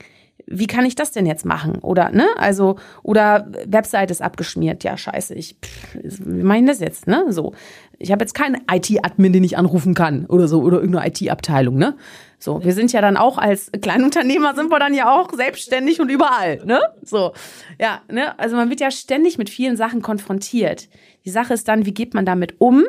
wie 0.52 0.66
kann 0.66 0.84
ich 0.84 0.94
das 0.94 1.10
denn 1.12 1.26
jetzt 1.26 1.44
machen? 1.44 1.78
Oder, 1.80 2.10
ne? 2.10 2.26
Also, 2.36 2.76
oder 3.02 3.50
Website 3.66 4.10
ist 4.10 4.22
abgeschmiert. 4.22 4.84
Ja, 4.84 4.96
scheiße, 4.96 5.34
ich, 5.34 5.56
pff, 5.62 5.96
wie 6.24 6.42
mache 6.42 6.58
ich 6.58 6.66
das 6.66 6.80
jetzt, 6.80 7.06
ne? 7.06 7.26
So. 7.30 7.54
Ich 7.98 8.12
habe 8.12 8.22
jetzt 8.22 8.34
keinen 8.34 8.60
IT-Admin, 8.70 9.32
den 9.32 9.44
ich 9.44 9.56
anrufen 9.56 9.94
kann 9.94 10.26
oder 10.26 10.48
so, 10.48 10.60
oder 10.62 10.78
irgendeine 10.80 11.08
IT-Abteilung, 11.08 11.76
ne? 11.76 11.96
So, 12.38 12.62
wir 12.64 12.74
sind 12.74 12.92
ja 12.92 13.00
dann 13.00 13.16
auch 13.16 13.38
als 13.38 13.70
Kleinunternehmer 13.80 14.54
sind 14.54 14.70
wir 14.70 14.80
dann 14.80 14.94
ja 14.94 15.12
auch 15.12 15.32
selbstständig 15.32 16.00
und 16.00 16.10
überall, 16.10 16.64
ne? 16.64 16.80
So. 17.02 17.32
Ja, 17.80 18.02
ne? 18.10 18.38
Also 18.38 18.56
man 18.56 18.68
wird 18.68 18.80
ja 18.80 18.90
ständig 18.90 19.38
mit 19.38 19.48
vielen 19.48 19.76
Sachen 19.76 20.02
konfrontiert. 20.02 20.88
Die 21.24 21.30
Sache 21.30 21.54
ist 21.54 21.68
dann, 21.68 21.86
wie 21.86 21.94
geht 21.94 22.14
man 22.14 22.26
damit 22.26 22.60
um? 22.60 22.84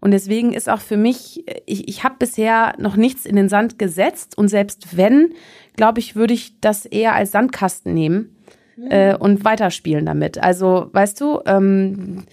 Und 0.00 0.12
deswegen 0.12 0.52
ist 0.52 0.68
auch 0.68 0.80
für 0.80 0.96
mich, 0.96 1.44
ich, 1.66 1.88
ich 1.88 2.04
habe 2.04 2.16
bisher 2.18 2.74
noch 2.78 2.96
nichts 2.96 3.26
in 3.26 3.36
den 3.36 3.48
Sand 3.48 3.78
gesetzt 3.78 4.38
und 4.38 4.48
selbst 4.48 4.96
wenn, 4.96 5.34
glaube 5.76 5.98
ich, 5.98 6.14
würde 6.14 6.34
ich 6.34 6.60
das 6.60 6.86
eher 6.86 7.14
als 7.14 7.32
Sandkasten 7.32 7.94
nehmen 7.94 8.36
mhm. 8.76 8.90
äh, 8.90 9.16
und 9.16 9.44
weiterspielen 9.44 10.06
damit. 10.06 10.38
Also, 10.42 10.88
weißt 10.92 11.20
du, 11.20 11.40
ähm, 11.46 12.24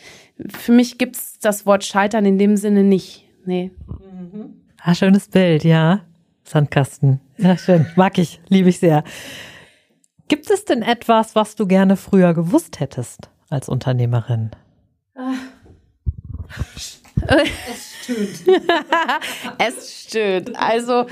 für 0.49 0.71
mich 0.71 0.97
gibt's 0.97 1.39
das 1.39 1.65
Wort 1.65 1.83
Scheitern 1.83 2.25
in 2.25 2.37
dem 2.37 2.57
Sinne 2.57 2.83
nicht. 2.83 3.25
Nee. 3.45 3.71
Mhm. 3.87 4.61
Ah, 4.81 4.93
schönes 4.93 5.27
Bild, 5.27 5.63
ja. 5.63 6.01
Sandkasten. 6.43 7.21
Ja, 7.37 7.57
schön. 7.57 7.87
Mag 7.95 8.19
ich, 8.19 8.39
liebe 8.49 8.69
ich 8.69 8.79
sehr. 8.79 9.03
Gibt 10.27 10.49
es 10.51 10.65
denn 10.65 10.83
etwas, 10.83 11.35
was 11.35 11.55
du 11.55 11.65
gerne 11.65 11.97
früher 11.97 12.33
gewusst 12.33 12.79
hättest 12.79 13.29
als 13.49 13.69
Unternehmerin? 13.69 14.51
Ah. 15.15 15.33
Es 17.27 17.95
stöhnt. 18.03 18.43
es 19.57 20.01
stöhnt. 20.01 20.55
Also, 20.55 21.05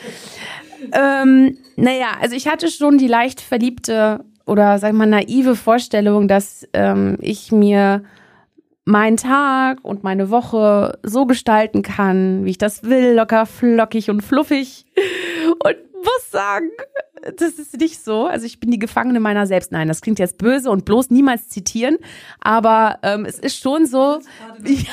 ähm, 0.91 1.57
naja, 1.75 2.17
also 2.21 2.35
ich 2.35 2.47
hatte 2.47 2.69
schon 2.69 2.97
die 2.97 3.07
leicht 3.07 3.41
verliebte 3.41 4.23
oder 4.45 4.79
sag 4.79 4.93
mal 4.93 5.05
naive 5.05 5.55
Vorstellung, 5.55 6.27
dass 6.27 6.67
ähm, 6.73 7.17
ich 7.21 7.51
mir 7.51 8.03
meinen 8.85 9.17
Tag 9.17 9.79
und 9.83 10.03
meine 10.03 10.29
Woche 10.29 10.99
so 11.03 11.25
gestalten 11.25 11.83
kann, 11.83 12.43
wie 12.43 12.51
ich 12.51 12.57
das 12.57 12.83
will, 12.83 13.13
locker, 13.15 13.45
flockig 13.45 14.09
und 14.09 14.21
fluffig. 14.21 14.85
Und 15.63 15.77
muss 15.93 16.31
sagen, 16.31 16.69
das 17.37 17.53
ist 17.53 17.79
nicht 17.79 18.03
so. 18.03 18.25
Also 18.25 18.45
ich 18.45 18.59
bin 18.59 18.71
die 18.71 18.79
Gefangene 18.79 19.19
meiner 19.21 19.47
selbst. 19.47 19.71
Nein, 19.71 19.87
das 19.87 20.01
klingt 20.01 20.19
jetzt 20.19 20.37
böse 20.37 20.69
und 20.69 20.83
bloß 20.83 21.09
niemals 21.09 21.47
zitieren. 21.49 21.97
Aber 22.41 22.99
ähm, 23.03 23.25
es 23.25 23.39
ist 23.39 23.57
schon 23.57 23.85
so. 23.85 24.19
Ja. 24.65 24.83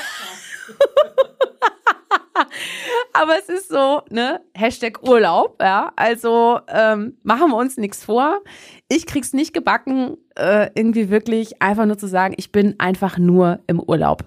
Aber 3.12 3.38
es 3.38 3.48
ist 3.48 3.68
so, 3.68 4.02
ne? 4.10 4.40
Hashtag 4.54 5.02
Urlaub, 5.02 5.56
ja. 5.60 5.92
Also 5.96 6.60
ähm, 6.68 7.16
machen 7.22 7.50
wir 7.50 7.56
uns 7.56 7.76
nichts 7.76 8.04
vor. 8.04 8.40
Ich 8.88 9.06
krieg's 9.06 9.32
nicht 9.32 9.52
gebacken, 9.52 10.16
äh, 10.36 10.70
irgendwie 10.74 11.10
wirklich 11.10 11.60
einfach 11.62 11.86
nur 11.86 11.98
zu 11.98 12.06
sagen, 12.06 12.34
ich 12.36 12.52
bin 12.52 12.76
einfach 12.78 13.18
nur 13.18 13.60
im 13.66 13.80
Urlaub. 13.80 14.24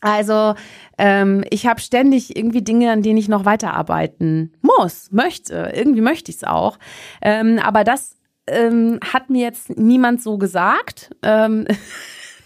Also 0.00 0.54
ähm, 0.96 1.44
ich 1.50 1.66
habe 1.66 1.80
ständig 1.80 2.36
irgendwie 2.36 2.62
Dinge, 2.62 2.90
an 2.90 3.02
denen 3.02 3.18
ich 3.18 3.28
noch 3.28 3.44
weiterarbeiten 3.44 4.54
muss, 4.62 5.12
möchte. 5.12 5.72
Irgendwie 5.74 6.00
möchte 6.00 6.30
ich 6.30 6.38
es 6.38 6.44
auch. 6.44 6.78
Ähm, 7.20 7.58
aber 7.62 7.84
das 7.84 8.16
ähm, 8.46 8.98
hat 9.12 9.28
mir 9.28 9.42
jetzt 9.42 9.78
niemand 9.78 10.22
so 10.22 10.38
gesagt. 10.38 11.10
Ähm, 11.22 11.66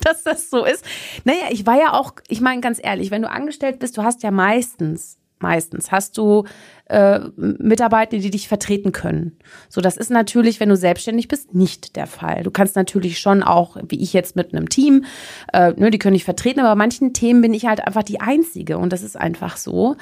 dass 0.04 0.22
das 0.22 0.50
so 0.50 0.64
ist. 0.64 0.84
Naja, 1.24 1.46
ich 1.50 1.66
war 1.66 1.78
ja 1.78 1.92
auch, 1.92 2.12
ich 2.28 2.40
meine 2.40 2.60
ganz 2.60 2.80
ehrlich, 2.82 3.10
wenn 3.10 3.22
du 3.22 3.30
angestellt 3.30 3.78
bist, 3.78 3.96
du 3.96 4.02
hast 4.02 4.22
ja 4.22 4.30
meistens, 4.30 5.18
meistens 5.38 5.92
hast 5.92 6.16
du 6.16 6.44
äh, 6.86 7.20
Mitarbeiter, 7.36 8.18
die 8.18 8.30
dich 8.30 8.48
vertreten 8.48 8.92
können. 8.92 9.36
So, 9.68 9.80
das 9.80 9.96
ist 9.96 10.10
natürlich, 10.10 10.60
wenn 10.60 10.68
du 10.68 10.76
selbstständig 10.76 11.28
bist, 11.28 11.54
nicht 11.54 11.96
der 11.96 12.06
Fall. 12.06 12.42
Du 12.42 12.50
kannst 12.50 12.76
natürlich 12.76 13.18
schon 13.18 13.42
auch, 13.42 13.76
wie 13.88 14.02
ich 14.02 14.12
jetzt 14.12 14.36
mit 14.36 14.54
einem 14.54 14.68
Team, 14.68 15.04
äh, 15.52 15.72
ne, 15.72 15.90
die 15.90 15.98
können 15.98 16.14
dich 16.14 16.24
vertreten, 16.24 16.60
aber 16.60 16.70
bei 16.70 16.74
manchen 16.76 17.12
Themen 17.14 17.40
bin 17.40 17.54
ich 17.54 17.66
halt 17.66 17.86
einfach 17.86 18.02
die 18.02 18.20
Einzige 18.20 18.78
und 18.78 18.92
das 18.92 19.02
ist 19.02 19.16
einfach 19.18 19.56
so. 19.56 19.96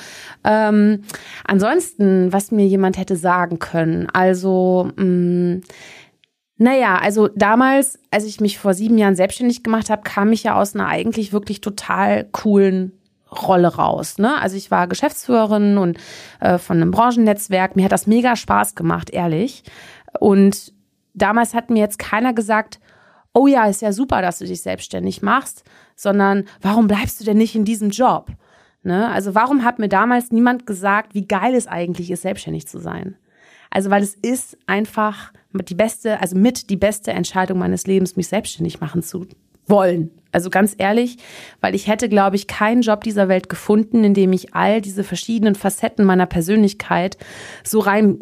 Ähm, 0.44 1.03
ansonsten, 1.44 2.32
was 2.32 2.50
mir 2.50 2.66
jemand 2.66 2.98
hätte 2.98 3.16
sagen 3.16 3.59
können, 3.59 4.09
also 4.12 4.90
mh, 4.96 5.05
mm, 5.05 5.61
naja, 6.59 6.96
also 6.96 7.28
damals, 7.28 7.98
als 8.11 8.24
ich 8.24 8.40
mich 8.40 8.59
vor 8.59 8.74
sieben 8.74 8.98
Jahren 8.98 9.16
selbstständig 9.16 9.62
gemacht 9.62 9.90
habe, 9.90 10.03
kam 10.03 10.32
ich 10.32 10.44
ja 10.44 10.55
aus 10.55 10.74
einer 10.74 10.86
eigentlich 10.86 11.32
wirklich 11.32 11.61
total 11.61 12.24
coolen 12.30 12.92
Rolle 13.30 13.74
raus. 13.74 14.18
Ne? 14.18 14.38
Also 14.40 14.57
ich 14.57 14.70
war 14.70 14.86
Geschäftsführerin 14.86 15.78
und 15.78 15.98
äh, 16.40 16.59
von 16.59 16.76
einem 16.76 16.90
Branchennetzwerk. 16.90 17.76
Mir 17.76 17.84
hat 17.84 17.92
das 17.92 18.07
mega 18.07 18.36
Spaß 18.36 18.74
gemacht, 18.74 19.11
ehrlich. 19.11 19.64
Und 20.20 20.72
damals 21.14 21.55
hat 21.55 21.70
mir 21.70 21.80
jetzt 21.80 21.98
keiner 21.98 22.34
gesagt, 22.34 22.78
oh 23.32 23.46
ja, 23.46 23.64
ist 23.66 23.82
ja 23.82 23.92
super, 23.92 24.20
dass 24.20 24.38
du 24.38 24.44
dich 24.44 24.61
selbstständig 24.61 25.22
machst, 25.22 25.64
sondern 25.96 26.44
warum 26.61 26.86
bleibst 26.86 27.20
du 27.20 27.24
denn 27.24 27.38
nicht 27.38 27.55
in 27.55 27.64
diesem 27.64 27.90
Job? 27.90 28.30
Ne? 28.82 29.09
Also 29.11 29.34
warum 29.34 29.64
hat 29.64 29.78
mir 29.78 29.88
damals 29.88 30.30
niemand 30.30 30.66
gesagt, 30.66 31.14
wie 31.14 31.26
geil 31.26 31.55
es 31.55 31.66
eigentlich 31.66 32.11
ist, 32.11 32.22
selbstständig 32.22 32.66
zu 32.66 32.78
sein? 32.78 33.16
Also 33.70 33.88
weil 33.90 34.03
es 34.03 34.14
ist 34.14 34.59
einfach 34.66 35.32
die 35.55 35.74
beste, 35.74 36.20
also 36.20 36.36
mit 36.36 36.70
die 36.70 36.76
beste 36.76 37.12
Entscheidung 37.12 37.59
meines 37.59 37.86
Lebens, 37.86 38.16
mich 38.16 38.28
selbstständig 38.28 38.80
machen 38.80 39.03
zu 39.03 39.26
wollen. 39.66 40.11
Also 40.32 40.48
ganz 40.48 40.74
ehrlich, 40.78 41.18
weil 41.61 41.74
ich 41.74 41.86
hätte, 41.86 42.09
glaube 42.09 42.36
ich, 42.36 42.46
keinen 42.46 42.80
Job 42.80 43.05
dieser 43.05 43.28
Welt 43.28 43.50
gefunden, 43.50 44.03
in 44.03 44.14
dem 44.14 44.32
ich 44.32 44.55
all 44.55 44.80
diese 44.80 45.05
verschiedenen 45.05 45.55
Facetten 45.55 46.07
meiner 46.07 46.26
Persönlichkeit 46.26 47.18
so 47.62 47.78
rein 47.80 48.18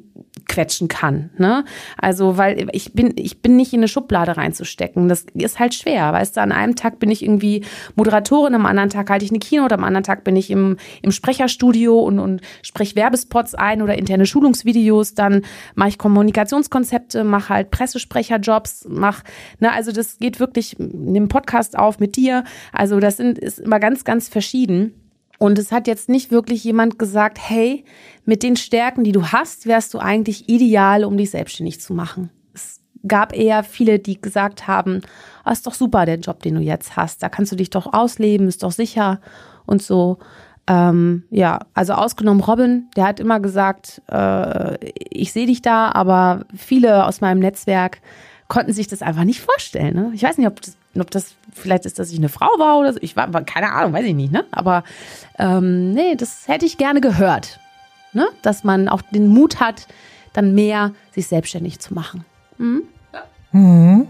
quetschen 0.49 0.89
kann. 0.89 1.31
Ne? 1.39 1.65
Also, 1.97 2.37
weil 2.37 2.69
ich 2.73 2.93
bin, 2.93 3.13
ich 3.17 3.41
bin 3.41 3.57
nicht 3.57 3.73
in 3.73 3.81
eine 3.81 3.89
Schublade 3.89 4.37
reinzustecken. 4.37 5.09
Das 5.09 5.27
ist 5.35 5.59
halt 5.59 5.75
schwer. 5.75 6.13
Weißt 6.13 6.37
du, 6.37 6.41
an 6.41 6.53
einem 6.53 6.77
Tag 6.77 6.99
bin 6.99 7.11
ich 7.11 7.23
irgendwie 7.23 7.65
Moderatorin, 7.95 8.55
am 8.55 8.67
anderen 8.67 8.91
Tag 8.91 9.11
halte 9.11 9.25
ich 9.25 9.31
eine 9.31 9.39
Keynote, 9.39 9.75
am 9.75 9.85
anderen 9.85 10.05
Tag 10.05 10.25
bin 10.25 10.37
ich 10.37 10.51
im, 10.51 10.77
im 11.03 11.13
Sprecherstudio 11.13 11.99
und, 12.01 12.19
und 12.19 12.41
spreche 12.63 12.97
Werbespots 12.97 13.55
ein 13.55 13.81
oder 13.81 13.97
interne 13.97 14.27
Schulungsvideos. 14.27 15.15
Dann 15.15 15.43
mache 15.75 15.91
ich 15.91 15.99
Kommunikationskonzepte, 15.99 17.25
mache 17.25 17.55
halt 17.55 17.71
Pressesprecherjobs, 17.71 18.87
mache, 18.89 19.23
ne, 19.61 19.73
also 19.73 19.93
das 19.93 20.19
geht 20.19 20.41
wirklich, 20.41 20.77
nimm 20.79 21.29
Podcast 21.29 21.79
auf 21.79 22.01
mit 22.01 22.17
dir. 22.17 22.45
Also 22.73 22.99
das 22.99 23.17
sind, 23.17 23.39
ist 23.39 23.61
immer 23.61 23.79
ganz, 23.79 24.05
ganz 24.05 24.29
verschieden. 24.29 24.95
Und 25.43 25.59
es 25.59 25.73
hat 25.73 25.87
jetzt 25.87 26.11
nicht 26.11 26.31
wirklich 26.31 26.63
jemand 26.65 26.99
gesagt, 26.99 27.39
hey, 27.41 27.87
mit 28.27 28.43
den 28.43 28.57
Stärken, 28.57 29.05
die 29.05 29.13
du 29.13 29.29
hast, 29.29 29.65
wärst 29.65 29.95
du 29.95 29.99
eigentlich 29.99 30.51
ideal, 30.51 31.03
um 31.03 31.17
dich 31.17 31.31
selbstständig 31.31 31.81
zu 31.81 31.95
machen. 31.95 32.29
Es 32.53 32.83
gab 33.09 33.35
eher 33.35 33.65
viele, 33.65 33.99
die 33.99 34.21
gesagt 34.21 34.69
haben, 34.69 35.01
oh, 35.47 35.51
ist 35.51 35.67
doch 35.67 35.73
super, 35.73 36.05
der 36.05 36.19
Job, 36.19 36.43
den 36.43 36.57
du 36.57 36.61
jetzt 36.61 36.95
hast. 36.95 37.23
Da 37.23 37.31
kannst 37.31 37.53
du 37.53 37.57
dich 37.57 37.71
doch 37.71 37.95
ausleben, 37.95 38.49
ist 38.49 38.63
doch 38.63 38.71
sicher 38.71 39.23
und 39.65 39.83
so. 39.83 40.19
Ähm, 40.67 41.25
ja, 41.31 41.61
also 41.73 41.95
ausgenommen 41.95 42.43
Robin, 42.43 42.91
der 42.95 43.07
hat 43.07 43.19
immer 43.19 43.41
gesagt, 43.41 44.03
äh, 44.13 44.77
ich 44.85 45.33
sehe 45.33 45.47
dich 45.47 45.63
da, 45.63 45.91
aber 45.91 46.45
viele 46.55 47.07
aus 47.07 47.23
meinem 47.23 47.39
Netzwerk 47.39 48.03
konnten 48.51 48.73
sich 48.73 48.89
das 48.89 49.01
einfach 49.01 49.25
nicht 49.25 49.41
vorstellen. 49.41 49.95
Ne? 49.95 50.11
Ich 50.13 50.23
weiß 50.25 50.37
nicht, 50.37 50.49
ob 50.49 50.61
das, 50.61 50.77
ob 50.99 51.11
das 51.11 51.37
vielleicht 51.55 51.87
ist, 51.87 51.99
dass 51.99 52.11
ich 52.11 52.19
eine 52.19 52.29
Frau 52.29 52.49
war 52.59 52.79
oder 52.79 52.93
so. 52.93 52.99
Ich 53.01 53.17
war, 53.17 53.31
keine 53.45 53.73
Ahnung, 53.73 53.95
weiß 53.95 54.05
ich 54.05 54.15
nicht. 54.15 54.33
Ne? 54.33 54.45
Aber 54.51 54.83
ähm, 55.39 55.93
nee, 55.93 56.17
das 56.17 56.49
hätte 56.49 56.67
ich 56.67 56.77
gerne 56.77 57.01
gehört. 57.01 57.61
Ne? 58.13 58.27
Dass 58.43 58.65
man 58.65 58.89
auch 58.89 59.03
den 59.03 59.29
Mut 59.29 59.61
hat, 59.61 59.87
dann 60.33 60.53
mehr 60.53 60.93
sich 61.13 61.29
selbstständig 61.29 61.79
zu 61.79 61.95
machen. 61.95 62.25
Mhm. 62.59 62.83
Mhm. 63.53 64.09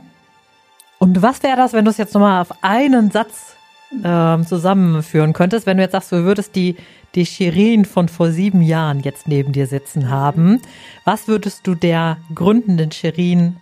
Und 0.99 1.23
was 1.23 1.43
wäre 1.43 1.57
das, 1.57 1.75
wenn 1.75 1.85
du 1.85 1.91
es 1.91 1.99
jetzt 1.99 2.15
nochmal 2.15 2.41
auf 2.41 2.65
einen 2.65 3.11
Satz 3.11 3.57
ähm, 4.03 4.47
zusammenführen 4.47 5.35
könntest, 5.35 5.67
wenn 5.67 5.77
du 5.77 5.83
jetzt 5.83 5.93
sagst, 5.93 6.13
du 6.13 6.25
würdest 6.25 6.57
die, 6.57 6.77
die 7.15 7.27
Shirin 7.27 7.85
von 7.85 8.09
vor 8.09 8.31
sieben 8.31 8.63
Jahren 8.63 9.01
jetzt 9.01 9.29
neben 9.29 9.53
dir 9.53 9.67
sitzen 9.67 10.09
haben, 10.09 10.63
was 11.05 11.29
würdest 11.29 11.67
du 11.67 11.75
der 11.75 12.17
gründenden 12.35 12.91
Shirin 12.91 13.57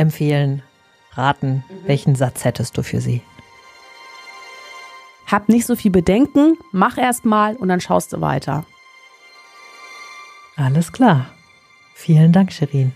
empfehlen, 0.00 0.62
raten? 1.12 1.64
Mhm. 1.68 1.88
Welchen 1.88 2.14
Satz 2.14 2.44
hättest 2.44 2.76
du 2.76 2.82
für 2.82 3.00
sie? 3.00 3.22
Hab 5.26 5.48
nicht 5.48 5.66
so 5.66 5.76
viel 5.76 5.92
Bedenken, 5.92 6.58
mach 6.72 6.98
erst 6.98 7.24
mal 7.24 7.54
und 7.56 7.68
dann 7.68 7.80
schaust 7.80 8.12
du 8.12 8.20
weiter. 8.20 8.64
Alles 10.56 10.92
klar. 10.92 11.26
Vielen 11.94 12.32
Dank, 12.32 12.52
Shirin. 12.52 12.92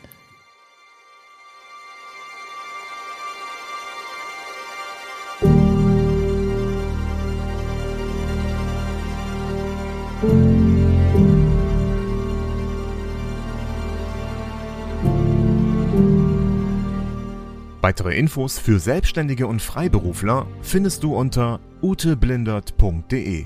Weitere 17.85 18.16
Infos 18.16 18.59
für 18.59 18.78
Selbstständige 18.78 19.47
und 19.47 19.61
Freiberufler 19.61 20.47
findest 20.62 21.03
du 21.03 21.14
unter 21.14 21.61
uteblindert.de. 21.82 23.45